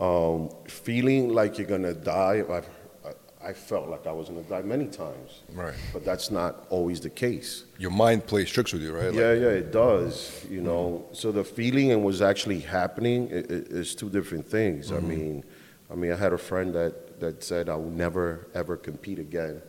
Um, 0.00 0.48
feeling 0.66 1.34
like 1.34 1.58
you're 1.58 1.66
going 1.66 1.82
to 1.82 1.92
die, 1.94 2.42
I've, 2.50 2.68
I, 3.04 3.48
I 3.50 3.52
felt 3.52 3.88
like 3.88 4.06
I 4.06 4.12
was 4.12 4.28
going 4.30 4.42
to 4.42 4.48
die 4.48 4.62
many 4.62 4.86
times. 4.86 5.42
Right. 5.52 5.74
But 5.92 6.04
that's 6.06 6.30
not 6.30 6.66
always 6.70 7.00
the 7.00 7.10
case. 7.10 7.64
Your 7.78 7.90
mind 7.90 8.26
plays 8.26 8.50
tricks 8.50 8.72
with 8.72 8.82
you, 8.82 8.94
right? 8.94 9.06
Like- 9.06 9.14
Yeah, 9.14 9.32
yeah, 9.34 9.48
it 9.48 9.72
does. 9.72 10.44
You 10.48 10.62
know, 10.62 11.06
so 11.12 11.30
the 11.32 11.44
feeling 11.44 11.92
and 11.92 12.02
what's 12.02 12.22
actually 12.22 12.60
happening 12.60 13.28
is 13.30 13.94
two 13.94 14.08
different 14.08 14.46
things. 14.46 14.90
I 14.90 15.00
mean, 15.00 15.44
I 15.90 15.94
mean, 15.96 16.12
I 16.12 16.16
had 16.16 16.32
a 16.32 16.38
friend 16.38 16.74
that, 16.74 17.20
that 17.20 17.44
said 17.44 17.68
I 17.68 17.74
will 17.76 17.90
never 17.90 18.48
ever 18.54 18.76
compete 18.78 19.18
again, 19.18 19.60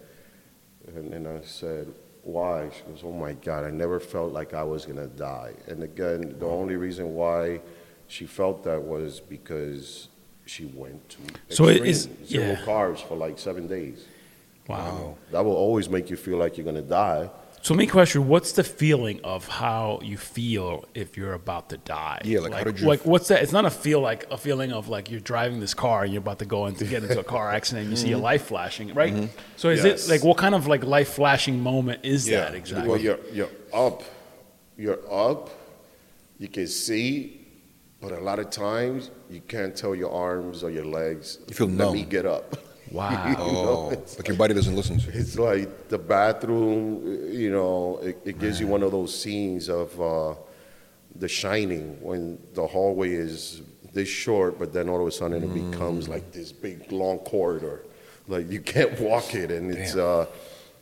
and, 0.87 1.13
and 1.13 1.27
I 1.27 1.41
said, 1.43 1.93
why? 2.23 2.69
She 2.69 2.83
goes, 2.83 3.01
oh 3.03 3.11
my 3.11 3.33
God, 3.33 3.65
I 3.65 3.71
never 3.71 3.99
felt 3.99 4.31
like 4.31 4.53
I 4.53 4.63
was 4.63 4.85
gonna 4.85 5.07
die. 5.07 5.53
And 5.67 5.83
again, 5.83 6.35
the 6.39 6.45
only 6.45 6.75
reason 6.77 7.15
why 7.15 7.59
she 8.07 8.25
felt 8.27 8.63
that 8.65 8.81
was 8.81 9.19
because 9.19 10.07
she 10.51 10.65
went 10.65 11.01
to 11.09 11.17
So 11.49 11.67
it 11.69 11.77
extreme, 11.87 11.89
is- 11.89 12.09
zero 12.27 12.45
yeah. 12.49 12.55
carbs 12.65 12.99
for 13.07 13.15
like 13.15 13.39
seven 13.39 13.67
days. 13.67 14.05
Wow. 14.67 15.15
That 15.31 15.43
will 15.45 15.55
always 15.55 15.89
make 15.89 16.09
you 16.09 16.17
feel 16.17 16.37
like 16.37 16.57
you're 16.57 16.65
gonna 16.65 16.81
die. 16.81 17.29
So, 17.63 17.75
me 17.75 17.85
question: 17.85 18.27
What's 18.27 18.53
the 18.53 18.63
feeling 18.63 19.19
of 19.23 19.47
how 19.47 19.99
you 20.03 20.17
feel 20.17 20.85
if 20.95 21.15
you're 21.15 21.33
about 21.33 21.69
to 21.69 21.77
die? 21.77 22.19
Yeah, 22.25 22.39
like, 22.39 22.53
how 22.53 22.63
did 22.63 22.79
you 22.79 22.87
like 22.87 23.01
f- 23.01 23.05
what's 23.05 23.27
that? 23.27 23.43
It's 23.43 23.51
not 23.51 23.65
a 23.65 23.69
feel 23.69 23.99
like 24.01 24.25
a 24.31 24.37
feeling 24.37 24.71
of 24.73 24.87
like 24.87 25.11
you're 25.11 25.19
driving 25.19 25.59
this 25.59 25.75
car 25.75 26.03
and 26.03 26.11
you're 26.11 26.21
about 26.27 26.39
to 26.39 26.45
go 26.45 26.65
into 26.65 26.85
get 26.85 27.03
into 27.03 27.19
a 27.19 27.23
car 27.23 27.51
accident. 27.51 27.83
and 27.83 27.91
You 27.91 27.97
see 27.97 28.09
your 28.09 28.19
life 28.19 28.45
flashing, 28.45 28.93
right? 28.95 29.13
So, 29.57 29.69
is 29.69 29.79
Mm-hmm. 29.79 29.87
Yes. 29.87 30.07
it 30.07 30.11
like 30.11 30.23
what 30.23 30.37
kind 30.37 30.55
of 30.55 30.65
like 30.67 30.83
life 30.83 31.09
flashing 31.09 31.61
moment 31.61 31.99
is 32.03 32.25
that 32.27 32.55
exactly? 32.55 32.89
Well, 32.89 32.99
you're, 32.99 33.19
you're 33.31 33.49
up. 33.73 34.01
You're 34.77 34.99
up. 35.13 35.51
You 36.39 36.47
can 36.47 36.65
see, 36.67 37.40
but 38.01 38.11
a 38.11 38.19
lot 38.19 38.39
of 38.39 38.49
times 38.49 39.11
you 39.29 39.41
can't 39.47 39.75
tell 39.75 39.93
your 39.95 40.11
arms 40.11 40.63
or 40.63 40.69
your 40.71 40.85
legs. 40.85 41.39
You 41.47 41.53
feel 41.55 41.67
numb. 41.67 41.87
Let 41.89 41.93
me 41.95 42.03
get 42.03 42.25
up. 42.25 42.57
Wow. 42.91 43.25
You 43.29 43.37
know, 43.37 43.43
Oh, 43.95 44.03
like 44.17 44.27
your 44.27 44.35
body 44.35 44.53
doesn't 44.53 44.75
listen 44.75 44.99
to 44.99 45.05
you. 45.13 45.17
it's 45.17 45.39
like 45.39 45.87
the 45.87 45.97
bathroom. 45.97 47.29
You 47.31 47.49
know, 47.49 47.99
it, 48.03 48.17
it 48.25 48.37
gives 48.37 48.59
you 48.59 48.67
one 48.67 48.83
of 48.83 48.91
those 48.91 49.17
scenes 49.17 49.69
of 49.69 50.01
uh, 50.01 50.33
The 51.15 51.29
Shining 51.29 51.97
when 52.01 52.37
the 52.53 52.67
hallway 52.67 53.11
is 53.13 53.61
this 53.93 54.09
short, 54.09 54.59
but 54.59 54.73
then 54.73 54.89
all 54.89 54.99
of 54.99 55.07
a 55.07 55.11
sudden 55.11 55.41
it 55.41 55.71
becomes 55.71 56.09
like 56.09 56.33
this 56.33 56.51
big 56.51 56.91
long 56.91 57.19
corridor. 57.19 57.85
Like 58.27 58.51
you 58.51 58.59
can't 58.59 58.99
walk 58.99 59.35
it, 59.35 59.51
and 59.51 59.71
it's 59.71 59.95
uh, 59.95 60.25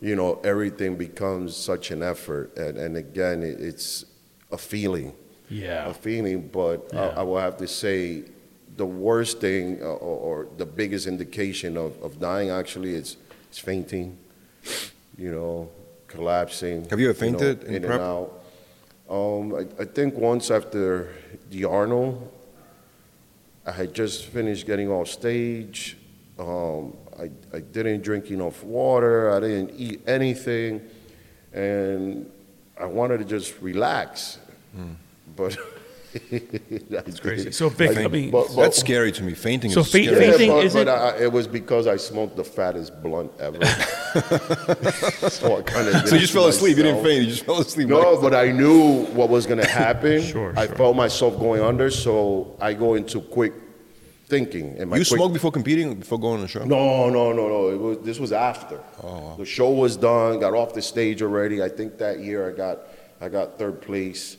you 0.00 0.16
know 0.16 0.40
everything 0.42 0.96
becomes 0.96 1.54
such 1.56 1.92
an 1.92 2.02
effort. 2.02 2.56
And, 2.56 2.76
and 2.76 2.96
again, 2.96 3.44
it, 3.44 3.60
it's 3.60 4.04
a 4.50 4.58
feeling, 4.58 5.12
yeah. 5.50 5.90
a 5.90 5.94
feeling. 5.94 6.48
But 6.48 6.88
Yeah. 6.92 7.08
I, 7.08 7.20
I 7.20 7.22
will 7.22 7.38
have 7.38 7.56
to 7.58 7.66
say, 7.66 8.24
the 8.76 8.86
worst 8.86 9.40
thing 9.40 9.78
uh, 9.82 9.86
or, 9.86 9.96
or 10.44 10.46
the 10.56 10.64
biggest 10.64 11.06
indication 11.06 11.76
of, 11.76 12.00
of 12.02 12.18
dying 12.18 12.48
actually 12.50 12.94
is, 12.94 13.16
is 13.52 13.58
fainting. 13.58 14.16
You 15.18 15.32
know, 15.32 15.68
collapsing. 16.06 16.88
Have 16.88 16.98
you 16.98 17.10
ever 17.10 17.24
know, 17.30 17.38
fainted 17.38 17.64
in 17.64 17.74
in 17.74 17.82
prep? 17.82 18.00
and 18.00 18.02
out? 18.02 18.40
Um, 19.10 19.54
I, 19.54 19.82
I 19.82 19.84
think 19.84 20.14
once 20.16 20.50
after 20.50 21.12
the 21.50 21.64
Arnold, 21.64 22.32
I 23.66 23.72
had 23.72 23.92
just 23.92 24.26
finished 24.26 24.66
getting 24.66 24.88
off 24.88 25.08
stage. 25.08 25.96
Um, 26.38 26.96
I, 27.18 27.30
I 27.54 27.60
didn't 27.60 28.02
drink 28.02 28.30
enough 28.30 28.64
water. 28.64 29.30
I 29.30 29.40
didn't 29.40 29.72
eat 29.76 30.00
anything. 30.06 30.80
And 31.52 32.30
I 32.80 32.86
wanted 32.86 33.18
to 33.18 33.24
just 33.24 33.60
relax, 33.60 34.38
Hmm. 34.74 34.92
But 35.36 35.56
It's 36.12 37.20
crazy. 37.20 37.52
So, 37.52 37.68
Vic, 37.68 37.96
I 37.96 38.08
mean, 38.08 38.30
but- 38.30 38.48
but- 38.48 38.56
That's 38.56 38.78
oh. 38.78 38.80
scary 38.80 39.12
to 39.12 39.22
me. 39.22 39.34
Fainting 39.34 39.70
So 39.70 39.80
is 39.80 39.92
faint- 39.92 40.06
scary. 40.08 40.24
Yeah, 40.26 40.30
fainting 40.32 40.50
but, 40.50 40.64
isn't- 40.66 40.84
but 40.86 40.88
uh, 40.88 41.12
I, 41.16 41.22
it 41.22 41.32
was 41.32 41.46
because 41.46 41.86
I 41.86 41.96
smoked 41.96 42.36
the 42.36 42.42
fattest 42.44 43.00
blunt 43.02 43.30
ever. 43.38 43.64
so 45.28 45.58
I 45.58 45.62
kind 45.62 45.88
of. 45.88 46.08
So 46.08 46.14
you 46.16 46.20
just 46.20 46.32
fell 46.32 46.48
asleep. 46.48 46.76
You 46.76 46.82
didn't 46.82 47.04
faint. 47.04 47.24
You 47.24 47.30
just 47.30 47.44
fell 47.44 47.60
asleep. 47.60 47.88
No, 47.88 48.20
but 48.20 48.34
I 48.34 48.50
knew 48.50 49.04
what 49.06 49.28
was 49.28 49.46
going 49.46 49.60
to 49.60 49.68
happen. 49.68 50.20
Sure, 50.22 50.52
I 50.56 50.66
sure. 50.66 50.74
felt 50.76 50.96
myself 50.96 51.38
going 51.38 51.62
under, 51.62 51.90
so 51.90 52.56
I 52.60 52.74
go 52.74 52.94
into 52.94 53.20
quick 53.20 53.52
thinking. 54.26 54.76
And 54.78 54.90
my 54.90 54.96
you 54.96 55.04
quick, 55.04 55.16
smoked 55.18 55.32
before 55.34 55.52
competing, 55.52 55.94
before 55.94 56.18
going 56.18 56.36
on 56.36 56.40
the 56.40 56.48
show? 56.48 56.64
No, 56.64 57.08
no, 57.08 57.32
no, 57.32 57.48
no. 57.48 57.68
It 57.70 57.78
was 57.78 57.98
this 57.98 58.18
was 58.18 58.32
after. 58.32 58.80
Oh, 59.04 59.36
The 59.38 59.44
show 59.44 59.70
was 59.70 59.96
done. 59.96 60.40
Got 60.40 60.54
off 60.54 60.74
the 60.74 60.82
stage 60.82 61.22
already. 61.22 61.62
I 61.62 61.68
think 61.68 61.98
that 61.98 62.18
year 62.18 62.50
I 62.50 62.52
got 62.52 62.78
I 63.20 63.28
got 63.28 63.60
third 63.60 63.80
place. 63.80 64.36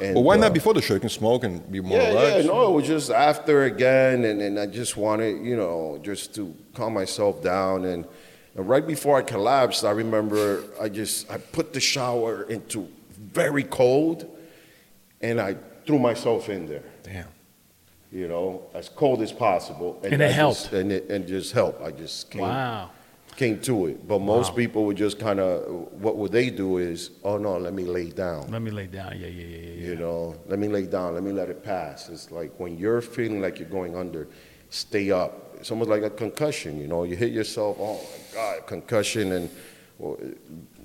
And, 0.00 0.14
Well, 0.16 0.24
why 0.24 0.34
uh, 0.34 0.38
not 0.38 0.52
before 0.54 0.74
the 0.74 0.82
show? 0.82 0.94
You 0.94 1.00
can 1.00 1.08
smoke 1.08 1.44
and 1.44 1.70
be 1.70 1.80
more 1.80 1.98
yeah, 1.98 2.08
relaxed. 2.08 2.38
yeah, 2.46 2.52
no, 2.52 2.68
it 2.68 2.72
was 2.72 2.86
just 2.86 3.10
after 3.10 3.62
again, 3.64 4.24
and, 4.24 4.42
and 4.42 4.58
I 4.58 4.66
just 4.66 4.96
wanted, 4.96 5.44
you 5.44 5.56
know, 5.56 6.00
just 6.02 6.34
to 6.34 6.52
calm 6.74 6.94
myself 6.94 7.42
down. 7.42 7.84
And, 7.84 8.04
and 8.56 8.68
right 8.68 8.84
before 8.84 9.16
I 9.18 9.22
collapsed, 9.22 9.84
I 9.84 9.92
remember 9.92 10.64
I 10.80 10.88
just 10.88 11.30
I 11.30 11.38
put 11.38 11.72
the 11.72 11.80
shower 11.80 12.42
into 12.44 12.88
very 13.10 13.62
cold, 13.62 14.26
and 15.20 15.40
I 15.40 15.56
threw 15.86 15.98
myself 16.00 16.48
in 16.48 16.66
there, 16.66 16.82
Damn. 17.04 17.28
you 18.10 18.26
know, 18.26 18.62
as 18.74 18.88
cold 18.88 19.22
as 19.22 19.30
possible. 19.32 20.00
And 20.02 20.14
it 20.14 20.20
I 20.20 20.26
helped. 20.28 20.62
just- 20.62 20.72
and 20.72 20.90
it 20.90 21.08
and 21.08 21.26
just 21.28 21.52
helped. 21.52 21.80
I 21.82 21.92
just 21.92 22.30
came, 22.32 22.40
wow. 22.42 22.90
Came 23.36 23.60
to 23.60 23.86
it. 23.86 24.06
But 24.06 24.20
most 24.20 24.50
Wow. 24.50 24.56
people 24.56 24.84
would 24.86 24.96
just 24.96 25.18
kind 25.18 25.40
of, 25.40 25.92
what 26.00 26.16
would 26.16 26.32
they 26.32 26.50
do 26.50 26.78
is, 26.78 27.10
oh 27.22 27.36
no, 27.38 27.56
let 27.58 27.74
me 27.74 27.84
lay 27.84 28.10
down. 28.10 28.50
Let 28.50 28.62
me 28.62 28.70
lay 28.70 28.86
down. 28.86 29.12
Yeah, 29.18 29.26
yeah, 29.26 29.28
yeah, 29.28 29.56
yeah. 29.56 29.72
yeah. 29.72 29.88
You 29.88 29.96
know, 29.96 30.36
let 30.46 30.58
me 30.58 30.68
lay 30.68 30.86
down, 30.86 31.14
let 31.14 31.22
me 31.22 31.32
let 31.32 31.48
it 31.48 31.62
pass. 31.64 32.08
It's 32.08 32.30
like 32.30 32.52
when 32.58 32.78
you're 32.78 33.00
feeling 33.00 33.40
like 33.40 33.58
you're 33.58 33.68
going 33.68 33.96
under, 33.96 34.28
stay 34.70 35.10
up. 35.10 35.56
It's 35.58 35.70
almost 35.70 35.90
like 35.90 36.02
a 36.02 36.10
concussion, 36.10 36.80
you 36.80 36.86
know, 36.86 37.04
you 37.04 37.16
hit 37.16 37.32
yourself, 37.32 37.76
oh 37.80 37.94
my 37.94 38.34
God, 38.34 38.66
concussion, 38.66 39.32
and 39.32 39.50
well, 39.98 40.18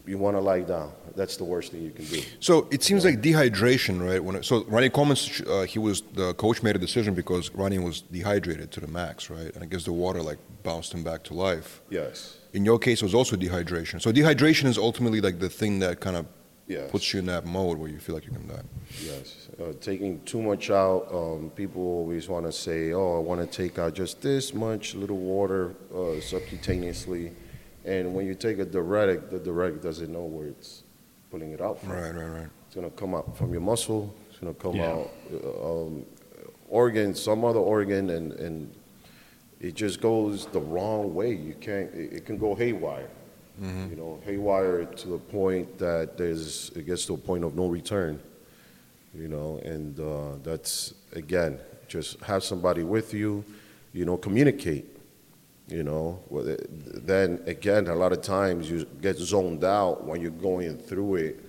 you 0.05 0.17
want 0.17 0.35
to 0.37 0.41
lie 0.41 0.61
down. 0.61 0.91
That's 1.15 1.37
the 1.37 1.43
worst 1.43 1.71
thing 1.71 1.83
you 1.83 1.91
can 1.91 2.05
do. 2.05 2.21
So 2.39 2.67
it 2.71 2.81
seems 2.83 3.03
like 3.05 3.21
dehydration, 3.21 4.01
right? 4.03 4.23
When 4.23 4.35
it, 4.37 4.45
so 4.45 4.63
Ronnie 4.65 4.89
Coleman, 4.89 5.17
uh, 5.47 5.63
he 5.63 5.77
was 5.79 6.01
the 6.13 6.33
coach 6.35 6.63
made 6.63 6.75
a 6.75 6.79
decision 6.79 7.13
because 7.13 7.53
Ronnie 7.53 7.79
was 7.79 8.01
dehydrated 8.01 8.71
to 8.71 8.79
the 8.79 8.87
max, 8.87 9.29
right? 9.29 9.53
And 9.53 9.63
I 9.63 9.67
guess 9.67 9.83
the 9.85 9.93
water 9.93 10.21
like 10.21 10.37
bounced 10.63 10.93
him 10.93 11.03
back 11.03 11.23
to 11.25 11.33
life. 11.33 11.81
Yes, 11.89 12.37
In 12.53 12.65
your 12.65 12.79
case, 12.79 13.01
it 13.01 13.05
was 13.05 13.13
also 13.13 13.35
dehydration. 13.35 14.01
So 14.01 14.11
dehydration 14.11 14.65
is 14.65 14.77
ultimately 14.77 15.21
like 15.21 15.39
the 15.39 15.49
thing 15.49 15.79
that 15.79 15.99
kind 15.99 16.15
of 16.15 16.25
yes, 16.67 16.89
puts 16.89 17.13
you 17.13 17.19
in 17.19 17.25
that 17.27 17.45
mode 17.45 17.77
where 17.77 17.89
you 17.89 17.99
feel 17.99 18.15
like 18.15 18.25
you're 18.25 18.35
gonna 18.35 18.53
die. 18.53 18.61
yes. 19.03 19.47
Uh, 19.61 19.73
taking 19.81 20.21
too 20.23 20.41
much 20.41 20.69
out, 20.71 21.07
um, 21.13 21.51
people 21.55 21.81
always 21.81 22.27
want 22.27 22.45
to 22.45 22.51
say, 22.51 22.91
oh, 22.93 23.17
I 23.17 23.19
want 23.19 23.39
to 23.41 23.47
take 23.47 23.77
out 23.77 23.93
just 23.93 24.21
this 24.21 24.53
much 24.53 24.95
little 24.95 25.17
water 25.17 25.75
uh, 25.93 26.19
subcutaneously. 26.21 27.33
And 27.85 28.13
when 28.13 28.25
you 28.25 28.35
take 28.35 28.59
a 28.59 28.65
diuretic, 28.65 29.29
the 29.29 29.39
diuretic 29.39 29.81
doesn't 29.81 30.11
know 30.11 30.23
where 30.23 30.47
it's 30.47 30.83
pulling 31.31 31.51
it 31.51 31.61
out 31.61 31.79
from. 31.79 31.91
Right, 31.91 32.13
right, 32.15 32.27
right. 32.27 32.47
It's 32.65 32.75
gonna 32.75 32.89
come 32.91 33.13
out 33.15 33.37
from 33.37 33.51
your 33.51 33.61
muscle. 33.61 34.13
It's 34.29 34.39
gonna 34.39 34.53
come 34.55 34.75
Yeah. 34.75 34.91
out 34.93 35.09
uh, 35.43 35.85
um, 35.85 36.05
organ, 36.67 37.13
some 37.15 37.43
other 37.45 37.59
organ, 37.59 38.09
and 38.11 38.33
and 38.33 38.73
it 39.59 39.75
just 39.75 39.99
goes 40.01 40.45
the 40.47 40.59
wrong 40.61 41.13
way. 41.13 41.31
You 41.33 41.53
can't. 41.59 41.93
It, 41.93 42.13
it 42.13 42.25
can 42.25 42.37
go 42.37 42.55
haywire. 42.55 43.09
You 43.61 43.95
know, 43.97 44.21
haywire 44.23 44.85
to 44.85 45.07
the 45.09 45.17
point 45.17 45.77
that 45.79 46.17
there's 46.17 46.69
it 46.77 46.85
gets 46.85 47.05
to 47.07 47.15
a 47.15 47.17
point 47.17 47.43
of 47.43 47.55
no 47.55 47.67
return. 47.67 48.21
You 49.13 49.27
know, 49.27 49.59
and 49.65 49.99
uh, 49.99 50.35
that's 50.43 50.93
again 51.13 51.59
just 51.89 52.21
have 52.21 52.43
somebody 52.43 52.83
with 52.83 53.13
you. 53.13 53.43
You 53.91 54.05
know, 54.05 54.15
communicate. 54.17 54.85
You 55.67 55.83
know, 55.83 56.19
then 56.31 57.41
again, 57.45 57.87
a 57.87 57.95
lot 57.95 58.11
of 58.13 58.21
times 58.21 58.71
you 58.71 58.85
get 59.01 59.17
zoned 59.17 59.63
out 59.65 60.03
when 60.05 60.19
you're 60.21 60.31
going 60.31 60.77
through 60.77 61.15
it 61.15 61.43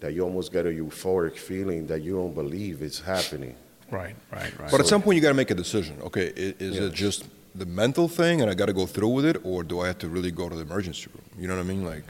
that 0.00 0.12
you 0.12 0.22
almost 0.22 0.52
get 0.52 0.64
a 0.66 0.68
euphoric 0.68 1.36
feeling 1.36 1.86
that 1.88 2.02
you 2.02 2.12
don't 2.14 2.34
believe 2.34 2.82
it's 2.82 3.00
happening. 3.00 3.56
Right, 3.90 4.14
right, 4.30 4.56
right. 4.60 4.70
But 4.70 4.78
at 4.80 4.86
some 4.86 5.02
point, 5.02 5.16
you 5.16 5.22
got 5.22 5.30
to 5.30 5.34
make 5.34 5.50
a 5.50 5.56
decision. 5.56 5.96
Okay, 6.02 6.28
i- 6.28 6.54
is 6.62 6.76
Yeah. 6.76 6.82
it 6.84 6.92
just 6.92 7.24
the 7.58 7.66
mental 7.66 8.08
thing, 8.08 8.40
and 8.40 8.50
I 8.50 8.54
got 8.54 8.66
to 8.66 8.72
go 8.72 8.86
through 8.86 9.08
with 9.08 9.24
it, 9.24 9.36
or 9.44 9.62
do 9.62 9.80
I 9.80 9.88
have 9.88 9.98
to 9.98 10.08
really 10.08 10.30
go 10.30 10.48
to 10.48 10.54
the 10.54 10.62
emergency 10.62 11.08
room? 11.14 11.24
You 11.38 11.48
know 11.48 11.56
what 11.56 11.60
I 11.62 11.64
mean? 11.64 11.84
Like, 11.84 12.04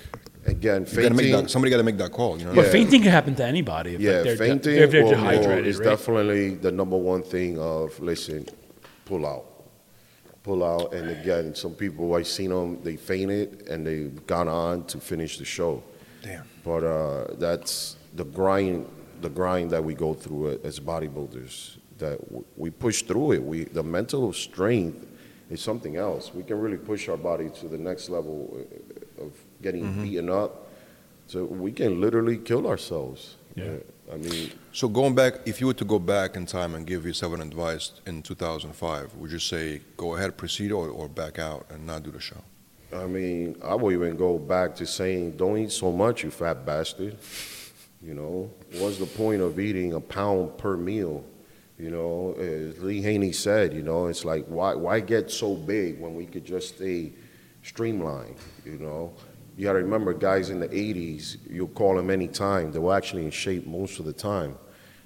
Again, 0.47 0.87
you 0.89 0.97
gotta 1.03 1.11
make 1.11 1.17
fainting, 1.27 1.33
that, 1.33 1.51
somebody 1.51 1.71
got 1.71 1.77
to 1.79 1.83
make 1.83 1.99
that 1.99 2.13
call. 2.13 2.39
You 2.39 2.47
know? 2.47 2.55
but 2.55 2.67
Yeah. 2.67 2.73
fainting 2.73 3.03
can 3.03 3.11
happen 3.11 3.35
to 3.35 3.45
anybody. 3.45 3.95
If 3.97 4.01
yeah, 4.01 4.23
they're, 4.23 4.37
fainting 4.37 4.77
if 4.77 4.91
they're 4.91 5.03
will- 5.05 5.11
will- 5.11 5.17
dehydrated, 5.19 5.67
is 5.67 5.79
right? 5.79 5.85
definitely 5.91 6.55
the 6.55 6.73
number 6.73 6.97
one 6.97 7.23
thing 7.23 7.59
of 7.59 7.99
listen, 8.01 8.47
pull 9.05 9.27
out, 9.27 9.45
pull 10.43 10.65
out, 10.65 10.95
and 10.95 11.11
again, 11.11 11.55
some 11.55 11.73
people 11.75 12.15
I've 12.15 12.27
seen 12.27 12.51
them 12.51 12.83
they 12.83 12.97
fainted 12.97 13.69
and 13.69 13.87
they've 13.87 14.27
gone 14.27 14.49
on 14.49 14.85
to 14.85 14.99
finish 15.01 15.37
the 15.39 15.45
show. 15.45 15.83
Damn. 16.23 16.45
But 16.65 16.83
uh, 16.85 17.35
that's 17.35 17.97
the 18.15 18.25
grind, 18.25 18.87
the 19.21 19.29
grind 19.29 19.71
that 19.73 19.85
we 19.85 19.93
go 19.95 20.15
through 20.15 20.61
as 20.65 20.81
bodybuilders. 20.81 21.77
That 21.99 22.19
we 22.57 22.71
push 22.71 23.03
through 23.03 23.33
it. 23.33 23.43
We 23.43 23.65
the 23.65 23.83
mental 23.83 24.33
strength 24.33 25.05
is 25.51 25.61
something 25.63 25.97
else. 25.97 26.33
We 26.35 26.43
can 26.43 26.59
really 26.61 26.77
push 26.77 27.09
our 27.09 27.17
body 27.17 27.49
to 27.61 27.69
the 27.69 27.79
next 27.79 28.09
level 28.11 28.39
uh, 28.61 29.25
of 29.25 29.33
getting 29.63 29.85
Mm-hmm. 29.85 30.03
beaten 30.03 30.31
up. 30.31 30.67
So 31.27 31.45
we 31.45 31.73
can 31.73 32.01
literally 32.01 32.39
kill 32.39 32.67
ourselves. 32.67 33.37
Yeah. 33.55 33.65
Uh, 33.65 34.15
I 34.15 34.17
mean, 34.17 34.51
So 34.73 34.89
going 34.89 35.15
back, 35.15 35.35
if 35.47 35.61
you 35.61 35.67
were 35.67 35.75
to 35.75 35.85
go 35.85 35.99
back 35.99 36.37
in 36.37 36.47
time 36.47 36.75
and 36.75 36.87
give 36.87 37.05
yourself 37.05 37.35
an 37.35 37.43
advice 37.43 37.93
in 38.07 38.23
2005, 38.23 39.15
would 39.17 39.31
you 39.31 39.39
say 39.39 39.83
go 39.99 40.15
ahead, 40.15 40.37
proceed, 40.39 40.73
or, 40.73 40.89
or 40.89 41.09
back 41.09 41.39
out 41.39 41.67
and 41.71 41.87
not 41.87 42.03
do 42.05 42.11
the 42.11 42.21
show? 42.21 42.43
I 42.95 43.07
mean, 43.07 43.57
I 43.63 43.75
will 43.75 43.93
even 43.93 44.17
go 44.17 44.39
back 44.39 44.75
to 44.77 44.87
saying, 44.87 45.33
"Don't 45.37 45.59
eat 45.59 45.73
so 45.73 45.93
much, 45.93 46.25
you 46.25 46.31
fat 46.31 46.65
bastard." 46.65 47.19
You 48.01 48.15
know, 48.15 48.51
what's 48.79 48.97
the 48.97 49.05
point 49.07 49.43
of 49.43 49.59
eating 49.61 49.93
a 49.93 50.01
pound 50.01 50.57
per 50.57 50.75
meal? 50.79 51.23
You 51.79 51.91
know, 51.91 52.35
as 52.39 52.83
Lee 52.83 53.01
Haney 53.01 53.31
said, 53.31 53.73
you 53.73 53.83
know, 53.83 54.07
it's 54.07 54.25
like 54.25 54.45
why 54.47 54.75
why 54.75 54.99
get 54.99 55.31
so 55.31 55.55
big 55.55 56.01
when 56.01 56.17
we 56.17 56.27
could 56.27 56.45
just 56.45 56.75
stay 56.75 57.13
streamlined? 57.63 58.37
You 58.65 58.79
know, 58.79 59.13
you 59.57 59.65
got 59.65 59.75
to 59.75 59.79
remember, 59.79 60.13
guys 60.13 60.51
in 60.51 60.59
the 60.59 60.69
'80s, 60.69 61.37
you'll 61.49 61.69
call 61.69 61.95
them 61.95 62.11
any 62.11 62.27
time. 62.27 62.73
They 62.73 62.81
were 62.81 62.97
actually 62.97 63.25
in 63.25 63.31
shape 63.31 63.65
most 63.65 64.01
of 64.01 64.07
the 64.07 64.13
time. 64.13 64.59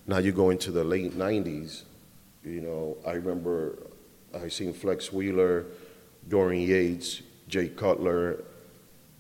Now 0.07 0.19
you 0.19 0.33
go 0.33 0.49
into 0.49 0.71
the 0.71 0.83
late 0.83 1.13
'90s. 1.13 1.83
You 2.43 2.63
know, 2.63 2.97
I 3.07 3.13
remember 3.13 3.87
I 4.35 4.49
seen 4.49 4.73
Flex 4.73 5.13
Wheeler, 5.13 5.67
Dorian 6.29 6.67
Yates, 6.67 7.21
Jay 7.49 7.69
Cutler. 7.69 8.45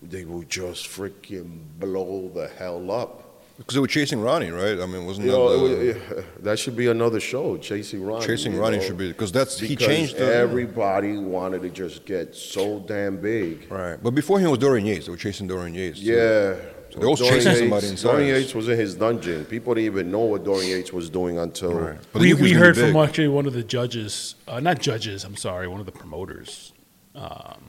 They 0.00 0.24
would 0.24 0.48
just 0.48 0.86
freaking 0.88 1.64
blow 1.78 2.30
the 2.34 2.48
hell 2.48 2.90
up. 2.90 3.21
Because 3.62 3.74
they 3.74 3.80
were 3.80 3.86
chasing 3.86 4.20
Ronnie, 4.20 4.50
right? 4.50 4.80
I 4.80 4.86
mean, 4.86 5.06
wasn't 5.06 5.26
You 5.26 5.32
that 5.32 5.38
know, 5.38 5.68
the, 5.68 5.90
it 5.90 6.16
was- 6.16 6.24
that 6.40 6.58
should 6.58 6.74
be 6.76 6.88
another 6.88 7.20
show, 7.20 7.56
Chasing 7.58 8.02
Ronnie. 8.04 8.26
chasing 8.26 8.56
Ronnie 8.56 8.78
know, 8.78 8.82
should 8.82 8.98
be 8.98 9.08
because 9.08 9.30
that's 9.30 9.58
he 9.60 9.76
changed 9.76 10.16
the 10.16 10.34
everybody 10.34 11.16
wanted 11.16 11.62
to 11.62 11.70
just 11.70 12.04
get 12.04 12.34
so 12.34 12.80
damn 12.80 13.18
big. 13.18 13.70
right. 13.70 14.02
But 14.02 14.16
before 14.16 14.40
him 14.40 14.50
was 14.50 14.58
Dorian 14.58 14.84
Yates. 14.86 15.06
They 15.06 15.12
were 15.12 15.16
chasing 15.16 15.46
Dorian 15.46 15.74
Yates. 15.74 16.00
too. 16.00 16.06
Yeah. 16.06 16.56
So 16.90 16.98
they 16.98 17.06
also 17.06 17.24
Dorian 17.24 17.44
chasing 17.44 17.58
somebody 17.60 17.86
Yates- 17.86 18.02
in 18.02 18.08
Dorian. 18.10 18.28
Yates 18.34 18.54
was 18.54 18.68
in 18.68 18.78
his 18.78 18.94
dungeon. 18.96 19.44
People 19.44 19.74
didn't 19.74 19.86
even 19.86 20.10
know 20.10 20.20
what 20.20 20.44
Dorian 20.44 20.68
Yates 20.68 20.92
was 20.92 21.08
doing 21.08 21.38
until. 21.38 21.72
Right. 21.74 21.98
But 22.12 22.20
we 22.22 22.28
he 22.28 22.34
we 22.34 22.52
heard 22.52 22.74
be 22.74 22.80
from 22.82 22.96
actually 22.96 23.28
one 23.28 23.46
of 23.46 23.52
the 23.52 23.62
judges, 23.62 24.34
uh, 24.48 24.58
not 24.58 24.80
judges, 24.80 25.22
I'm 25.24 25.36
sorry, 25.36 25.68
one 25.68 25.78
of 25.80 25.86
the 25.86 25.92
promoters. 25.92 26.72
Um, 27.14 27.60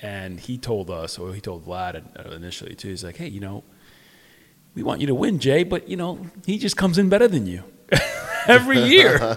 and 0.00 0.38
he 0.38 0.58
told 0.58 0.90
us, 0.90 1.18
or 1.18 1.34
he 1.34 1.40
told 1.40 1.66
Vlad 1.66 2.02
uh, 2.16 2.30
initially 2.36 2.74
too, 2.76 2.88
he's 2.88 3.02
like, 3.02 3.16
hey, 3.16 3.26
you 3.28 3.40
know, 3.40 3.64
we 4.78 4.84
want 4.84 5.00
you 5.00 5.08
to 5.08 5.14
win, 5.14 5.40
Jay, 5.40 5.64
but, 5.64 5.88
you 5.88 5.96
know, 5.96 6.24
he 6.46 6.56
just 6.56 6.76
comes 6.76 6.98
in 6.98 7.08
better 7.08 7.26
than 7.26 7.46
you 7.46 7.64
every 8.46 8.78
year. 8.78 9.18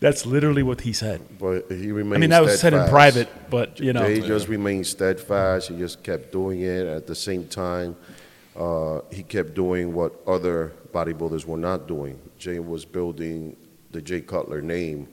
That's 0.00 0.26
literally 0.26 0.64
what 0.64 0.80
he 0.80 0.92
said. 0.92 1.20
But 1.38 1.70
he 1.70 1.92
remained. 1.92 2.16
I 2.16 2.18
mean, 2.18 2.30
that 2.30 2.42
was 2.42 2.58
said 2.58 2.72
in 2.72 2.80
steadfast. 2.80 2.92
private, 2.92 3.28
but, 3.48 3.78
you 3.78 3.92
know. 3.92 4.02
Jay 4.02 4.20
just 4.20 4.48
remained 4.48 4.88
steadfast. 4.88 5.68
He 5.68 5.78
just 5.78 6.02
kept 6.02 6.32
doing 6.32 6.62
it. 6.62 6.86
At 6.88 7.06
the 7.06 7.14
same 7.14 7.46
time, 7.46 7.94
uh, 8.56 9.02
he 9.12 9.22
kept 9.22 9.54
doing 9.54 9.94
what 9.94 10.20
other 10.26 10.72
bodybuilders 10.92 11.44
were 11.44 11.58
not 11.58 11.86
doing. 11.86 12.18
Jay 12.38 12.58
was 12.58 12.84
building 12.84 13.56
the 13.92 14.02
Jay 14.02 14.20
Cutler 14.20 14.60
name 14.60 15.06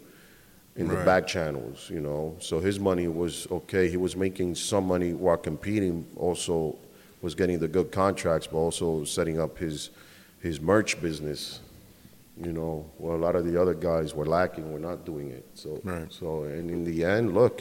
in 0.76 0.88
the 0.88 0.96
back 0.98 1.28
channels, 1.28 1.90
you 1.92 2.00
know. 2.00 2.36
So 2.40 2.60
his 2.60 2.80
money 2.80 3.08
was 3.08 3.48
okay. 3.52 3.88
He 3.88 3.98
was 3.98 4.16
making 4.16 4.56
some 4.56 4.88
money 4.88 5.14
while 5.14 5.38
competing. 5.38 6.08
Also, 6.16 6.78
was 7.26 7.34
getting 7.36 7.58
the 7.60 7.68
good 7.68 7.92
contracts, 7.92 8.46
but 8.52 8.58
also 8.58 9.04
setting 9.04 9.38
up 9.42 9.58
his 9.58 9.90
his 10.48 10.62
merch 10.62 10.92
business. 11.02 11.60
You 12.48 12.52
know, 12.54 12.74
well, 13.00 13.16
a 13.16 13.22
lot 13.26 13.36
of 13.36 13.44
the 13.50 13.60
other 13.62 13.74
guys 13.74 14.14
were 14.14 14.26
lacking. 14.38 14.72
Were 14.72 14.80
not 14.92 15.06
doing 15.12 15.32
it. 15.32 15.46
So, 15.56 15.70
Right. 15.84 16.12
so, 16.20 16.44
and 16.44 16.70
in 16.70 16.82
the 16.90 16.98
end, 17.04 17.34
look, 17.34 17.56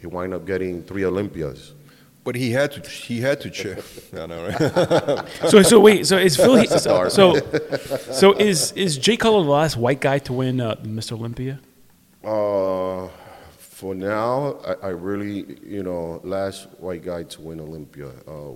he 0.00 0.06
wound 0.06 0.32
up 0.36 0.44
getting 0.46 0.82
three 0.90 1.04
Olympias. 1.04 1.72
But 2.22 2.34
he 2.36 2.52
had 2.52 2.70
to. 2.76 2.80
He 2.88 3.20
had 3.28 3.38
to 3.44 3.50
check. 3.50 3.78
I 4.22 4.26
know, 4.30 4.40
right? 4.46 5.28
So 5.52 5.56
so 5.62 5.76
wait, 5.80 6.06
so 6.06 6.16
is 6.28 6.36
Phil? 6.36 6.56
He- 6.56 6.66
so, 6.68 6.90
dark. 6.96 7.10
so 7.10 7.24
so 8.20 8.26
is 8.50 8.72
is 8.84 8.96
Jay 9.04 9.16
Cutler 9.16 9.42
the 9.42 9.50
last 9.62 9.76
white 9.76 10.00
guy 10.08 10.18
to 10.28 10.32
win 10.40 10.60
uh, 10.60 10.76
Mr. 10.98 11.12
Olympia? 11.18 11.54
Uh, 12.22 13.08
for 13.58 13.94
now, 13.94 14.56
I, 14.70 14.72
I 14.88 14.90
really, 15.08 15.38
you 15.76 15.82
know, 15.82 16.20
last 16.24 16.68
white 16.78 17.02
guy 17.04 17.22
to 17.34 17.38
win 17.42 17.58
Olympia. 17.60 18.08
Uh, 18.26 18.52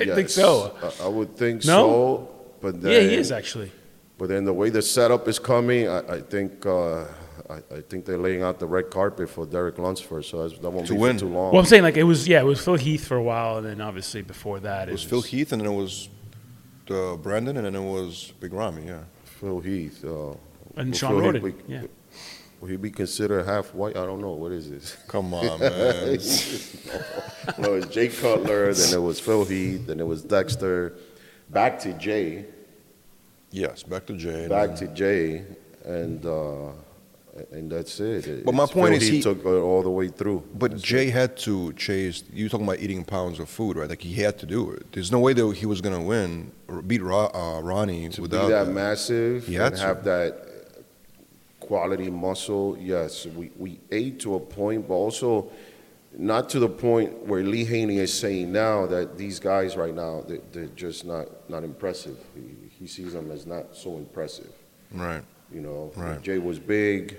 I 0.00 0.04
think 0.14 0.28
so. 0.28 0.76
I, 0.82 1.04
I 1.04 1.08
would 1.08 1.36
think 1.36 1.64
No? 1.64 1.76
so. 1.88 2.28
But 2.60 2.80
then, 2.82 2.92
Yeah, 2.92 3.00
he 3.08 3.14
is 3.16 3.30
actually. 3.32 3.70
But 4.18 4.28
then 4.28 4.44
the 4.44 4.52
way 4.52 4.70
the 4.70 4.82
setup 4.82 5.28
is 5.28 5.38
coming, 5.38 5.88
I, 5.88 5.98
I 6.16 6.20
think 6.20 6.64
uh, 6.64 7.02
I, 7.50 7.56
I 7.70 7.80
think 7.88 8.06
they're 8.06 8.16
laying 8.18 8.42
out 8.42 8.58
the 8.58 8.66
red 8.66 8.90
carpet 8.90 9.28
for 9.28 9.44
Derek 9.46 9.78
Lunsford, 9.78 10.24
so 10.24 10.42
that's- 10.42 10.58
that 10.60 10.70
won't 10.70 10.86
To 10.86 10.94
be 10.94 10.98
win. 10.98 11.18
too 11.18 11.28
long. 11.28 11.52
Well, 11.52 11.60
I'm 11.60 11.66
saying 11.66 11.82
like 11.82 11.96
it 11.98 12.04
was 12.04 12.26
yeah, 12.26 12.40
it 12.40 12.44
was 12.46 12.64
Phil 12.64 12.76
Heath 12.76 13.06
for 13.06 13.16
a 13.16 13.22
while, 13.22 13.58
and 13.58 13.66
then 13.66 13.80
obviously 13.80 14.22
before 14.22 14.58
that 14.60 14.88
It 14.88 14.92
was 14.92 15.04
Phil 15.04 15.20
Heath, 15.22 15.52
and 15.52 15.60
then 15.60 15.70
it 15.70 15.76
was 15.76 16.08
uh, 16.90 17.16
Brandon, 17.16 17.56
and 17.58 17.66
then 17.66 17.74
it 17.76 17.80
was 17.92 18.32
Big 18.40 18.52
Ramy. 18.54 18.86
Yeah. 18.86 19.02
Phil 19.24 19.60
Heath 19.60 20.02
uh, 20.04 20.32
and 20.76 20.90
will 20.90 20.96
Shawn 20.98 21.20
Phil 21.20 21.32
Rhoden. 21.32 21.44
Heath 21.44 21.66
be- 21.68 21.72
Yeah. 21.74 21.82
Will 22.60 22.68
he 22.68 22.76
be 22.76 22.90
considered 22.90 23.44
half 23.44 23.74
white? 23.74 23.96
I 23.96 24.04
don't 24.06 24.20
know. 24.20 24.32
What 24.32 24.52
is 24.52 24.70
this? 24.70 24.96
Come 25.08 25.34
on, 25.34 25.60
man. 25.60 26.18
no, 27.58 27.74
it 27.74 27.76
was 27.76 27.86
Jay 27.86 28.08
Cutler, 28.08 28.72
then 28.72 28.94
it 28.94 29.02
was 29.02 29.20
Phil 29.20 29.44
Heath, 29.44 29.86
then 29.86 30.00
it 30.00 30.06
was 30.06 30.22
Dexter, 30.22 30.94
back 31.50 31.78
to 31.80 31.92
Jay, 31.94 32.46
yes, 33.50 33.82
back 33.82 34.06
to 34.06 34.14
Jay. 34.16 34.48
back 34.48 34.68
then- 34.76 34.76
to 34.78 34.86
Jay, 34.94 35.44
and 35.84 36.24
uh, 36.24 36.70
and 37.52 37.70
that's 37.70 38.00
it. 38.00 38.44
But 38.46 38.54
my 38.54 38.64
It's 38.64 38.72
point 38.72 38.88
Phil 38.94 38.96
is 38.96 39.02
Heath 39.02 39.12
he- 39.12 39.22
took 39.22 39.40
it 39.44 39.46
all 39.46 39.82
the 39.82 39.90
way 39.90 40.08
through. 40.08 40.42
But 40.54 40.70
That's 40.70 40.82
Jay 40.82 41.08
it. 41.08 41.12
had 41.12 41.36
to 41.38 41.74
chase. 41.74 42.24
You 42.32 42.48
talking 42.48 42.66
about 42.66 42.78
eating 42.80 43.04
pounds 43.04 43.38
of 43.38 43.50
food, 43.50 43.76
right? 43.76 43.88
Like 43.90 44.00
he 44.00 44.14
had 44.14 44.38
to 44.38 44.46
do 44.46 44.70
it. 44.70 44.90
There's 44.92 45.12
no 45.12 45.20
way 45.20 45.34
that 45.34 45.54
he 45.56 45.66
was 45.66 45.82
gonna 45.82 46.00
win 46.02 46.52
or 46.68 46.80
beat 46.80 47.02
Ro- 47.02 47.30
uh, 47.34 47.60
Ronnie 47.60 48.08
to 48.08 48.22
without 48.22 48.46
be 48.46 48.52
that 48.54 48.64
that. 48.64 48.72
massive 48.72 49.46
He 49.46 49.52
had 49.54 49.66
and 49.72 49.76
to. 49.76 49.82
have 49.82 50.04
that 50.04 50.45
quality 51.66 52.10
muscle. 52.10 52.76
Yes, 52.80 53.26
we, 53.26 53.50
we 53.58 53.80
ate 53.90 54.20
to 54.20 54.34
a 54.36 54.40
point, 54.40 54.88
but 54.88 54.94
also 54.94 55.50
not 56.16 56.48
to 56.50 56.58
the 56.58 56.68
point 56.68 57.26
where 57.26 57.42
Lee 57.42 57.64
Haney 57.64 57.98
is 57.98 58.12
saying 58.12 58.50
now 58.52 58.86
that 58.86 59.18
these 59.18 59.38
guys 59.38 59.76
right 59.76 59.94
now 59.94 60.22
they, 60.26 60.40
they're 60.52 60.66
just 60.76 61.04
not 61.04 61.26
not 61.50 61.62
impressive. 61.64 62.16
He, 62.34 62.68
he 62.78 62.86
sees 62.86 63.12
them 63.12 63.30
as 63.30 63.46
not 63.46 63.76
so 63.76 63.96
impressive. 63.96 64.52
Right. 64.92 65.22
You 65.52 65.60
know, 65.60 65.92
Right. 65.94 66.20
Jay 66.22 66.38
was 66.38 66.58
big, 66.58 67.16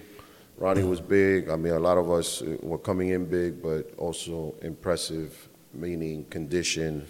Ronnie 0.58 0.84
was 0.84 1.00
big. 1.00 1.50
I 1.50 1.56
mean, 1.56 1.74
a 1.74 1.80
lot 1.80 1.98
of 1.98 2.10
us 2.12 2.42
uh, 2.42 2.58
were 2.62 2.80
coming 2.80 3.10
in 3.10 3.26
big, 3.26 3.62
but 3.62 3.94
also 3.98 4.56
impressive, 4.62 5.48
meaning 5.74 6.26
condition, 6.26 7.06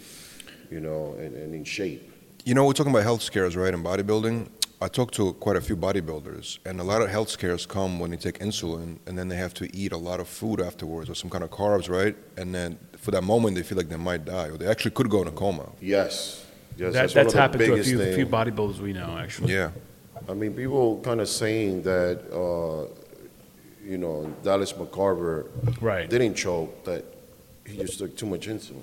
you 0.70 0.80
know, 0.80 1.14
and, 1.18 1.34
and 1.34 1.54
in 1.54 1.64
shape. 1.64 2.12
You 2.44 2.54
know, 2.54 2.66
we're 2.66 2.74
talking 2.74 2.92
about 2.92 3.02
health 3.04 3.22
scares, 3.22 3.56
right? 3.56 3.72
In 3.72 3.82
bodybuilding, 3.82 4.48
I 4.80 4.86
talked 4.86 5.14
to 5.14 5.32
quite 5.34 5.56
a 5.56 5.60
few 5.60 5.76
bodybuilders, 5.76 6.58
and 6.64 6.78
a 6.80 6.84
lot 6.84 7.02
of 7.02 7.08
health 7.10 7.30
scares 7.30 7.66
come 7.66 7.98
when 7.98 8.12
they 8.12 8.16
take 8.16 8.38
insulin, 8.38 8.98
and 9.06 9.18
then 9.18 9.26
they 9.26 9.34
have 9.34 9.52
to 9.54 9.76
eat 9.76 9.90
a 9.92 9.96
lot 9.96 10.20
of 10.20 10.28
food 10.28 10.60
afterwards 10.60 11.10
or 11.10 11.14
some 11.16 11.28
kind 11.28 11.42
of 11.42 11.50
carbs, 11.50 11.88
right? 11.90 12.14
And 12.36 12.54
then 12.54 12.78
for 12.96 13.10
that 13.10 13.22
moment, 13.24 13.56
they 13.56 13.64
feel 13.64 13.76
like 13.76 13.88
they 13.88 13.96
might 13.96 14.24
die, 14.24 14.48
or 14.50 14.56
they 14.56 14.68
actually 14.68 14.92
could 14.92 15.10
go 15.10 15.20
in 15.22 15.28
a 15.28 15.32
coma. 15.32 15.68
Yes, 15.80 16.46
yes, 16.76 16.92
That, 16.92 16.92
that's, 16.92 17.14
that's 17.14 17.32
happened 17.32 17.64
to 17.64 17.72
a 17.74 17.82
few, 17.82 18.00
a 18.00 18.14
few 18.14 18.26
bodybuilders 18.26 18.78
we 18.78 18.92
know 18.92 19.18
actually. 19.18 19.52
Yeah. 19.52 19.70
I 20.28 20.34
mean, 20.34 20.54
people 20.54 21.00
kind 21.02 21.20
of 21.20 21.28
saying 21.28 21.82
that, 21.82 22.20
uh, 22.32 22.86
you 23.84 23.98
know, 23.98 24.32
Dallas 24.44 24.72
McCarver 24.74 25.48
Right. 25.80 26.08
didn't 26.08 26.34
choke, 26.34 26.84
that 26.84 27.04
he 27.66 27.78
just 27.78 27.98
took 27.98 28.16
too 28.16 28.26
much 28.26 28.46
insulin. 28.46 28.82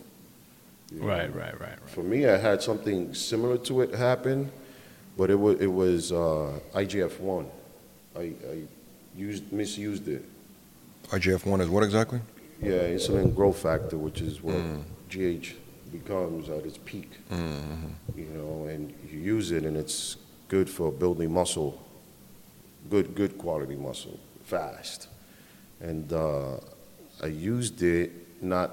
Right, 0.93 1.33
right, 1.33 1.53
right, 1.59 1.79
right. 1.79 1.89
For 1.89 2.03
me, 2.03 2.27
I 2.27 2.35
had 2.37 2.61
something 2.61 3.13
similar 3.13 3.57
to 3.59 3.81
it 3.81 3.93
happen, 3.95 4.51
but 5.17 5.29
it 5.29 5.35
was 5.39 5.59
it 5.59 5.67
was 5.67 6.11
uh, 6.11 6.59
IGF 6.73 7.19
one. 7.19 7.47
I, 8.15 8.21
I 8.49 8.63
used 9.15 9.51
misused 9.51 10.07
it. 10.07 10.23
IGF-1 11.09 11.61
is 11.61 11.69
what 11.69 11.83
exactly? 11.83 12.19
Yeah, 12.61 12.87
insulin 12.89 13.35
growth 13.35 13.59
factor, 13.59 13.97
which 13.97 14.21
is 14.21 14.41
what 14.41 14.55
GH 15.09 15.53
becomes 15.91 16.49
at 16.49 16.65
its 16.65 16.79
peak. 16.83 17.11
You 17.29 18.25
know, 18.33 18.65
and 18.67 18.93
you 19.11 19.19
use 19.19 19.51
it, 19.51 19.63
and 19.63 19.77
it's 19.77 20.17
good 20.47 20.69
for 20.69 20.91
building 20.91 21.31
muscle, 21.33 21.79
good 22.89 23.13
good 23.15 23.37
quality 23.37 23.75
muscle, 23.75 24.19
fast. 24.43 25.07
And 25.79 26.11
uh, 26.11 26.57
I 27.21 27.27
used 27.27 27.81
it 27.83 28.11
not 28.41 28.71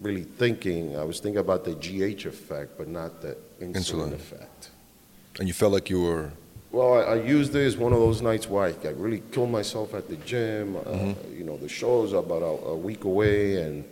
really 0.00 0.24
thinking. 0.24 0.96
I 0.96 1.04
was 1.04 1.20
thinking 1.20 1.40
about 1.40 1.64
the 1.64 1.74
GH 1.74 2.26
effect, 2.26 2.78
but 2.78 2.88
not 2.88 3.20
the 3.20 3.36
insulin, 3.60 3.74
Insulin. 3.74 4.12
effect. 4.14 4.70
And 5.38 5.48
you 5.48 5.54
felt 5.54 5.72
like 5.72 5.88
you 5.90 6.02
were. 6.02 6.30
Well, 6.70 6.94
I, 6.94 7.00
I 7.00 7.14
used 7.16 7.54
it 7.54 7.66
as 7.66 7.76
one 7.76 7.92
of 7.92 7.98
those 7.98 8.22
nights 8.22 8.48
where 8.48 8.64
I, 8.64 8.88
I 8.88 8.92
really 8.92 9.22
killed 9.30 9.50
myself 9.50 9.94
at 9.94 10.08
the 10.08 10.16
gym. 10.16 10.76
Uh, 10.76 11.14
you 11.34 11.44
know, 11.44 11.56
the 11.56 11.68
show's 11.68 12.12
about 12.12 12.42
a, 12.42 12.68
a 12.68 12.76
week 12.76 13.04
away, 13.04 13.62
and 13.62 13.84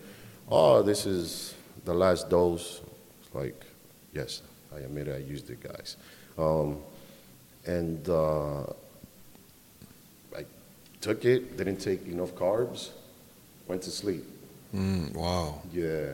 oh, 0.50 0.83
this 0.83 1.07
is 1.07 1.55
the 1.85 1.94
last 1.94 2.31
dose. 2.31 2.81
It's 3.22 3.35
like, 3.35 3.62
yes, 4.14 4.42
I 4.74 4.79
admit 4.79 5.09
it, 5.09 5.16
I 5.16 5.31
used 5.31 5.50
it, 5.50 5.62
guys. 5.62 5.96
Um, 6.38 6.79
and 7.66 8.09
uh, 8.09 8.62
I 10.37 10.44
took 11.00 11.24
it, 11.26 11.57
didn't 11.57 11.79
take 11.79 12.07
enough 12.07 12.35
carbs, 12.35 12.90
went 13.68 13.83
to 13.83 13.90
sleep. 13.90 14.24
Mm, 14.74 15.14
wow. 15.14 15.61
Yeah. 15.72 16.12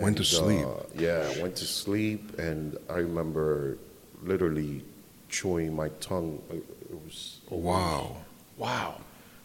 Went 0.00 0.16
to 0.18 0.24
sleep. 0.24 0.66
Uh, 0.66 0.84
yeah, 0.94 1.42
went 1.42 1.56
to 1.56 1.64
sleep, 1.64 2.38
and 2.38 2.76
I 2.88 2.98
remember 2.98 3.76
literally 4.22 4.84
chewing 5.28 5.74
my 5.74 5.88
tongue. 6.00 6.40
It 6.50 6.64
it 6.90 7.04
was 7.04 7.38
Wow. 7.50 8.16
Wow. 8.56 8.96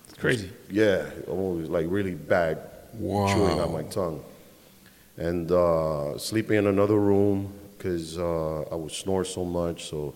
It's 0.09 0.17
crazy. 0.17 0.49
yeah, 0.69 1.09
almost 1.27 1.69
like 1.69 1.85
really 1.89 2.13
bad 2.15 2.59
chewing 2.97 3.59
on 3.59 3.71
my 3.73 3.83
tongue, 3.83 4.23
and 5.17 5.51
uh, 5.51 6.17
sleeping 6.17 6.57
in 6.57 6.67
another 6.67 6.95
room 6.99 7.51
because 7.77 8.17
uh, 8.17 8.61
I 8.71 8.75
would 8.75 8.91
snore 8.91 9.25
so 9.25 9.43
much, 9.45 9.89
so 9.89 10.15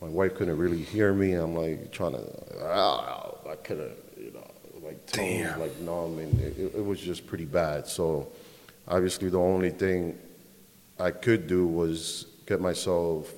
my 0.00 0.08
wife 0.08 0.34
couldn't 0.36 0.56
really 0.58 0.82
hear 0.82 1.12
me. 1.12 1.32
I'm 1.34 1.54
like 1.56 1.90
trying 1.90 2.12
to, 2.12 2.24
ah, 2.62 3.30
I 3.50 3.56
couldn't, 3.56 3.96
you 4.16 4.30
know, 4.32 4.46
like 4.86 5.04
tongue 5.06 5.40
was 5.42 5.56
like 5.58 5.78
numb, 5.80 6.18
and 6.18 6.40
it, 6.40 6.58
it- 6.58 6.74
it 6.76 6.84
was 6.84 7.00
just 7.00 7.26
pretty 7.26 7.44
bad. 7.46 7.86
So 7.86 8.28
obviously, 8.86 9.28
the 9.28 9.40
only 9.40 9.70
thing 9.70 10.16
I 11.00 11.10
could 11.10 11.46
do 11.46 11.66
was 11.66 12.26
get 12.46 12.60
myself 12.60 13.32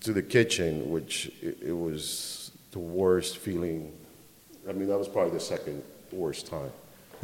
to 0.00 0.12
the 0.12 0.22
kitchen, 0.22 0.90
which 0.90 1.30
it, 1.42 1.58
it 1.62 1.72
was 1.72 2.52
the 2.70 2.78
worst 2.78 3.38
feeling. 3.38 3.92
I 4.68 4.72
mean, 4.72 4.88
that 4.88 4.98
was 4.98 5.08
probably 5.08 5.32
the 5.32 5.40
second 5.40 5.82
worst 6.12 6.46
time 6.46 6.70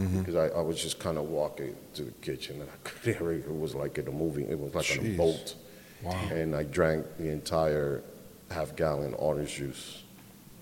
mm-hmm. 0.01 0.19
because 0.21 0.37
I, 0.37 0.49
I 0.49 0.61
was 0.61 0.81
just 0.81 0.99
kind 0.99 1.19
of 1.19 1.25
walking 1.25 1.77
to 1.95 2.03
the 2.03 2.13
kitchen 2.13 2.61
and 2.61 2.71
I 2.71 2.89
could 2.89 3.17
hear 3.17 3.33
it. 3.33 3.45
It 3.45 3.59
was 3.59 3.75
like 3.75 3.99
in 3.99 4.09
a 4.09 4.13
movie. 4.13 4.45
It 4.45 4.59
was 4.59 4.75
like 4.75 4.91
on 4.91 4.99
a 4.99 5.09
Jeez. 5.09 5.17
boat. 5.17 5.55
Wow. 6.03 6.13
And 6.33 6.55
I 6.55 6.65
drank 6.65 7.07
the 7.19 7.31
entire 7.31 8.03
half 8.51 8.77
gallon 8.77 9.15
orange 9.15 9.55
juice. 9.55 10.03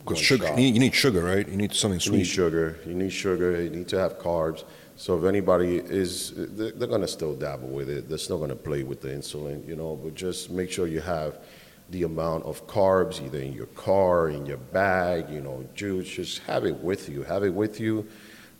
Because 0.04 0.18
sugar, 0.18 0.48
you 0.48 0.56
need, 0.56 0.74
you 0.74 0.80
need 0.80 0.94
sugar, 0.94 1.22
right? 1.22 1.48
You 1.48 1.56
need 1.56 1.72
something 1.74 2.00
sweet. 2.00 2.12
You 2.12 2.18
need 2.18 2.24
sugar. 2.24 2.78
You 2.86 2.94
need 2.94 3.10
sugar. 3.10 3.62
You 3.62 3.70
need 3.70 3.88
to 3.88 3.98
have 3.98 4.18
carbs. 4.18 4.64
So 4.96 5.16
if 5.16 5.24
anybody 5.24 5.76
is, 5.76 6.32
they're, 6.34 6.72
they're 6.72 6.88
gonna 6.88 7.08
still 7.08 7.34
dabble 7.34 7.68
with 7.68 7.88
it. 7.88 8.08
They're 8.08 8.18
still 8.18 8.38
gonna 8.38 8.56
play 8.56 8.82
with 8.82 9.00
the 9.00 9.08
insulin, 9.08 9.66
you 9.66 9.76
know. 9.76 9.96
But 9.96 10.14
just 10.14 10.50
make 10.50 10.72
sure 10.72 10.88
you 10.88 11.00
have 11.00 11.38
the 11.92 12.02
amount 12.02 12.44
of 12.44 12.66
carbs 12.66 13.24
either 13.24 13.38
in 13.38 13.52
your 13.52 13.66
car, 13.66 14.28
in 14.30 14.44
your 14.44 14.56
bag, 14.56 15.30
you 15.30 15.40
know, 15.40 15.64
juice. 15.74 16.08
Just 16.08 16.40
have 16.40 16.64
it 16.64 16.76
with 16.78 17.08
you. 17.08 17.22
Have 17.22 17.44
it 17.44 17.54
with 17.54 17.78
you. 17.78 18.06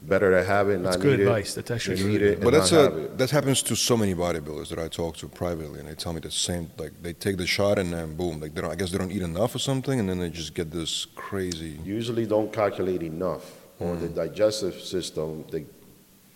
Better 0.03 0.31
to 0.33 0.45
have 0.45 0.69
it, 0.69 0.83
That's 0.83 0.97
not 0.97 1.03
good 1.03 1.19
need 1.21 1.27
advice. 1.27 1.53
it. 1.53 1.65
That's 1.67 1.71
actually 1.71 1.97
than 1.97 2.07
good 2.07 2.21
need 2.21 2.23
it. 2.23 2.41
But 2.41 2.53
that's 2.53 2.73
a, 2.73 3.09
that 3.17 3.31
happens 3.31 3.63
to 3.63 3.77
so 3.77 3.97
many 3.97 4.15
bodybuilders 4.15 4.69
that 4.71 4.79
I 4.79 4.89
talk 4.89 5.17
to 5.19 5.29
privately, 5.29 5.79
and 5.79 5.89
they 5.89 5.95
tell 5.95 6.13
me 6.13 6.21
the 6.21 6.31
same. 6.31 6.71
Like 6.77 6.93
they 7.03 7.13
take 7.13 7.37
the 7.37 7.47
shot 7.47 7.79
and 7.79 7.93
then 7.93 8.17
boom, 8.17 8.41
like 8.41 8.53
they 8.55 8.61
don't. 8.61 8.73
I 8.73 8.75
guess 8.75 8.91
they 8.91 8.99
don't 8.99 9.13
eat 9.13 9.23
enough 9.23 9.55
or 9.55 9.61
something, 9.61 10.01
and 10.01 10.09
then 10.09 10.19
they 10.19 10.31
just 10.31 10.55
get 10.55 10.71
this 10.71 11.07
crazy. 11.15 11.79
usually 11.85 12.27
don't 12.27 12.53
calculate 12.53 13.03
enough 13.03 13.63
or 13.83 13.97
the 13.97 14.09
hmm. 14.09 14.15
digestive 14.15 14.81
system 14.81 15.45
they 15.51 15.65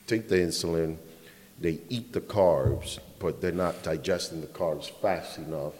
take 0.06 0.28
the 0.28 0.37
insulin 0.37 0.96
they 1.61 1.80
eat 1.88 2.12
the 2.12 2.20
carbs 2.20 2.98
but 3.18 3.40
they're 3.40 3.52
not 3.52 3.82
digesting 3.82 4.40
the 4.40 4.46
carbs 4.48 4.90
fast 5.00 5.38
enough 5.38 5.74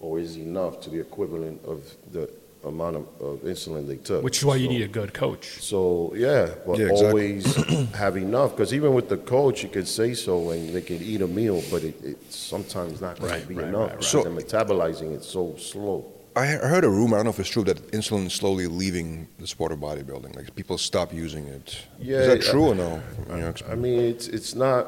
or 0.00 0.18
is 0.18 0.36
enough 0.36 0.80
to 0.80 0.90
the 0.90 0.98
equivalent 1.00 1.62
of 1.64 1.82
the 2.12 2.28
amount 2.64 2.96
of, 2.96 3.06
of 3.22 3.38
insulin 3.40 3.86
they 3.86 3.96
took 3.96 4.22
Which 4.22 4.38
is 4.38 4.44
why 4.44 4.56
you 4.56 4.66
So- 4.66 4.72
need 4.72 4.82
a 4.82 4.88
good 4.88 5.14
coach. 5.14 5.62
so 5.62 6.12
yeah 6.14 6.50
but 6.66 6.78
Yeah, 6.78 6.86
exactly. 6.88 7.06
always 7.08 7.44
have 8.04 8.16
enough 8.18 8.50
because 8.54 8.74
even 8.74 8.92
with 8.92 9.08
the 9.08 9.16
coach 9.16 9.62
you 9.62 9.68
could 9.70 9.88
say 9.88 10.12
so 10.14 10.50
and 10.50 10.68
they 10.74 10.82
could 10.82 11.00
eat 11.00 11.22
a 11.22 11.26
meal 11.26 11.62
but 11.70 11.82
it, 11.84 11.94
it's 12.04 12.36
sometimes 12.36 13.00
not 13.00 13.18
going 13.18 13.32
Right, 13.32 13.42
to 13.42 13.48
be 13.48 13.54
right, 13.54 13.68
enough 13.68 13.88
right, 13.90 13.94
right. 13.94 14.04
So- 14.04 14.22
they're 14.24 14.32
metabolizing 14.32 15.14
it 15.16 15.24
so 15.24 15.54
slow 15.56 16.04
I 16.36 16.40
I 16.42 16.46
he- 16.46 16.62
I 16.64 16.68
heard 16.74 16.84
a 16.84 16.88
rumor. 16.88 17.16
I 17.16 17.18
don't 17.18 17.24
know 17.24 17.30
if 17.30 17.40
it's 17.40 17.48
true 17.56 17.64
that 17.64 17.80
insulin 17.90 18.26
is 18.26 18.34
slowly 18.34 18.68
leaving 18.68 19.26
the 19.40 19.48
sport 19.48 19.72
of 19.72 19.80
bodybuilding. 19.80 20.36
Like 20.36 20.54
people 20.54 20.78
stop 20.78 21.12
using 21.12 21.44
it. 21.48 21.66
Yeah, 21.98 22.18
is 22.20 22.26
that 22.28 22.38
I- 22.48 22.50
true 22.52 22.66
or 22.72 22.74
no? 22.76 23.02
You 23.30 23.36
know, 23.42 23.52
I 23.68 23.74
mean, 23.74 23.98
it's 24.12 24.28
it's 24.28 24.54
not 24.54 24.84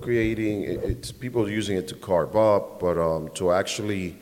creating. 0.00 0.62
it- 0.72 0.84
It's 0.92 1.10
people 1.24 1.42
using 1.50 1.76
it 1.76 1.86
to 1.88 1.96
carve 1.96 2.36
up, 2.36 2.78
but 2.84 2.96
um, 2.98 3.22
to 3.38 3.50
actually 3.52 4.16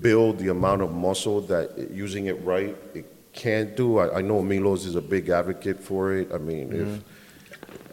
build 0.00 0.38
the 0.38 0.48
amount 0.48 0.82
of 0.82 0.92
muscle 0.92 1.40
that 1.42 1.70
it- 1.76 1.90
using 1.90 2.26
it 2.26 2.42
right 2.44 2.76
it 2.94 3.04
can't 3.32 3.76
do. 3.76 3.98
I, 3.98 4.18
I 4.18 4.22
know 4.22 4.40
Milos 4.42 4.86
is 4.86 4.94
a 4.96 5.02
big 5.02 5.28
advocate 5.28 5.78
for 5.78 6.14
it. 6.14 6.32
I 6.32 6.38
mean, 6.38 6.72
if 6.72 7.04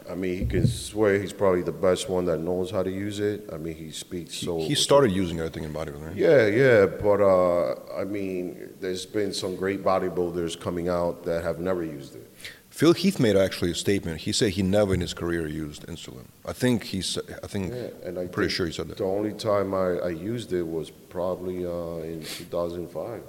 I 0.10 0.16
mean, 0.16 0.38
he 0.38 0.46
can 0.46 0.68
swear 0.68 1.18
he's 1.20 1.34
probably 1.34 1.62
the 1.64 1.72
best 1.72 2.10
one 2.10 2.26
that 2.26 2.38
knows 2.38 2.70
how 2.72 2.84
to 2.84 2.92
use 2.92 3.20
it. 3.20 3.50
I 3.52 3.58
mean, 3.58 3.76
he 3.76 3.90
speaks 3.92 4.36
so. 4.36 4.60
he 4.60 4.76
started 4.76 5.12
using 5.12 5.40
it, 5.40 5.46
I 5.46 5.50
think, 5.50 5.66
in 5.66 5.74
bodybuilding. 5.74 6.08
Right? 6.08 6.16
Yeah, 6.16 6.48
yeah, 6.48 6.86
but 6.86 7.22
uh, 7.22 7.76
I 7.98 8.04
mean, 8.04 8.74
there's 8.80 9.06
been 9.06 9.34
some 9.34 9.56
great 9.56 9.84
bodybuilders 9.84 10.60
coming 10.60 10.90
out 10.90 11.24
that 11.24 11.44
have 11.44 11.60
never 11.60 11.84
used 11.84 12.16
it. 12.16 12.30
Phil 12.74 12.94
Heath 12.94 13.20
made 13.20 13.36
actually 13.38 13.70
a 13.70 13.76
statement. 13.76 14.22
He 14.22 14.32
said 14.32 14.50
he 14.50 14.64
never 14.64 14.96
in 14.96 15.00
his 15.02 15.14
career 15.14 15.48
used 15.48 15.86
insulin. 15.86 16.26
I 16.44 16.54
think 16.54 16.84
he's. 16.86 17.20
I 17.44 17.48
think. 17.48 17.72
Yeah, 17.72 18.08
and 18.08 18.18
I 18.18 18.26
pretty 18.26 18.48
think 18.48 18.52
sure 18.58 18.66
he 18.66 18.72
said 18.74 18.88
that. 18.88 18.98
The 18.98 19.04
only 19.04 19.34
time 19.34 19.76
I, 19.76 19.90
I 20.00 20.10
used 20.10 20.52
it 20.54 20.64
was 20.64 20.90
probably 20.90 21.66
uh, 21.68 21.98
in 22.12 22.24
2005. 22.24 23.22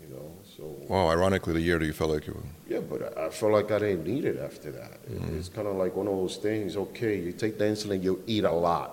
You 0.00 0.14
know, 0.14 0.30
so 0.56 0.62
Wow, 0.88 1.08
ironically, 1.08 1.54
the 1.54 1.60
year 1.60 1.80
that 1.80 1.84
you 1.86 1.92
felt 1.92 2.10
like 2.12 2.24
you 2.28 2.34
were. 2.34 2.48
yeah, 2.72 2.78
but 2.80 3.18
I, 3.18 3.26
I 3.26 3.30
felt 3.30 3.50
like 3.52 3.72
I 3.72 3.80
didn't 3.80 4.06
need 4.06 4.24
it 4.24 4.38
after 4.38 4.70
that. 4.70 4.92
It- 4.92 5.20
Mm-hmm. 5.20 5.38
It's 5.38 5.48
kind 5.48 5.66
of 5.66 5.74
like 5.74 5.96
one 5.96 6.06
of 6.06 6.14
those 6.14 6.36
things. 6.36 6.76
Okay, 6.76 7.18
you 7.18 7.32
take 7.32 7.58
the 7.58 7.64
insulin, 7.64 8.00
you 8.00 8.22
eat 8.28 8.44
a 8.44 8.52
lot. 8.52 8.90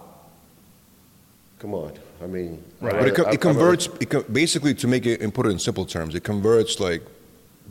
Come 1.60 1.76
on, 1.76 1.94
I 2.24 2.26
mean, 2.26 2.64
Right. 2.82 2.94
But 2.94 3.08
it, 3.10 3.16
co- 3.16 3.24
I- 3.26 3.30
I- 3.30 3.34
it 3.34 3.42
converts, 3.42 3.88
it 4.02 4.10
co- 4.10 4.24
basically, 4.24 4.74
to 4.74 4.88
make 4.88 5.06
it 5.06 5.22
and 5.22 5.32
put 5.32 5.46
it 5.46 5.50
in 5.52 5.60
simple 5.60 5.86
terms, 5.86 6.16
it 6.16 6.24
converts 6.24 6.80
like 6.80 7.04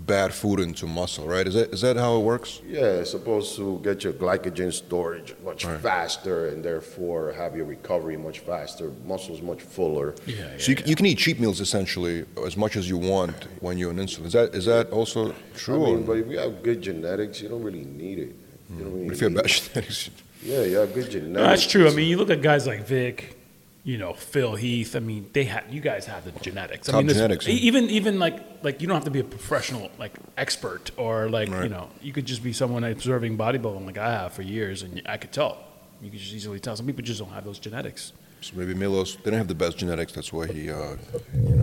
bad 0.07 0.33
food 0.33 0.61
into 0.61 0.87
muscle, 0.87 1.27
right? 1.27 1.47
Is 1.47 1.55
that 1.55 1.73
is 1.73 1.81
that 1.81 1.97
how 1.97 2.17
it 2.17 2.21
works? 2.21 2.61
Yeah, 2.67 3.01
it's 3.01 3.11
supposed 3.11 3.57
to 3.57 3.81
get 3.83 4.05
your 4.05 4.13
glycogen 4.13 4.73
storage 4.73 5.35
much 5.45 5.65
Right. 5.65 5.81
faster 5.81 6.49
and 6.49 6.65
therefore 6.65 7.33
have 7.33 7.57
your 7.57 7.67
recovery 7.67 8.17
much 8.17 8.39
faster, 8.41 8.93
muscles 9.05 9.43
much 9.43 9.63
fuller. 9.63 10.15
Yeah, 10.27 10.37
yeah 10.37 10.59
So 10.59 10.71
you, 10.73 10.77
c- 10.79 10.85
you 10.87 10.97
can 10.97 11.07
eat 11.07 11.19
cheat 11.19 11.41
meals 11.41 11.61
essentially 11.61 12.25
as 12.47 12.57
much 12.57 12.77
as 12.77 12.89
you 12.89 12.97
want 12.97 13.35
when 13.61 13.77
you're 13.79 13.91
on 13.91 13.97
insulin. 13.97 14.27
Is 14.27 14.33
that 14.33 14.55
is 14.55 14.67
that 14.67 14.91
also 14.91 15.35
true? 15.57 15.85
I 15.87 15.91
mean, 15.91 16.05
but 16.07 16.17
if 16.19 16.29
you 16.29 16.39
have 16.39 16.63
good 16.63 16.81
genetics, 16.81 17.41
you 17.43 17.49
don't 17.49 17.63
really 17.63 17.85
need 17.85 18.19
it. 18.19 18.35
You 18.71 18.79
don't 18.85 18.89
hmm. 18.89 18.95
really 18.95 19.07
But 19.09 19.15
if 19.15 19.21
you 19.21 19.29
have 19.29 19.37
bad 19.37 19.47
genetics, 19.59 20.11
Yeah, 20.43 20.63
you 20.63 20.77
have 20.77 20.95
good 20.95 21.11
genetics. 21.11 21.35
No, 21.35 21.43
that's 21.43 21.67
true. 21.67 21.89
I 21.89 21.91
mean, 21.91 22.09
you 22.09 22.17
look 22.17 22.31
at 22.31 22.41
guys 22.43 22.67
like 22.67 22.87
Vic, 22.87 23.38
you 23.85 23.97
know, 23.99 24.13
Phil 24.13 24.55
Heath. 24.57 24.95
I 24.97 25.01
mean, 25.01 25.31
they 25.33 25.45
had 25.45 25.65
you 25.71 25.81
guys 25.81 26.07
have 26.07 26.25
the 26.25 26.33
genetics. 26.41 26.89
I 26.89 26.99
mean, 26.99 27.07
this- 27.07 27.17
genetics, 27.17 27.47
yeah. 27.47 27.55
Even 27.55 27.85
even 27.91 28.19
like 28.19 28.39
like 28.63 28.81
you 28.81 28.87
don't 28.87 28.95
have 28.95 29.05
to 29.05 29.11
be 29.11 29.21
a 29.21 29.25
professional 29.25 29.91
like 29.99 30.13
expert 30.37 30.91
or 30.97 31.29
like 31.29 31.49
you 31.49 31.69
know 31.69 31.89
you 32.03 32.13
could 32.13 32.27
just 32.27 32.43
be 32.43 32.53
someone 32.53 32.85
observing 32.85 33.37
bodybuilding 33.39 33.87
like 33.87 33.99
I 33.99 34.11
have 34.11 34.33
for 34.33 34.43
years, 34.43 34.83
and 34.83 35.03
I 35.07 35.17
could 35.17 35.33
tell. 35.33 35.59
You 36.01 36.11
could 36.11 36.21
just 36.21 36.33
easily 36.33 36.61
tell. 36.61 36.77
Some 36.77 36.87
people 36.87 37.03
just 37.03 37.21
don't 37.21 37.31
have 37.31 37.45
those 37.45 37.59
genetics. 37.59 38.13
so 38.41 38.57
maybe 38.57 38.73
Milos 38.73 39.17
didn't 39.17 39.35
have 39.39 39.49
the 39.49 39.55
best 39.55 39.79
genetics. 39.79 40.13
That's 40.13 40.33
why 40.33 40.47
he. 40.47 40.71
Uh, 40.71 40.97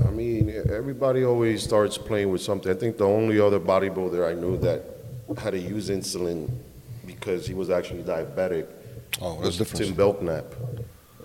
I 0.06 0.12
mean, 0.12 0.50
everybody 0.70 1.24
always 1.24 1.64
starts 1.64 1.98
playing 1.98 2.32
with 2.32 2.42
something. 2.42 2.70
I 2.72 2.76
think 2.76 2.98
the 2.98 3.08
only 3.08 3.40
other 3.40 3.60
bodybuilder 3.60 4.30
I 4.30 4.34
knew 4.34 4.58
that 4.58 4.84
had 5.38 5.52
to 5.52 5.60
use 5.60 5.90
insulin 5.90 6.50
because 7.06 7.48
he 7.48 7.54
was 7.54 7.70
actually 7.70 8.04
diabetic 8.04 8.68
oh, 9.22 9.40
that's 9.42 9.58
different. 9.58 9.86
Tim 9.86 9.96
Belknap. 9.96 10.46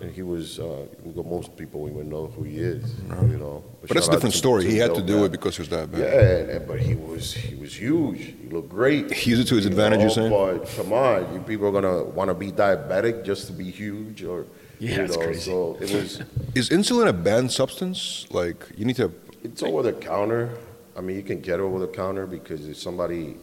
And 0.01 0.11
he 0.11 0.23
was, 0.23 0.59
uh, 0.59 0.87
well, 1.03 1.23
most 1.23 1.55
people 1.55 1.87
even 1.87 2.09
know 2.09 2.25
who 2.27 2.41
he 2.43 2.57
is, 2.57 2.83
you 3.07 3.37
know. 3.37 3.63
But 3.81 3.91
that's 3.91 4.07
a 4.07 4.11
different 4.11 4.33
to 4.33 4.37
story. 4.37 4.63
Tim 4.63 4.71
He 4.71 4.77
had 4.79 4.95
to 4.95 5.01
do 5.01 5.13
Belknap. 5.13 5.25
it 5.27 5.31
because 5.33 5.57
he 5.57 5.61
was 5.61 5.69
diabetic. 5.69 5.99
Yeah, 5.99 6.21
and- 6.39 6.49
and- 6.49 6.67
but 6.67 6.79
he 6.79 6.95
was 6.95 7.33
he 7.33 7.55
was 7.55 7.73
huge. 7.79 8.33
He 8.41 8.49
looked 8.49 8.69
great. 8.69 9.11
He 9.13 9.29
used 9.29 9.43
it 9.43 9.47
to 9.49 9.55
his 9.55 9.65
you 9.65 9.71
advantage, 9.71 9.99
know, 9.99 10.05
you're 10.05 10.09
saying? 10.09 10.31
But 10.31 10.67
come 10.75 10.91
on, 10.93 11.33
you 11.33 11.39
people 11.41 11.67
are 11.67 11.71
gonna 11.71 12.03
want 12.03 12.29
to 12.29 12.33
be 12.33 12.51
diabetic 12.51 13.23
just 13.23 13.45
to 13.47 13.53
be 13.53 13.69
huge, 13.69 14.23
or 14.23 14.45
Yeah, 14.79 14.89
you 14.91 14.97
that's 14.97 15.17
know, 15.17 15.23
crazy. 15.23 15.51
So 15.51 15.77
it 15.79 15.91
was. 15.93 16.21
Is 16.55 16.69
insulin 16.71 17.07
a 17.07 17.13
banned 17.13 17.51
substance? 17.51 18.25
Like 18.31 18.65
you 18.75 18.85
need 18.85 18.95
to. 18.95 19.11
It's 19.43 19.61
over 19.61 19.83
the 19.83 19.93
counter. 19.93 20.49
I 20.97 21.01
mean, 21.01 21.15
you 21.15 21.23
can 21.23 21.41
get 21.41 21.59
it 21.59 21.63
over 21.63 21.77
the 21.79 21.87
counter 21.87 22.25
because 22.25 22.67
if 22.67 22.77
somebody, 22.77 23.37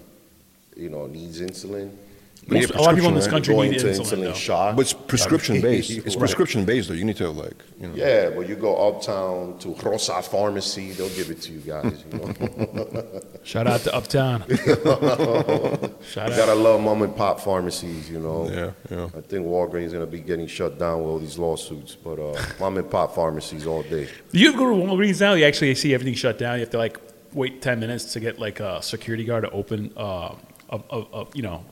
you 0.77 0.91
know, 0.91 1.07
needs 1.07 1.41
insulin, 1.41 1.91
You 1.93 2.08
Most, 2.51 2.61
need 2.69 2.71
a 2.79 2.81
lot 2.83 2.91
of 2.91 2.97
people 2.97 3.09
in 3.11 3.15
this 3.15 3.27
prescription, 3.29 3.31
country 3.31 3.55
go 3.55 3.63
need 3.63 3.73
into 3.75 3.87
insulin. 3.89 4.19
insulin 4.19 4.25
though. 4.25 4.33
shock. 4.33 4.77
But 4.77 4.83
it's 4.83 4.93
prescription 4.95 5.61
based. 5.61 5.91
It's 5.91 6.07
right. 6.07 6.19
prescription 6.19 6.65
based 6.65 6.89
though. 6.89 6.95
You 6.95 7.05
need 7.05 7.17
to 7.17 7.29
like 7.31 7.63
you 7.81 7.89
know. 7.89 7.95
Yeah, 7.95 8.31
but 8.31 8.49
you 8.49 8.57
go 8.57 8.75
uptown 8.89 9.59
to 9.59 9.75
Rosa 9.83 10.23
Pharmacy, 10.23 10.93
they'll 10.93 11.11
give 11.11 11.31
it 11.31 11.43
to 11.43 11.53
you 11.53 11.61
guys. 11.61 12.05
You 12.11 12.19
know, 12.19 13.23
Shout 13.45 13.67
out 13.67 13.81
to 13.81 13.95
Uptown. 13.95 14.45
Shout 14.49 16.29
you 16.29 16.33
out. 16.35 16.37
gotta 16.37 16.55
love 16.55 16.81
mom 16.81 17.03
and 17.03 17.15
pop 17.15 17.41
pharmacies. 17.41 18.11
You 18.11 18.21
know. 18.21 18.49
Yeah, 18.49 18.71
yeah. 18.91 19.05
I 19.17 19.21
think 19.21 19.47
Walgreens 19.47 19.85
is 19.87 19.93
gonna 19.93 20.07
be 20.07 20.21
getting 20.21 20.47
shut 20.47 20.79
down 20.79 20.99
with 21.01 21.09
all 21.09 21.19
these 21.19 21.39
lawsuits, 21.39 21.95
but 21.95 22.19
uh, 22.19 22.41
mom 22.61 22.77
and 22.79 22.91
pop 22.91 23.15
pharmacies 23.15 23.67
all 23.67 23.83
day. 23.83 24.09
Do 24.33 24.39
you 24.39 24.53
go 24.53 24.67
to 24.67 24.75
Walgreens 24.87 25.21
now? 25.21 25.35
You 25.35 25.45
actually 25.45 25.75
see 25.75 25.95
everything 25.95 26.15
shut 26.15 26.39
down. 26.39 26.55
You 26.57 26.61
have 26.61 26.71
to 26.71 26.79
like 26.79 26.99
wait 27.33 27.61
ten 27.63 27.79
minutes 27.81 28.13
to 28.15 28.21
get 28.21 28.39
like 28.39 28.61
a 28.61 28.83
security 28.83 29.25
guard 29.25 29.45
to 29.45 29.51
open, 29.51 29.93
uh, 29.97 30.35
a, 30.71 30.81
a, 30.91 30.99
a 31.13 31.27
you 31.35 31.43
know, 31.43 31.65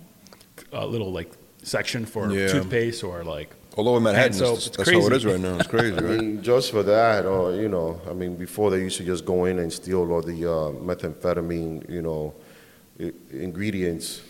a 0.73 0.87
little 0.87 1.13
like 1.13 1.31
section 1.63 2.05
for 2.07 2.31
Yeah. 2.33 2.49
toothpaste 2.49 3.05
or 3.05 3.25
like. 3.25 3.51
Although 3.77 3.99
in 3.99 4.05
Manhattan, 4.05 4.33
soap, 4.33 4.55
that's, 4.55 4.67
it's 4.69 4.77
that's 4.79 4.91
how 4.91 4.97
it 4.99 5.01
crazy. 5.11 5.17
is 5.17 5.27
right 5.27 5.41
now. 5.41 5.57
It's 5.59 5.67
crazy, 5.77 5.97
I 5.97 6.01
right? 6.01 6.19
mean, 6.19 6.43
just 6.43 6.71
for 6.71 6.83
that, 6.85 7.27
or 7.27 7.55
you 7.55 7.69
know, 7.69 8.01
I 8.09 8.15
mean, 8.15 8.35
before 8.37 8.71
they 8.71 8.79
used 8.81 8.97
to 8.99 9.05
just 9.05 9.25
go 9.27 9.45
in 9.45 9.59
and 9.59 9.71
steal 9.73 10.11
all 10.11 10.23
the 10.23 10.45
uh, 10.47 10.73
methamphetamine, 10.81 11.89
you 11.91 12.01
know, 12.03 12.35
I- 12.99 13.13
ingredients. 13.33 14.23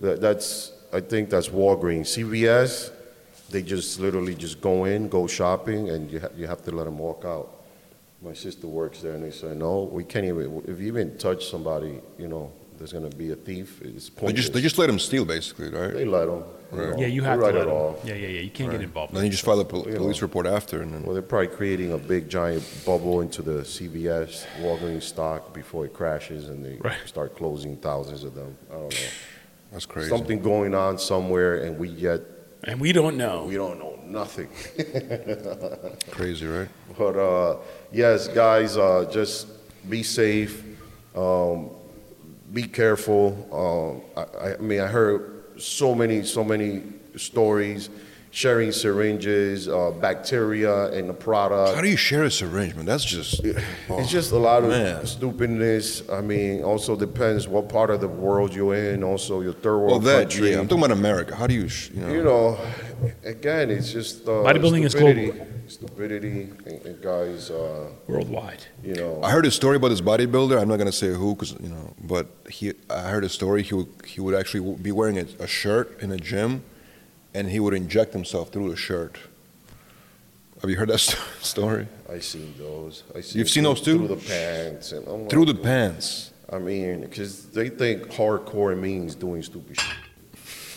That, 0.00 0.20
that's, 0.20 0.72
I 0.92 1.00
think 1.00 1.30
that's 1.30 1.48
Walgreens. 1.48 2.06
CVS, 2.16 2.90
they 3.50 3.62
just 3.62 3.98
literally 4.00 4.34
just 4.34 4.60
go 4.60 4.84
in, 4.84 5.08
go 5.08 5.26
shopping, 5.26 5.90
and 5.90 6.10
you 6.10 6.20
ha- 6.20 6.28
you 6.36 6.46
have 6.46 6.62
to 6.64 6.70
let 6.70 6.84
them 6.84 6.98
walk 6.98 7.24
out. 7.26 7.52
My 8.22 8.32
sister 8.34 8.66
works 8.66 9.00
there, 9.02 9.12
and 9.12 9.22
they 9.24 9.30
say, 9.30 9.54
no, 9.54 9.82
we 9.92 10.04
can't 10.04 10.24
even. 10.26 10.62
If 10.66 10.80
you 10.80 10.86
even 10.86 11.16
touch 11.18 11.46
somebody, 11.50 12.00
you 12.18 12.28
know, 12.28 12.50
there's 12.78 12.92
gonna 12.92 13.08
be 13.10 13.30
a 13.32 13.36
thief. 13.36 13.80
It's 13.82 14.08
They 14.10 14.32
just 14.32 14.52
they 14.52 14.60
just 14.60 14.78
let 14.78 14.88
him 14.88 14.98
steal 14.98 15.24
basically, 15.24 15.68
right? 15.70 15.92
They 15.92 16.04
let 16.04 16.26
them. 16.26 16.44
Right. 16.72 16.98
Yeah, 16.98 17.06
you 17.06 17.22
have 17.22 17.38
right 17.38 17.52
to 17.52 17.56
it 17.56 17.60
let 17.60 17.68
'em- 17.68 17.74
all. 17.74 18.00
Yeah, 18.04 18.14
yeah, 18.14 18.26
yeah. 18.28 18.40
You 18.40 18.50
can't 18.50 18.70
get 18.72 18.80
involved. 18.82 19.14
Then 19.14 19.24
you 19.24 19.30
just 19.30 19.44
file 19.44 19.60
a 19.60 19.64
pol- 19.64 19.84
You 19.86 19.92
know. 19.92 19.98
police 19.98 20.20
report 20.20 20.46
after, 20.46 20.82
and 20.82 20.92
then 20.92 21.02
Well, 21.04 21.12
they're 21.14 21.22
probably 21.22 21.46
creating 21.48 21.92
a 21.92 21.98
big 21.98 22.28
giant 22.28 22.64
bubble 22.84 23.20
into 23.20 23.40
the 23.42 23.64
CVS 23.64 24.46
Walgreens 24.60 25.04
stock 25.04 25.54
before 25.54 25.84
it 25.86 25.92
crashes, 25.94 26.48
and 26.48 26.64
they 26.64 26.76
Right. 26.80 26.96
start 27.06 27.36
closing 27.36 27.76
thousands 27.76 28.24
of 28.24 28.34
them. 28.34 28.56
I 28.70 28.74
don't 28.74 28.90
know. 28.90 28.96
that's 29.72 29.86
crazy. 29.86 30.08
Something 30.08 30.40
going 30.42 30.74
on 30.74 30.98
somewhere, 30.98 31.56
and 31.64 31.78
we 31.78 31.88
yet 31.88 32.20
and 32.64 32.80
we 32.80 32.90
don't 32.92 33.16
know. 33.16 33.44
we 33.44 33.54
don't 33.54 33.78
know 33.78 33.96
nothing. 34.04 34.48
Crazy, 36.10 36.46
right? 36.46 36.68
But 36.98 37.16
uh, 37.16 37.56
yes, 37.92 38.26
guys, 38.28 38.76
uh, 38.76 39.08
just 39.12 39.46
be 39.88 40.02
safe. 40.02 40.62
Um, 41.14 41.70
be 42.52 42.64
careful. 42.64 44.02
Um, 44.16 44.24
I, 44.40 44.54
I 44.54 44.56
mean, 44.58 44.80
I 44.80 44.86
heard 44.86 45.42
so 45.58 45.94
many, 45.94 46.22
so 46.24 46.44
many 46.44 46.82
stories 47.16 47.88
sharing 48.30 48.70
syringes, 48.70 49.66
uh, 49.66 49.90
bacteria 49.92 50.90
in 50.92 51.06
the 51.06 51.14
product. 51.14 51.74
How 51.74 51.80
do 51.80 51.88
you 51.88 51.96
share 51.96 52.24
a 52.24 52.30
syringe, 52.30 52.74
man? 52.74 52.84
That's 52.84 53.04
just. 53.04 53.40
oh, 53.88 53.98
It's 53.98 54.10
just 54.10 54.32
a 54.32 54.36
lot 54.36 54.62
of 54.62 54.68
man. 54.68 55.06
stupidness. 55.06 56.06
I 56.10 56.20
mean, 56.20 56.62
also 56.62 56.96
depends 56.96 57.48
what 57.48 57.68
part 57.70 57.88
of 57.90 58.02
the 58.02 58.08
world 58.08 58.54
you're 58.54 58.74
in. 58.74 59.02
Also, 59.02 59.40
your 59.40 59.54
third 59.54 59.78
world 59.78 59.90
Well, 59.90 59.98
that 60.00 60.28
country. 60.30 60.50
yeah. 60.50 60.58
I'm 60.60 60.68
talking 60.68 60.84
about 60.84 60.96
America. 60.96 61.34
How 61.34 61.46
do 61.46 61.54
you, 61.54 61.68
sh- 61.68 61.90
you 61.94 62.00
know? 62.02 62.12
you 62.12 62.22
know, 62.24 62.58
again, 63.24 63.70
it's 63.70 63.92
just 63.92 64.26
uh, 64.26 64.42
Bodybuilding 64.42 64.84
is 64.84 64.92
stupidity, 64.92 65.26
global. 65.30 65.46
Stupidity, 65.68 66.40
and, 66.66 66.86
and 66.86 67.02
guys, 67.02 67.50
uh, 67.50 67.88
Worldwide. 68.06 68.64
you 68.82 68.94
know. 68.94 69.20
I 69.22 69.30
heard 69.30 69.46
a 69.46 69.50
story 69.50 69.76
about 69.76 69.88
this 69.88 70.00
bodybuilder. 70.00 70.60
I'm 70.60 70.68
not 70.68 70.76
gonna 70.78 70.92
say 70.92 71.08
who, 71.12 71.34
cause 71.34 71.54
you 71.60 71.68
know, 71.68 71.94
but 72.02 72.26
he. 72.48 72.72
I 72.90 73.02
heard 73.02 73.24
a 73.24 73.28
story. 73.28 73.62
He 73.62 73.74
would 73.74 73.88
he 74.06 74.20
would 74.20 74.34
actually 74.34 74.74
be 74.76 74.92
wearing 74.92 75.18
a, 75.18 75.26
a 75.40 75.46
shirt 75.46 76.00
in 76.00 76.10
a 76.12 76.16
gym, 76.16 76.62
and 77.34 77.48
he 77.50 77.60
would 77.60 77.74
inject 77.74 78.12
himself 78.12 78.50
through 78.50 78.70
the 78.70 78.76
shirt. 78.76 79.18
Have 80.60 80.70
you 80.70 80.76
heard 80.76 80.88
that 80.88 80.98
sto- 81.06 81.18
story? 81.42 81.86
I 82.10 82.18
seen 82.20 82.54
those. 82.58 83.02
I 83.14 83.20
seen 83.20 83.38
You've 83.40 83.50
seen 83.50 83.64
those 83.64 83.80
too? 83.80 83.98
Through 83.98 84.16
the 84.16 84.26
pants 84.28 84.92
and 84.92 85.06
I'm 85.08 85.28
Through 85.28 85.46
the 85.46 85.54
pants. 85.54 86.32
I 86.50 86.58
mean, 86.58 87.00
because 87.00 87.46
they 87.46 87.68
think 87.68 88.04
hardcore 88.12 88.78
means 88.78 89.16
doing 89.16 89.42
stupid 89.42 89.80
shit. 89.80 89.94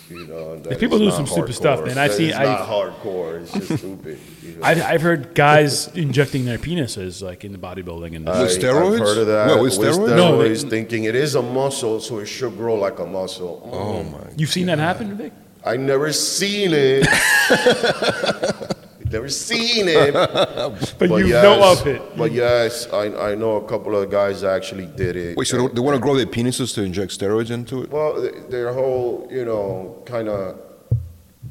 You 0.10 0.26
know, 0.26 0.54
and 0.54 0.64
that 0.64 0.80
People 0.80 0.98
do 0.98 1.06
not 1.06 1.14
some 1.16 1.28
stupid 1.28 1.54
stuff, 1.54 1.80
hardcore. 1.82 1.86
man. 1.88 1.98
I've 2.00 2.10
That 2.12 2.18
seen- 2.18 2.30
is 2.30 2.36
I've- 2.36 2.46
not 2.50 2.68
hardcore. 2.68 3.42
It's 3.42 3.52
just 3.54 3.78
stupid. 3.78 4.20
You 4.44 4.52
know? 4.56 4.60
I've, 4.64 4.82
I've 4.82 5.02
heard 5.04 5.36
guys 5.36 5.88
injecting 5.96 6.46
their 6.46 6.58
penises 6.58 7.22
like 7.22 7.46
in 7.46 7.52
the 7.52 7.60
bodybuilding 7.60 8.16
and 8.16 8.28
I- 8.28 8.42
With 8.42 8.52
steroids? 8.60 8.94
I've 8.94 9.00
heard 9.00 9.18
of 9.20 9.28
that. 9.28 9.48
What, 9.50 9.62
with 9.62 9.74
steroids? 9.74 10.16
No, 10.16 10.42
they- 10.42 10.56
thinking 10.56 11.04
it 11.04 11.14
is 11.16 11.36
a 11.36 11.42
muscle, 11.44 12.00
so 12.00 12.18
it 12.20 12.26
should 12.26 12.58
grow 12.58 12.74
like 12.76 12.98
a 13.00 13.06
muscle. 13.06 13.62
Oh 13.72 14.04
Mm. 14.04 14.12
my. 14.12 14.32
you've 14.36 14.50
seen 14.52 14.66
that 14.66 14.80
happen, 14.80 15.16
Vic? 15.16 15.32
I 15.64 15.78
never 15.78 16.12
seen 16.14 16.72
it. 16.74 17.06
they 19.10 19.18
never 19.18 19.30
seen 19.30 19.88
it. 19.88 20.14
But, 21.00 21.10
you 21.10 21.30
know 21.30 21.72
of 21.72 21.88
it. 21.88 22.02
But 22.18 22.32
yes, 22.32 22.88
I, 22.92 23.32
I 23.32 23.36
know 23.36 23.56
a 23.58 23.68
couple 23.68 23.96
of 23.96 24.10
guys 24.10 24.44
actually 24.44 24.86
did 24.86 25.16
it. 25.16 25.38
Wait, 25.38 25.48
so 25.48 25.68
they 25.68 25.82
want 25.82 25.96
to 25.96 26.02
grow 26.02 26.16
their 26.16 26.26
penises 26.26 26.74
to 26.76 26.84
inject 26.84 27.18
steroids 27.18 27.52
into 27.52 27.84
it? 27.84 27.90
Well, 27.90 28.30
their 28.50 28.74
whole, 28.74 29.28
you 29.32 29.46
know, 29.46 30.02
kind 30.06 30.30
of, 30.30 30.60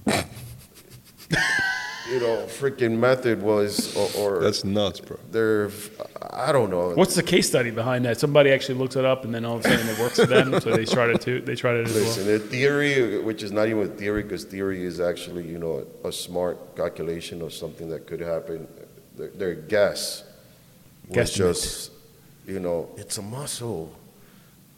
you 2.11 2.21
know, 2.21 2.45
freaking 2.47 2.99
method 2.99 3.43
was, 3.43 3.95
or, 3.97 4.37
or 4.37 4.41
That's 4.41 4.65
nuts, 4.65 5.01
bro. 5.01 5.19
They're, 5.31 5.71
I 6.31 6.53
don't 6.53 6.71
know. 6.71 6.91
What's 6.91 7.15
the 7.15 7.23
case 7.23 7.49
study 7.49 7.71
behind 7.71 8.05
that? 8.07 8.19
Somebody 8.19 8.51
actually 8.51 8.79
looks 8.79 8.97
it 8.97 9.05
up, 9.05 9.25
and 9.25 9.35
then 9.35 9.45
all 9.45 9.57
of 9.57 9.65
a 9.65 9.69
sudden 9.69 9.89
it 9.89 9.99
works 9.99 10.19
for 10.19 10.27
them, 10.27 10.59
so 10.61 10.75
they 10.75 10.85
tried 10.85 11.11
it 11.11 11.21
too. 11.21 11.41
They 11.41 11.55
tried 11.55 11.77
it 11.77 11.89
as 11.89 11.95
Listen, 11.95 12.27
well. 12.27 12.39
the 12.39 12.45
theory, 12.47 13.21
which 13.23 13.43
is 13.43 13.53
not 13.53 13.69
even 13.69 13.83
a 13.83 13.87
theory, 13.87 14.23
because 14.23 14.45
theory 14.45 14.85
is 14.85 15.01
actually, 15.01 15.47
you 15.47 15.59
know, 15.59 15.87
a 16.05 16.13
smart 16.13 16.77
calculation 16.77 17.43
of 17.43 17.53
something 17.53 17.89
that 17.91 18.07
could 18.07 18.21
happen. 18.21 18.67
Their, 19.17 19.29
their 19.31 19.55
guess 19.55 20.25
was 21.09 21.33
just, 21.33 21.91
you 22.47 22.61
know, 22.61 22.89
it's 22.97 23.19
a 23.19 23.23
muscle. 23.23 23.95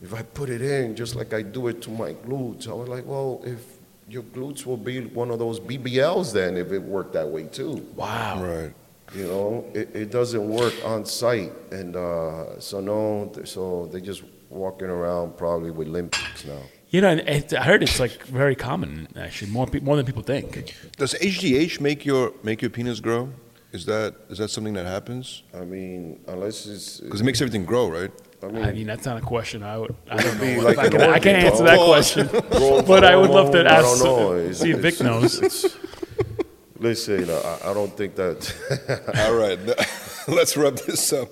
If 0.03 0.15
I 0.15 0.23
put 0.23 0.49
it 0.49 0.63
in, 0.63 0.97
just 0.97 1.15
like 1.15 1.35
I 1.35 1.43
do 1.43 1.69
it 1.69 1.83
to 1.83 1.91
my 1.91 2.15
glutes, 2.15 2.69
I 2.69 2.73
was 2.73 2.89
like, 2.89 3.05
well, 3.07 3.43
if 3.45 3.80
your 4.11 4.23
glutes 4.25 4.67
will 4.67 4.77
be 4.77 5.05
one 5.07 5.31
of 5.31 5.39
those 5.39 5.61
BBLs, 5.61 6.33
then 6.33 6.57
if 6.57 6.73
it 6.73 6.83
worked 6.83 7.13
that 7.13 7.29
way 7.29 7.45
too. 7.45 7.87
Wow. 7.95 8.43
Right. 8.43 8.75
You 9.15 9.25
know, 9.25 9.65
it, 9.75 9.95
it 9.95 10.11
doesn't 10.11 10.49
work 10.49 10.75
on 10.85 11.05
site, 11.05 11.53
and 11.73 11.97
uh, 11.97 12.61
so 12.61 12.81
no, 12.81 13.33
so 13.45 13.89
they're 13.91 14.01
just 14.01 14.23
walking 14.51 14.89
around 14.89 15.37
probably 15.37 15.73
with 15.73 15.89
limp 15.89 16.15
now. 16.47 16.61
You 16.91 17.01
know, 17.01 17.11
it, 17.11 17.53
I 17.53 17.63
heard 17.65 17.83
it's 17.83 17.99
like 17.99 18.23
very 18.25 18.55
common 18.55 19.09
actually, 19.17 19.51
more 19.51 19.67
pe- 19.67 19.81
more 19.81 19.97
than 19.97 20.07
people 20.07 20.23
think. 20.23 20.75
Does 20.97 21.15
HGH 21.15 21.81
make 21.81 22.05
your 22.05 22.33
make 22.45 22.63
your 22.63 22.71
penis 22.71 23.01
grow? 23.01 23.31
Is 23.73 23.85
that 23.87 24.15
is 24.29 24.39
that 24.39 24.51
something 24.51 24.75
that 24.75 24.87
happens? 24.87 25.43
I 25.55 25.65
mean, 25.65 26.21
unless 26.29 26.67
it's 26.67 27.01
Because 27.01 27.21
it 27.21 27.25
makes 27.25 27.41
everything 27.41 27.65
grow, 27.65 27.89
right? 27.89 28.11
I 28.43 28.47
mean, 28.49 28.65
I 28.65 28.73
mean, 28.73 28.87
that's 28.87 29.05
not 29.05 29.19
a 29.19 29.21
question. 29.21 29.63
I 29.63 29.77
would. 29.79 29.95
I 30.11 30.17
don't 30.23 30.41
know. 30.41 30.63
like 30.63 30.79
I, 30.79 30.89
can, 30.89 31.01
I 31.03 31.19
can't 31.19 31.45
answer 31.45 31.65
that 31.65 31.79
question. 31.79 32.29
but 32.87 33.05
I 33.05 33.15
would 33.17 33.31
love 33.31 33.51
to 33.53 33.59
hormone, 33.59 33.67
I 33.67 33.77
ask- 33.77 34.03
don't 34.03 34.05
know. 34.05 34.37
It's- 34.37 34.59
see 34.61 34.71
if 34.71 34.79
Vic 34.79 34.95
it's- 34.95 35.01
knows. 35.07 35.37
it's- 35.43 35.77
listen, 36.79 37.29
I, 37.31 37.59
I 37.71 37.75
don't 37.75 37.95
think 37.97 38.15
that. 38.17 38.41
All 39.27 39.35
right, 39.35 39.59
let's 40.35 40.57
wrap 40.57 40.75
this 40.75 41.13
up. 41.13 41.29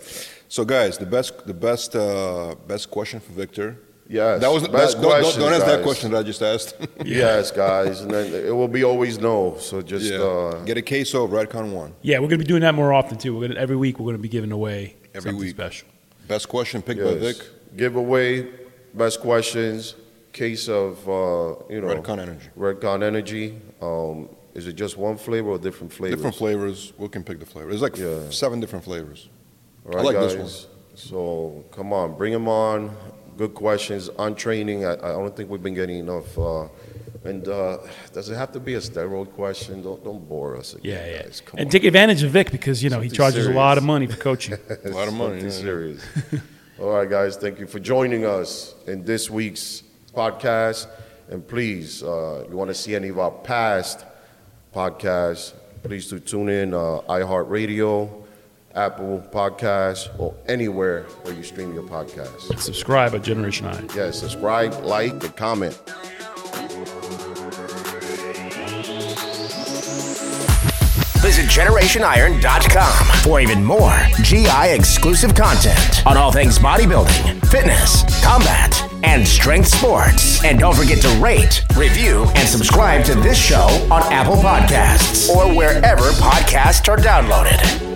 So, 0.48 0.64
guys, 0.64 0.98
the 0.98 1.06
best 1.06 1.46
the 1.46 1.54
best 1.54 1.94
uh, 1.96 2.54
best 2.66 2.90
question 2.90 3.20
for 3.20 3.32
Victor. 3.32 3.78
yes, 4.08 4.40
That 4.40 4.50
was 4.52 4.62
the 4.62 4.68
best 4.70 4.96
that, 4.96 5.02
don't, 5.02 5.22
don't, 5.22 5.38
don't 5.38 5.52
ask 5.52 5.66
that 5.66 5.82
question 5.82 6.10
that 6.12 6.18
I 6.18 6.22
just 6.22 6.42
asked. 6.42 6.74
Yes, 7.04 7.50
guys, 7.50 8.00
and 8.02 8.10
then 8.10 8.32
it 8.32 8.54
will 8.54 8.68
be 8.68 8.82
always 8.84 9.18
no. 9.18 9.56
So 9.58 9.82
just 9.82 10.12
uh, 10.12 10.62
Get 10.64 10.76
a 10.78 10.82
queso 10.82 11.24
of 11.24 11.30
Redcon 11.32 11.72
One. 11.72 11.94
Yeah, 12.02 12.18
we're 12.18 12.28
going 12.28 12.38
to 12.40 12.44
be 12.44 12.48
doing 12.48 12.62
that 12.62 12.74
more 12.74 12.92
often 12.92 13.16
too. 13.18 13.34
We're 13.36 13.48
gonna, 13.48 13.60
every 13.60 13.76
week 13.76 13.98
we're 13.98 14.04
going 14.06 14.16
to 14.16 14.22
be 14.22 14.28
giving 14.30 14.52
away 14.52 14.96
Every 15.14 15.30
something 15.30 15.40
week. 15.46 15.50
special. 15.56 15.88
Best 16.28 16.48
question 16.48 16.82
picked 16.82 17.02
by. 17.02 17.14
Vic. 17.14 17.36
giveaway, 17.76 18.46
best 18.94 19.20
questions, 19.20 19.94
case 20.32 20.68
of 20.68 20.98
uh, 21.08 21.54
you 21.70 21.80
know 21.80 21.88
Redcon 21.88 22.18
Energy. 22.20 22.48
Redcon 22.56 23.02
Energy. 23.02 23.58
Um, 23.80 24.28
is 24.54 24.66
it 24.66 24.74
just 24.74 24.96
one 24.96 25.16
flavor 25.16 25.50
or 25.50 25.58
different 25.58 25.92
flavors? 25.92 26.16
Different 26.16 26.36
flavors. 26.36 26.92
We 26.98 27.08
can 27.08 27.24
pick 27.24 27.38
the 27.40 27.46
flavor. 27.46 27.70
There's 27.70 27.82
like 27.82 27.94
f- 27.94 27.98
Yeah. 28.00 28.30
seven 28.30 28.60
different 28.60 28.84
flavors. 28.84 29.28
All 29.86 29.92
right, 29.92 30.00
I 30.00 30.02
like 30.02 30.16
guys. 30.16 30.34
this 30.36 30.66
So 30.94 31.64
come 31.70 31.92
on, 31.92 32.16
bring 32.16 32.32
them 32.32 32.48
on. 32.48 32.94
Good 33.36 33.54
questions 33.54 34.08
on 34.18 34.34
training. 34.34 34.84
I, 34.84 34.94
I 34.94 34.96
don't 35.12 35.34
think 35.36 35.48
we've 35.48 35.62
been 35.62 35.74
getting 35.74 35.98
enough. 36.00 36.36
Uh, 36.36 36.64
and 37.28 37.46
uh, 37.48 37.78
does 38.12 38.28
it 38.30 38.36
have 38.36 38.52
to 38.52 38.60
be 38.60 38.74
a 38.74 38.80
steroid 38.80 39.32
question? 39.32 39.82
Don't 39.82 40.02
don't 40.04 40.28
bore 40.28 40.56
us 40.56 40.74
again, 40.74 40.92
Yeah, 40.92 41.06
yeah. 41.06 41.22
guys. 41.22 41.42
Come 41.46 41.58
And 41.58 41.66
on. 41.66 41.70
take 41.70 41.84
advantage 41.84 42.22
of 42.22 42.30
Vic 42.30 42.50
because 42.50 42.82
you 42.82 42.90
know 42.90 43.00
he 43.00 43.08
Something 43.08 43.16
charges 43.16 43.46
a 43.46 43.52
lot 43.52 43.78
of 43.78 43.84
money 43.84 44.06
for 44.06 44.16
coaching. 44.16 44.56
A 44.84 44.88
lot 44.90 45.08
of 45.08 45.14
money. 45.14 45.42
Yeah. 45.42 45.50
serious. 45.50 46.00
All 46.80 46.90
right, 46.96 47.08
guys. 47.10 47.36
Thank 47.36 47.58
you 47.58 47.66
for 47.66 47.80
joining 47.80 48.24
us 48.24 48.74
in 48.86 49.04
this 49.04 49.28
week's 49.30 49.82
podcast. 50.14 50.86
And 51.30 51.46
please, 51.46 52.02
uh, 52.02 52.42
if 52.44 52.50
you 52.50 52.56
want 52.56 52.68
to 52.70 52.74
see 52.74 52.94
any 52.94 53.08
of 53.08 53.18
our 53.18 53.30
past 53.30 54.04
podcasts, 54.74 55.52
please 55.82 56.08
do 56.08 56.18
tune 56.20 56.48
in 56.48 56.72
uh, 56.72 57.00
iHeartRadio, 57.08 58.24
Apple 58.74 59.22
Podcasts, 59.32 60.08
or 60.18 60.34
anywhere 60.46 61.02
where 61.22 61.34
you 61.34 61.42
stream 61.42 61.74
your 61.74 61.82
podcasts. 61.82 62.58
Subscribe 62.58 63.14
at 63.14 63.22
Generation 63.22 63.66
I. 63.66 63.82
Yeah, 63.94 64.10
subscribe, 64.10 64.72
like, 64.84 65.12
and 65.24 65.36
comment. 65.36 65.76
Visit 71.28 71.44
GenerationIron.com 71.44 73.06
for 73.22 73.38
even 73.38 73.62
more 73.62 73.94
GI 74.22 74.70
exclusive 74.70 75.34
content 75.34 76.02
on 76.06 76.16
all 76.16 76.32
things 76.32 76.58
bodybuilding, 76.58 77.46
fitness, 77.48 78.24
combat, 78.24 78.82
and 79.04 79.28
strength 79.28 79.68
sports. 79.68 80.42
And 80.42 80.58
don't 80.58 80.74
forget 80.74 81.02
to 81.02 81.08
rate, 81.20 81.66
review, 81.76 82.24
and 82.34 82.48
subscribe 82.48 83.04
to 83.04 83.14
this 83.14 83.36
show 83.36 83.66
on 83.90 84.10
Apple 84.10 84.36
Podcasts 84.36 85.28
or 85.28 85.54
wherever 85.54 86.04
podcasts 86.12 86.88
are 86.88 86.96
downloaded. 86.96 87.87